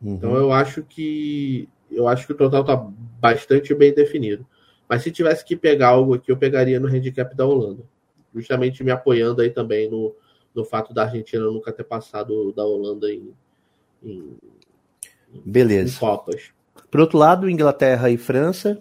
Uhum. 0.00 0.14
Então 0.14 0.36
eu 0.36 0.52
acho 0.52 0.82
que. 0.82 1.68
Eu 1.90 2.08
acho 2.08 2.26
que 2.26 2.32
o 2.32 2.36
total 2.36 2.62
está 2.62 2.76
bastante 2.76 3.74
bem 3.74 3.94
definido. 3.94 4.46
Mas 4.88 5.02
se 5.02 5.10
tivesse 5.10 5.44
que 5.44 5.56
pegar 5.56 5.88
algo 5.88 6.14
aqui, 6.14 6.30
eu 6.30 6.36
pegaria 6.36 6.80
no 6.80 6.88
handicap 6.88 7.34
da 7.34 7.46
Holanda. 7.46 7.82
Justamente 8.34 8.82
me 8.82 8.90
apoiando 8.90 9.40
aí 9.40 9.50
também 9.50 9.88
no, 9.88 10.14
no 10.54 10.64
fato 10.64 10.92
da 10.92 11.04
Argentina 11.04 11.44
nunca 11.44 11.72
ter 11.72 11.84
passado 11.84 12.52
da 12.52 12.64
Holanda 12.64 13.10
em, 13.10 13.32
em, 14.02 14.36
Beleza. 15.44 15.96
em 15.96 15.98
Copas. 15.98 16.52
Por 16.90 17.00
outro 17.00 17.18
lado, 17.18 17.48
Inglaterra 17.48 18.10
e 18.10 18.16
França, 18.16 18.80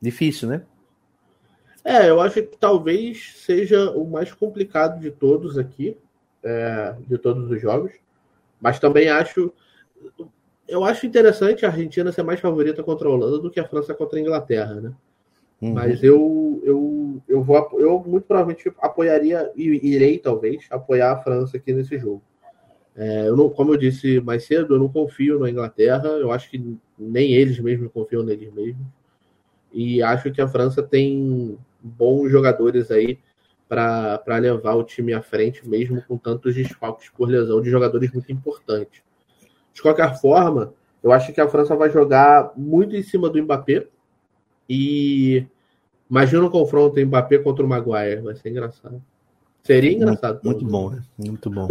difícil, 0.00 0.48
né? 0.48 0.62
É, 1.84 2.08
eu 2.08 2.20
acho 2.20 2.34
que 2.34 2.56
talvez 2.56 3.34
seja 3.36 3.90
o 3.90 4.08
mais 4.08 4.32
complicado 4.32 5.00
de 5.00 5.10
todos 5.10 5.58
aqui, 5.58 5.96
é, 6.42 6.94
de 7.08 7.18
todos 7.18 7.50
os 7.50 7.60
jogos. 7.60 7.92
Mas 8.62 8.78
também 8.78 9.08
acho. 9.08 9.52
Eu 10.68 10.84
acho 10.84 11.04
interessante 11.04 11.66
a 11.66 11.68
Argentina 11.68 12.12
ser 12.12 12.22
mais 12.22 12.40
favorita 12.40 12.82
contra 12.82 13.08
a 13.08 13.10
Holanda 13.10 13.38
do 13.40 13.50
que 13.50 13.58
a 13.58 13.68
França 13.68 13.92
contra 13.92 14.18
a 14.18 14.22
Inglaterra, 14.22 14.80
né? 14.80 14.92
Uhum. 15.60 15.74
Mas 15.74 16.02
eu, 16.02 16.62
eu, 16.64 17.22
eu 17.28 17.42
vou 17.42 17.68
eu 17.78 18.02
muito 18.06 18.24
provavelmente 18.24 18.72
apoiaria 18.80 19.50
e 19.54 19.94
irei 19.94 20.18
talvez 20.18 20.66
apoiar 20.70 21.12
a 21.12 21.18
França 21.18 21.56
aqui 21.56 21.72
nesse 21.72 21.98
jogo. 21.98 22.22
É, 22.94 23.28
eu 23.28 23.36
não, 23.36 23.50
como 23.50 23.72
eu 23.72 23.76
disse 23.76 24.20
mais 24.20 24.44
cedo, 24.44 24.74
eu 24.74 24.78
não 24.78 24.88
confio 24.88 25.40
na 25.40 25.50
Inglaterra. 25.50 26.08
Eu 26.08 26.30
acho 26.30 26.48
que 26.48 26.78
nem 26.98 27.32
eles 27.32 27.58
mesmos 27.58 27.90
confiam 27.92 28.22
neles 28.22 28.52
mesmos. 28.52 28.86
E 29.72 30.02
acho 30.02 30.30
que 30.30 30.40
a 30.40 30.48
França 30.48 30.82
tem 30.82 31.58
bons 31.82 32.30
jogadores 32.30 32.90
aí 32.90 33.18
para 33.72 34.36
levar 34.36 34.74
o 34.74 34.84
time 34.84 35.14
à 35.14 35.22
frente, 35.22 35.66
mesmo 35.66 36.02
com 36.02 36.18
tantos 36.18 36.54
desfalques 36.54 37.08
por 37.08 37.26
lesão 37.26 37.62
de 37.62 37.70
jogadores 37.70 38.12
muito 38.12 38.30
importantes. 38.30 39.02
De 39.72 39.80
qualquer 39.80 40.20
forma, 40.20 40.74
eu 41.02 41.10
acho 41.10 41.32
que 41.32 41.40
a 41.40 41.48
França 41.48 41.74
vai 41.74 41.90
jogar 41.90 42.52
muito 42.54 42.94
em 42.94 43.02
cima 43.02 43.30
do 43.30 43.42
Mbappé, 43.42 43.86
e 44.68 45.46
imagina 46.10 46.44
um 46.44 46.50
confronto 46.50 47.00
Mbappé 47.00 47.38
contra 47.38 47.64
o 47.64 47.68
Maguire, 47.68 48.20
vai 48.20 48.34
ser 48.36 48.50
engraçado. 48.50 49.02
Seria 49.62 49.92
engraçado. 49.92 50.40
Muito, 50.44 50.64
muito 50.64 50.70
bom, 50.70 50.90
né? 50.90 51.02
Muito 51.16 51.48
bom. 51.48 51.66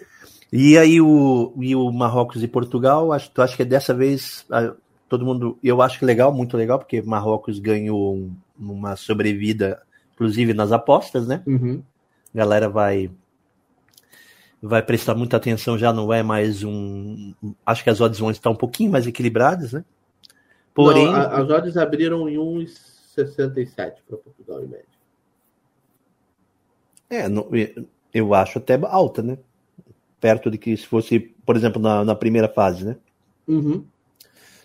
e 0.50 0.78
aí 0.78 1.02
o, 1.02 1.52
e 1.60 1.76
o 1.76 1.92
Marrocos 1.92 2.42
e 2.42 2.48
Portugal, 2.48 3.12
acho, 3.12 3.30
tu 3.30 3.42
acha 3.42 3.54
que 3.54 3.64
dessa 3.64 3.92
vez 3.92 4.46
todo 5.06 5.26
mundo, 5.26 5.58
eu 5.62 5.82
acho 5.82 5.98
que 5.98 6.06
legal, 6.06 6.32
muito 6.32 6.56
legal, 6.56 6.78
porque 6.78 7.02
Marrocos 7.02 7.58
ganhou 7.58 8.16
um, 8.16 8.34
uma 8.58 8.96
sobrevida, 8.96 9.82
inclusive 10.14 10.54
nas 10.54 10.72
apostas, 10.72 11.26
né? 11.26 11.42
Uhum. 11.46 11.82
A 12.34 12.38
galera 12.38 12.68
vai 12.68 13.10
vai 14.62 14.80
prestar 14.80 15.14
muita 15.16 15.36
atenção, 15.36 15.76
já 15.76 15.92
não 15.92 16.12
é 16.12 16.22
mais 16.22 16.62
um. 16.62 17.34
Acho 17.66 17.82
que 17.82 17.90
as 17.90 18.00
odds 18.00 18.20
vão 18.20 18.30
estar 18.30 18.48
um 18.48 18.54
pouquinho 18.54 18.92
mais 18.92 19.06
equilibradas, 19.06 19.72
né? 19.72 19.84
Porém. 20.72 21.06
Não, 21.06 21.14
as 21.14 21.50
odds 21.50 21.76
abriram 21.76 22.28
em 22.28 22.36
1,67 22.36 23.94
para 24.06 24.16
Portugal 24.16 24.62
em 24.62 24.68
média. 24.68 24.86
É, 27.10 27.26
eu 28.14 28.32
acho 28.32 28.58
até 28.58 28.78
alta, 28.84 29.22
né? 29.22 29.36
Perto 30.20 30.50
de 30.50 30.56
que 30.56 30.74
se 30.76 30.86
fosse, 30.86 31.18
por 31.44 31.56
exemplo, 31.56 31.82
na, 31.82 32.04
na 32.04 32.14
primeira 32.14 32.48
fase, 32.48 32.86
né? 32.86 32.96
Uhum. 33.46 33.84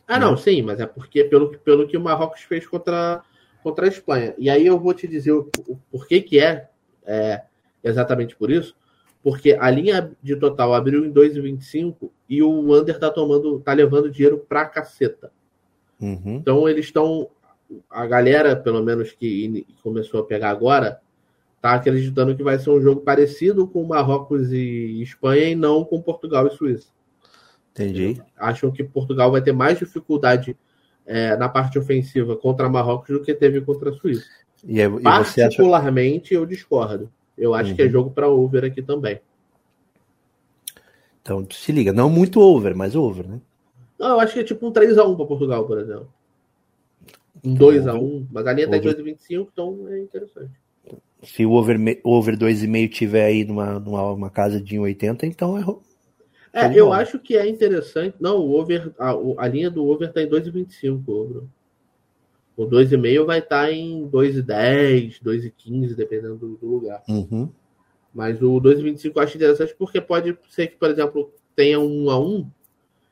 Ah, 0.07 0.17
não, 0.17 0.37
sim, 0.37 0.61
mas 0.61 0.79
é 0.79 0.85
porque 0.85 1.25
pelo, 1.25 1.57
pelo 1.59 1.85
que 1.85 1.97
o 1.97 2.01
Marrocos 2.01 2.41
fez 2.41 2.65
contra, 2.65 3.21
contra 3.67 3.85
a 3.85 3.89
Espanha. 3.89 4.33
E 4.37 4.49
aí 4.49 4.65
eu 4.65 4.79
vou 4.79 4.93
te 4.93 5.05
dizer 5.05 5.33
o, 5.33 5.49
o 5.67 5.77
porquê 5.91 6.21
que 6.21 6.39
é, 6.39 6.69
é 7.05 7.43
exatamente 7.83 8.33
por 8.33 8.49
isso. 8.49 8.73
Porque 9.21 9.57
a 9.59 9.69
linha 9.69 10.09
de 10.23 10.37
total 10.37 10.73
abriu 10.73 11.05
em 11.05 11.11
2,25 11.11 12.09
e 12.29 12.41
o 12.41 12.73
Under 12.73 12.97
tá 12.97 13.11
tomando, 13.11 13.59
tá 13.59 13.73
levando 13.73 14.09
dinheiro 14.09 14.37
pra 14.47 14.65
caceta. 14.65 15.31
Uhum. 15.99 16.37
Então 16.37 16.69
eles 16.69 16.85
estão. 16.85 17.29
A 17.89 18.05
galera, 18.05 18.55
pelo 18.55 18.81
menos 18.81 19.11
que 19.11 19.67
começou 19.83 20.21
a 20.21 20.23
pegar 20.23 20.49
agora, 20.49 21.01
tá 21.61 21.73
acreditando 21.73 22.33
que 22.33 22.43
vai 22.43 22.57
ser 22.57 22.69
um 22.69 22.79
jogo 22.79 23.01
parecido 23.01 23.67
com 23.67 23.83
Marrocos 23.83 24.53
e 24.53 25.01
Espanha 25.01 25.49
e 25.49 25.55
não 25.55 25.83
com 25.83 26.01
Portugal 26.01 26.47
e 26.47 26.51
Suíça. 26.51 26.87
Entendi. 27.73 28.21
Acham 28.37 28.71
que 28.71 28.85
Portugal 28.85 29.29
vai 29.29 29.41
ter 29.41 29.51
mais 29.51 29.77
dificuldade 29.77 30.57
é, 31.07 31.37
na 31.37 31.47
parte 31.47 31.79
ofensiva 31.79 32.35
contra 32.35 32.69
Marrocos 32.69 33.09
do 33.09 33.23
que 33.23 33.33
teve 33.33 33.61
contra 33.61 33.89
a 33.89 33.93
Suíça. 33.93 34.27
E, 34.63 34.79
e 34.81 35.01
Particularmente, 35.01 36.35
acha... 36.35 36.41
eu 36.41 36.45
discordo. 36.45 37.09
Eu 37.37 37.53
acho 37.53 37.69
uhum. 37.69 37.75
que 37.75 37.81
é 37.81 37.85
uhum. 37.85 37.91
jogo 37.91 38.11
para 38.11 38.27
over 38.27 38.65
aqui 38.65 38.81
também. 38.81 39.19
Então, 41.21 41.45
se 41.49 41.71
liga, 41.71 41.93
não 41.93 42.09
muito 42.09 42.39
over, 42.39 42.75
mas 42.75 42.95
over, 42.95 43.27
né? 43.27 43.39
Não, 43.97 44.09
eu 44.11 44.19
acho 44.19 44.33
que 44.33 44.39
é 44.39 44.43
tipo 44.43 44.67
um 44.67 44.71
3x1 44.71 45.15
para 45.15 45.25
Portugal, 45.25 45.65
por 45.65 45.79
exemplo. 45.79 46.09
Um 47.43 47.55
2x1, 47.55 48.27
mas 48.31 48.47
a 48.47 48.53
linha 48.53 48.69
tá 48.69 48.77
em 48.77 48.81
2,25, 48.81 49.47
então 49.51 49.87
é 49.89 49.99
interessante. 49.99 50.51
Se 51.23 51.45
o 51.45 51.51
over, 51.51 51.77
over 52.03 52.37
2,5 52.37 52.89
tiver 52.89 53.25
aí 53.25 53.43
numa, 53.43 53.79
numa 53.79 54.11
uma 54.11 54.29
casa 54.29 54.61
de 54.61 54.77
1,80, 54.77 55.23
então 55.23 55.57
é. 55.57 55.86
É, 56.57 56.73
eu 56.73 56.91
acho 56.91 57.19
que 57.19 57.37
é 57.37 57.47
interessante. 57.47 58.15
Não, 58.19 58.37
o 58.39 58.53
over, 58.53 58.91
a, 58.97 59.11
a 59.37 59.47
linha 59.47 59.69
do 59.69 59.85
over 59.85 60.11
tá 60.11 60.21
em 60.21 60.27
2,25, 60.27 60.97
Bruno. 60.97 61.51
O 62.55 62.65
2,5 62.65 63.25
vai 63.25 63.39
estar 63.39 63.65
tá 63.65 63.71
em 63.71 64.09
2,10, 64.09 65.21
2,15, 65.23 65.95
dependendo 65.95 66.35
do, 66.35 66.55
do 66.57 66.67
lugar. 66.67 67.03
Uhum. 67.07 67.49
Mas 68.13 68.41
o 68.41 68.59
2,25 68.59 69.11
eu 69.15 69.21
acho 69.21 69.37
interessante 69.37 69.75
porque 69.77 70.01
pode 70.01 70.35
ser 70.49 70.67
que, 70.67 70.75
por 70.75 70.89
exemplo, 70.89 71.31
tenha 71.55 71.79
um 71.79 72.05
1 72.05 72.09
a 72.09 72.19
1 72.19 72.51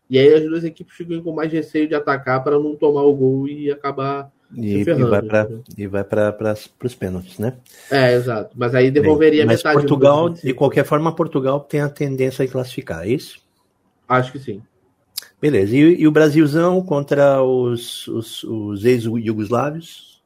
e 0.09 0.19
aí 0.19 0.33
as 0.33 0.43
duas 0.43 0.63
equipes 0.63 0.95
ficam 0.95 1.21
com 1.21 1.31
mais 1.31 1.51
receio 1.51 1.87
de 1.87 1.95
atacar 1.95 2.43
para 2.43 2.59
não 2.59 2.75
tomar 2.75 3.03
o 3.03 3.13
gol 3.13 3.47
e 3.47 3.71
acabar 3.71 4.31
e, 4.57 4.83
ferrando, 4.83 5.63
e 5.77 5.87
vai 5.87 6.03
para 6.03 6.55
os 6.83 6.95
pênaltis, 6.95 7.37
né? 7.39 7.57
É, 7.91 8.13
exato. 8.13 8.51
Mas 8.55 8.73
aí 8.73 8.91
devolveria 8.91 9.41
Bem, 9.41 9.47
mas 9.47 9.57
metade. 9.57 9.75
Portugal, 9.75 10.29
de 10.29 10.53
qualquer 10.53 10.85
forma, 10.85 11.15
Portugal 11.15 11.59
tem 11.59 11.81
a 11.81 11.89
tendência 11.89 12.45
a 12.45 12.47
classificar, 12.47 13.03
é 13.03 13.09
isso? 13.09 13.39
Acho 14.07 14.31
que 14.31 14.39
sim. 14.39 14.61
Beleza. 15.41 15.75
E, 15.75 16.01
e 16.01 16.07
o 16.07 16.11
Brasilzão 16.11 16.81
contra 16.81 17.41
os, 17.43 18.07
os, 18.07 18.43
os 18.43 18.85
ex-Yugoslávios? 18.85 20.23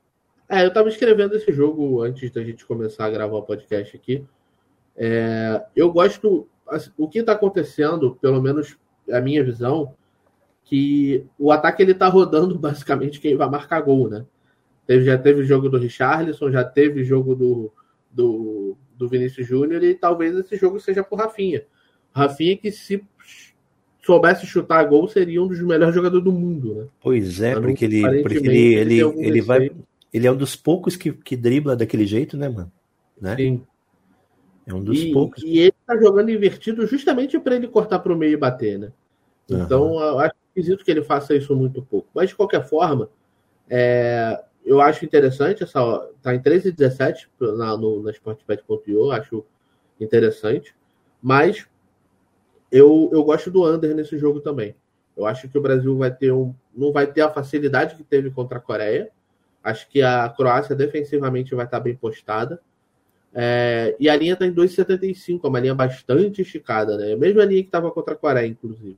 É, 0.48 0.64
eu 0.64 0.70
estava 0.70 0.90
escrevendo 0.90 1.36
esse 1.36 1.52
jogo 1.52 2.02
antes 2.02 2.32
da 2.32 2.44
gente 2.44 2.66
começar 2.66 3.06
a 3.06 3.10
gravar 3.10 3.38
o 3.38 3.44
podcast 3.44 3.96
aqui. 3.96 4.26
É, 4.98 5.64
eu 5.76 5.92
gosto. 5.92 6.48
Assim, 6.68 6.92
o 6.98 7.08
que 7.08 7.20
está 7.20 7.34
acontecendo, 7.34 8.18
pelo 8.22 8.42
menos 8.42 8.78
a 9.12 9.22
minha 9.22 9.44
visão, 9.44 9.94
que 10.70 11.26
o 11.38 11.52
ataque 11.52 11.82
ele 11.82 11.96
tá 11.96 12.08
rodando 12.08 12.54
basicamente 12.60 13.20
quem 13.20 13.36
vai 13.36 13.50
marcar 13.50 13.82
gol, 13.82 14.08
né? 14.08 14.24
Teve, 14.86 15.06
já 15.06 15.18
teve 15.18 15.44
jogo 15.44 15.68
do 15.68 15.78
Richarlison, 15.78 16.52
já 16.52 16.64
teve 16.64 17.04
jogo 17.04 17.36
do, 17.36 17.72
do, 18.12 18.78
do 18.96 19.08
Vinícius 19.08 19.48
Júnior 19.48 19.84
e 19.84 19.96
talvez 19.96 20.36
esse 20.36 20.56
jogo 20.58 20.80
seja 20.80 21.04
por 21.04 21.20
Rafinha. 21.20 21.64
Rafinha 22.12 22.58
que 22.58 22.72
se 22.72 23.04
soubesse 24.04 24.48
chutar 24.48 24.84
gol 24.86 25.08
seria 25.08 25.44
um 25.44 25.48
dos 25.48 25.62
melhores 25.62 25.94
jogadores 25.94 26.24
do 26.24 26.32
mundo, 26.32 26.76
né? 26.76 26.88
Pois 27.02 27.42
é, 27.42 27.60
porque 27.60 27.86
ele, 27.86 28.22
porque 28.22 28.38
ele, 28.38 28.74
ele, 28.76 29.00
ele, 29.00 29.42
vai, 29.42 29.72
ele 30.12 30.28
é 30.28 30.32
um 30.32 30.38
dos 30.38 30.56
poucos 30.56 30.96
que, 30.96 31.12
que 31.12 31.36
dribla 31.36 31.76
daquele 31.76 32.06
jeito, 32.06 32.36
né, 32.36 32.50
mano? 32.50 32.72
Né? 33.20 33.36
Sim. 33.36 33.64
É 34.66 34.74
um 34.74 34.84
dos 34.84 35.00
e, 35.00 35.12
poucos. 35.12 35.44
E 35.44 35.60
ele 35.60 35.74
tá 35.86 35.98
jogando 35.98 36.30
invertido 36.30 36.86
justamente 36.88 37.40
para 37.40 37.56
ele 37.56 37.68
cortar 37.68 38.00
para 38.00 38.14
o 38.14 38.18
meio 38.18 38.34
e 38.34 38.38
bater, 38.38 38.80
né? 38.80 38.92
Então, 39.48 39.94
uhum. 39.94 40.02
eu 40.02 40.20
acho 40.20 40.39
esquisito 40.60 40.84
que 40.84 40.92
ele 40.92 41.04
faça 41.04 41.36
isso 41.36 41.56
muito 41.56 41.82
pouco. 41.82 42.10
Mas, 42.14 42.30
de 42.30 42.36
qualquer 42.36 42.66
forma, 42.68 43.10
é, 43.70 44.42
eu 44.66 44.82
acho 44.82 45.06
interessante 45.06 45.64
essa. 45.64 46.10
Tá 46.22 46.36
em 46.36 46.40
13,17 46.40 47.28
na, 47.58 47.78
no, 47.78 48.04
na 48.04 48.12
Sportbet.io, 48.12 49.12
acho 49.12 49.46
interessante. 50.00 50.76
Mas 51.22 51.68
eu, 52.72 53.10
eu 53.12 53.24
gosto 53.24 53.50
do 53.50 53.66
under 53.66 53.96
nesse 53.96 54.18
jogo 54.18 54.42
também. 54.42 54.76
Eu 55.16 55.26
acho 55.26 55.50
que 55.50 55.58
o 55.58 55.62
Brasil 55.62 55.98
vai 55.98 56.14
ter 56.14 56.32
um, 56.32 56.54
não 56.76 56.92
vai 56.92 57.08
ter 57.08 57.22
a 57.22 57.30
facilidade 57.30 57.96
que 57.96 58.04
teve 58.04 58.30
contra 58.32 58.58
a 58.58 58.62
Coreia. 58.62 59.10
Acho 59.64 59.90
que 59.90 60.02
a 60.02 60.30
Croácia 60.30 60.76
defensivamente 60.76 61.54
vai 61.54 61.66
estar 61.66 61.80
bem 61.80 61.96
postada. 61.96 62.62
É, 63.34 63.96
e 64.00 64.10
a 64.10 64.16
linha 64.16 64.34
está 64.34 64.46
em 64.46 64.54
2,75, 64.54 65.42
é 65.44 65.48
uma 65.48 65.60
linha 65.60 65.76
bastante 65.76 66.42
esticada, 66.42 66.98
né? 66.98 67.14
A 67.14 67.46
linha 67.46 67.62
que 67.62 67.68
estava 67.68 67.92
contra 67.92 68.14
a 68.14 68.18
Coreia, 68.18 68.48
inclusive. 68.48 68.98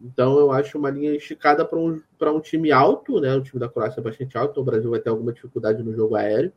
Então 0.00 0.38
eu 0.38 0.52
acho 0.52 0.78
uma 0.78 0.90
linha 0.90 1.14
esticada 1.14 1.64
para 1.64 1.78
um, 1.78 2.00
um 2.20 2.40
time 2.40 2.70
alto, 2.70 3.20
né? 3.20 3.34
O 3.34 3.42
time 3.42 3.58
da 3.58 3.68
Croácia 3.68 4.00
é 4.00 4.02
bastante 4.02 4.36
alto, 4.38 4.52
então 4.52 4.62
o 4.62 4.66
Brasil 4.66 4.90
vai 4.90 5.00
ter 5.00 5.10
alguma 5.10 5.32
dificuldade 5.32 5.82
no 5.82 5.94
jogo 5.94 6.14
aéreo 6.14 6.52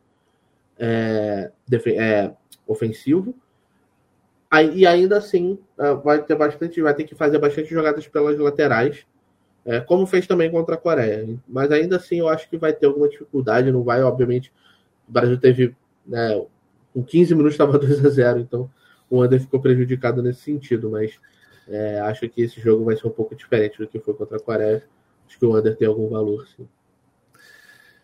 é, 0.77 1.51
é, 1.97 2.33
ofensivo. 2.67 3.35
Aí, 4.49 4.79
e 4.79 4.85
ainda 4.85 5.17
assim 5.17 5.57
é, 5.77 5.93
vai 5.93 6.21
ter 6.23 6.35
bastante, 6.35 6.81
vai 6.81 6.93
ter 6.93 7.03
que 7.03 7.15
fazer 7.15 7.39
bastante 7.39 7.69
jogadas 7.69 8.07
pelas 8.07 8.37
laterais, 8.37 9.05
é, 9.65 9.79
como 9.79 10.05
fez 10.05 10.27
também 10.27 10.51
contra 10.51 10.75
a 10.75 10.77
Coreia. 10.77 11.39
Mas 11.47 11.71
ainda 11.71 11.97
assim 11.97 12.19
eu 12.19 12.27
acho 12.27 12.49
que 12.49 12.57
vai 12.57 12.73
ter 12.73 12.87
alguma 12.87 13.07
dificuldade, 13.07 13.71
não 13.71 13.83
vai, 13.83 14.03
obviamente. 14.03 14.51
O 15.07 15.11
Brasil 15.11 15.37
teve 15.39 15.75
né, 16.05 16.45
com 16.93 17.03
15 17.03 17.33
minutos 17.35 17.53
estava 17.53 17.77
2 17.77 18.03
a 18.05 18.09
0 18.09 18.39
então 18.39 18.69
o 19.09 19.23
Under 19.23 19.39
ficou 19.39 19.59
prejudicado 19.59 20.21
nesse 20.21 20.41
sentido, 20.41 20.89
mas 20.89 21.19
é, 21.67 21.99
acho 22.01 22.27
que 22.29 22.41
esse 22.41 22.59
jogo 22.59 22.85
vai 22.85 22.95
ser 22.95 23.07
um 23.07 23.11
pouco 23.11 23.35
diferente 23.35 23.77
do 23.77 23.87
que 23.87 23.99
foi 23.99 24.13
contra 24.13 24.37
a 24.37 24.39
Coreia. 24.39 24.83
Acho 25.27 25.39
que 25.39 25.45
o 25.45 25.57
Under 25.57 25.75
tem 25.75 25.87
algum 25.87 26.09
valor, 26.09 26.47
sim. 26.55 26.67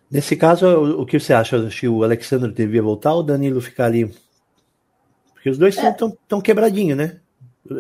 Nesse 0.09 0.37
caso, 0.37 0.67
o 1.01 1.05
que 1.05 1.19
você 1.19 1.33
acha? 1.33 1.57
Acho 1.57 1.81
que 1.81 1.87
o 1.87 2.03
Alexandre 2.03 2.51
devia 2.51 2.81
voltar 2.81 3.13
ou 3.13 3.19
o 3.19 3.23
Danilo 3.23 3.59
ficar 3.59 3.85
ali? 3.85 4.09
Porque 5.33 5.49
os 5.49 5.57
dois 5.57 5.77
é. 5.77 5.91
tão, 5.91 6.17
tão 6.27 6.39
quebradinhos, 6.39 6.97
né? 6.97 7.19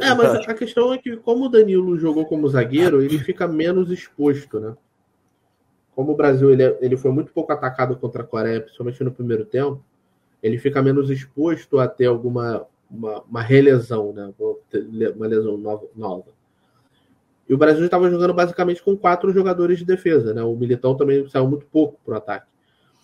É, 0.01 0.13
mas 0.13 0.35
a 0.45 0.53
questão 0.53 0.93
é 0.93 0.97
que, 0.97 1.15
como 1.17 1.45
o 1.45 1.49
Danilo 1.49 1.97
jogou 1.97 2.25
como 2.25 2.49
zagueiro, 2.49 3.01
ele 3.01 3.17
fica 3.19 3.47
menos 3.47 3.89
exposto, 3.89 4.59
né? 4.59 4.75
Como 5.95 6.11
o 6.11 6.15
Brasil 6.15 6.51
ele, 6.51 6.63
é, 6.63 6.77
ele 6.81 6.97
foi 6.97 7.11
muito 7.11 7.31
pouco 7.31 7.53
atacado 7.53 7.95
contra 7.95 8.21
a 8.21 8.25
Coreia, 8.25 8.61
principalmente 8.61 9.03
no 9.03 9.11
primeiro 9.11 9.45
tempo, 9.45 9.81
ele 10.43 10.57
fica 10.57 10.81
menos 10.81 11.09
exposto 11.09 11.79
a 11.79 11.87
ter 11.87 12.05
alguma 12.05 12.67
uma, 12.89 13.21
uma 13.23 13.41
relesão, 13.41 14.13
né? 14.13 14.33
uma 15.15 15.27
lesão 15.27 15.57
nova. 15.95 16.25
E 17.47 17.53
o 17.53 17.57
Brasil 17.57 17.85
estava 17.85 18.09
jogando 18.09 18.33
basicamente 18.33 18.83
com 18.83 18.97
quatro 18.97 19.31
jogadores 19.31 19.79
de 19.79 19.85
defesa, 19.85 20.33
né? 20.33 20.43
O 20.43 20.55
Militão 20.55 20.95
também 20.97 21.27
saiu 21.29 21.47
muito 21.47 21.65
pouco 21.65 21.97
para 22.03 22.13
o 22.13 22.17
ataque. 22.17 22.47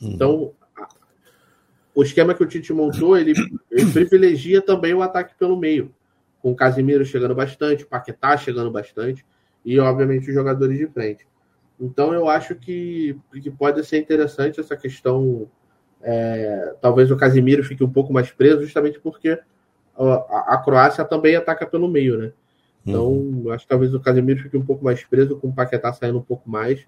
Uhum. 0.01 0.09
Então, 0.09 0.51
o 1.95 2.03
esquema 2.03 2.33
que 2.33 2.43
o 2.43 2.45
Tite 2.45 2.73
montou, 2.73 3.17
ele, 3.17 3.33
ele, 3.71 3.91
privilegia 3.91 4.61
também 4.61 4.93
o 4.93 5.01
ataque 5.01 5.33
pelo 5.35 5.57
meio, 5.57 5.93
com 6.41 6.51
o 6.51 6.55
Casimiro 6.55 7.05
chegando 7.05 7.33
bastante, 7.33 7.85
o 7.85 7.87
Paquetá 7.87 8.35
chegando 8.35 8.69
bastante 8.69 9.25
e, 9.63 9.79
obviamente, 9.79 10.27
os 10.27 10.33
jogadores 10.33 10.77
de 10.77 10.87
frente. 10.87 11.25
Então, 11.79 12.13
eu 12.13 12.27
acho 12.27 12.53
que, 12.55 13.17
que 13.41 13.49
pode 13.49 13.83
ser 13.85 13.97
interessante 13.97 14.59
essa 14.59 14.75
questão 14.75 15.49
é, 16.03 16.75
talvez 16.81 17.09
o 17.09 17.15
Casimiro 17.15 17.63
fique 17.63 17.83
um 17.83 17.89
pouco 17.89 18.11
mais 18.11 18.29
preso, 18.29 18.61
justamente 18.61 18.99
porque 18.99 19.39
a, 19.97 20.55
a 20.55 20.57
Croácia 20.57 21.05
também 21.05 21.35
ataca 21.35 21.65
pelo 21.65 21.87
meio, 21.87 22.17
né? 22.17 22.31
Então, 22.85 23.07
uhum. 23.07 23.51
acho 23.51 23.63
que 23.63 23.69
talvez 23.69 23.93
o 23.93 23.99
Casemiro 23.99 24.41
fique 24.41 24.57
um 24.57 24.65
pouco 24.65 24.83
mais 24.83 25.03
preso, 25.03 25.37
com 25.37 25.47
o 25.47 25.53
Paquetá 25.53 25.93
saindo 25.93 26.17
um 26.17 26.23
pouco 26.23 26.49
mais. 26.49 26.85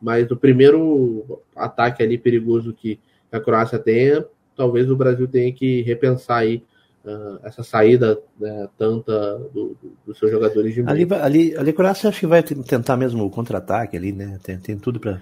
Mas 0.00 0.30
o 0.30 0.36
primeiro 0.36 1.40
ataque 1.54 2.02
ali 2.02 2.16
perigoso 2.16 2.72
que 2.72 2.98
a 3.30 3.38
Croácia 3.38 3.78
tenha, 3.78 4.24
talvez 4.56 4.90
o 4.90 4.96
Brasil 4.96 5.28
tenha 5.28 5.52
que 5.52 5.82
repensar 5.82 6.38
aí 6.38 6.64
uh, 7.04 7.38
essa 7.42 7.62
saída 7.62 8.18
né, 8.40 8.68
tanta 8.78 9.38
do, 9.52 9.76
do, 9.80 9.92
dos 10.06 10.18
seus 10.18 10.30
jogadores 10.30 10.72
de 10.72 10.82
meio. 10.82 10.90
Ali, 10.90 11.06
ali, 11.14 11.56
ali 11.56 11.70
a 11.70 11.74
Croácia 11.74 12.08
acho 12.08 12.20
que 12.20 12.26
vai 12.26 12.42
tentar 12.42 12.96
mesmo 12.96 13.24
o 13.24 13.30
contra-ataque 13.30 13.96
ali, 13.96 14.12
né? 14.12 14.38
Tem, 14.42 14.58
tem 14.58 14.78
tudo 14.78 14.98
para 14.98 15.20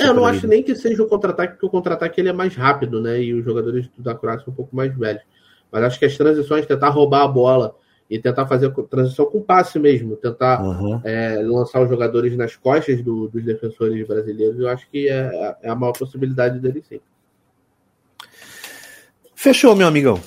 é, 0.00 0.08
eu 0.08 0.14
não 0.14 0.26
acho 0.26 0.46
nem 0.48 0.60
que 0.60 0.74
seja 0.74 1.02
o 1.02 1.06
contra-ataque, 1.06 1.52
porque 1.52 1.66
o 1.66 1.70
contra-ataque 1.70 2.20
ele 2.20 2.28
é 2.28 2.32
mais 2.32 2.54
rápido, 2.56 3.00
né? 3.00 3.22
E 3.22 3.32
os 3.32 3.44
jogadores 3.44 3.88
da 3.96 4.12
Croácia 4.12 4.44
são 4.44 4.52
um 4.52 4.56
pouco 4.56 4.74
mais 4.74 4.94
velhos. 4.96 5.22
Mas 5.70 5.84
acho 5.84 5.98
que 5.98 6.04
as 6.04 6.16
transições, 6.16 6.66
tentar 6.66 6.88
roubar 6.90 7.22
a 7.22 7.28
bola 7.28 7.74
e 8.10 8.18
tentar 8.18 8.46
fazer 8.46 8.72
transição 8.88 9.26
com 9.26 9.42
passe 9.42 9.78
mesmo, 9.78 10.16
tentar 10.16 10.62
uhum. 10.62 11.00
é, 11.04 11.42
lançar 11.42 11.82
os 11.82 11.88
jogadores 11.90 12.36
nas 12.36 12.56
costas 12.56 13.02
do, 13.02 13.28
dos 13.28 13.44
defensores 13.44 14.06
brasileiros, 14.06 14.58
eu 14.58 14.68
acho 14.68 14.88
que 14.90 15.08
é, 15.08 15.56
é 15.62 15.68
a 15.68 15.74
maior 15.74 15.92
possibilidade 15.92 16.58
dele 16.58 16.82
sim. 16.88 17.00
Fechou, 19.34 19.76
meu 19.76 19.86
amigão. 19.86 20.20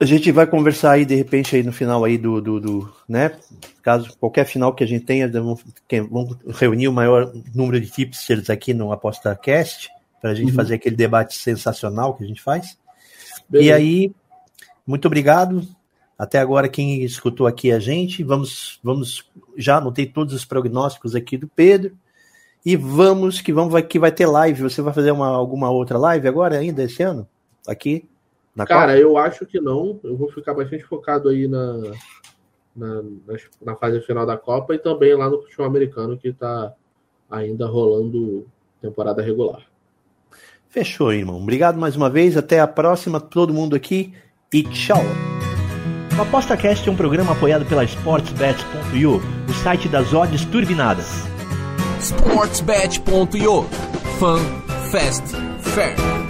A 0.00 0.04
gente 0.04 0.32
vai 0.32 0.46
conversar 0.46 0.92
aí 0.92 1.04
de 1.04 1.14
repente 1.14 1.54
aí 1.54 1.62
no 1.62 1.72
final 1.72 2.04
aí 2.04 2.18
do, 2.18 2.40
do, 2.40 2.60
do 2.60 2.92
né? 3.08 3.32
Caso 3.80 4.16
qualquer 4.18 4.44
final 4.44 4.74
que 4.74 4.82
a 4.82 4.86
gente 4.86 5.04
tenha, 5.04 5.30
vamos, 5.30 5.62
vamos 6.10 6.36
reunir 6.58 6.88
o 6.88 6.92
maior 6.92 7.32
número 7.54 7.80
de 7.80 7.88
tipsters 7.90 8.50
aqui 8.50 8.74
no 8.74 8.92
Aposta 8.92 9.36
Cast 9.36 9.88
para 10.20 10.30
a 10.30 10.34
gente 10.34 10.50
uhum. 10.50 10.56
fazer 10.56 10.74
aquele 10.74 10.96
debate 10.96 11.36
sensacional 11.36 12.14
que 12.14 12.24
a 12.24 12.26
gente 12.26 12.42
faz. 12.42 12.78
Beleza. 13.48 13.70
E 13.70 13.72
aí, 13.72 14.12
muito 14.86 15.06
obrigado. 15.06 15.66
Até 16.16 16.38
agora 16.38 16.68
quem 16.68 17.02
escutou 17.02 17.46
aqui 17.46 17.72
a 17.72 17.80
gente, 17.80 18.22
vamos, 18.22 18.78
vamos 18.82 19.28
já 19.56 19.78
anotei 19.78 20.06
todos 20.06 20.32
os 20.32 20.44
prognósticos 20.44 21.14
aqui 21.14 21.36
do 21.36 21.48
Pedro 21.48 21.96
e 22.64 22.76
vamos 22.76 23.40
que 23.40 23.52
vamos 23.52 23.78
que 23.82 23.98
vai 23.98 24.12
ter 24.12 24.26
live. 24.26 24.62
Você 24.62 24.80
vai 24.80 24.94
fazer 24.94 25.10
uma, 25.10 25.28
alguma 25.28 25.70
outra 25.70 25.98
live 25.98 26.28
agora 26.28 26.56
ainda 26.56 26.84
esse 26.84 27.02
ano 27.02 27.28
aqui? 27.66 28.08
Na 28.54 28.64
Cara, 28.64 28.92
Copa? 28.92 28.98
eu 28.98 29.18
acho 29.18 29.44
que 29.44 29.60
não. 29.60 29.98
Eu 30.04 30.16
vou 30.16 30.30
ficar 30.30 30.54
bastante 30.54 30.84
focado 30.84 31.28
aí 31.28 31.48
na, 31.48 31.92
na, 32.76 33.02
na, 33.60 33.74
fase 33.74 34.00
final 34.02 34.24
da 34.24 34.36
Copa 34.36 34.74
e 34.74 34.78
também 34.78 35.14
lá 35.14 35.28
no 35.28 35.42
futebol 35.42 35.66
americano 35.66 36.16
que 36.16 36.28
está 36.28 36.72
ainda 37.28 37.66
rolando 37.66 38.46
temporada 38.80 39.20
regular. 39.20 39.62
Fechou, 40.68 41.12
irmão. 41.12 41.42
Obrigado 41.42 41.78
mais 41.78 41.96
uma 41.96 42.08
vez. 42.08 42.36
Até 42.36 42.60
a 42.60 42.68
próxima, 42.68 43.20
todo 43.20 43.52
mundo 43.52 43.74
aqui 43.74 44.14
e 44.54 44.62
tchau. 44.62 45.04
O 46.16 46.22
ApostaCast 46.22 46.88
é 46.88 46.92
um 46.92 46.94
programa 46.94 47.32
apoiado 47.32 47.66
pela 47.66 47.84
SportsBet.io, 47.84 49.20
o 49.48 49.52
site 49.52 49.88
das 49.88 50.14
odds 50.14 50.44
turbinadas. 50.44 51.24
SportsBet.io 52.00 53.64
Fun, 54.20 54.38
Fast, 54.92 55.34
Fair. 55.60 56.23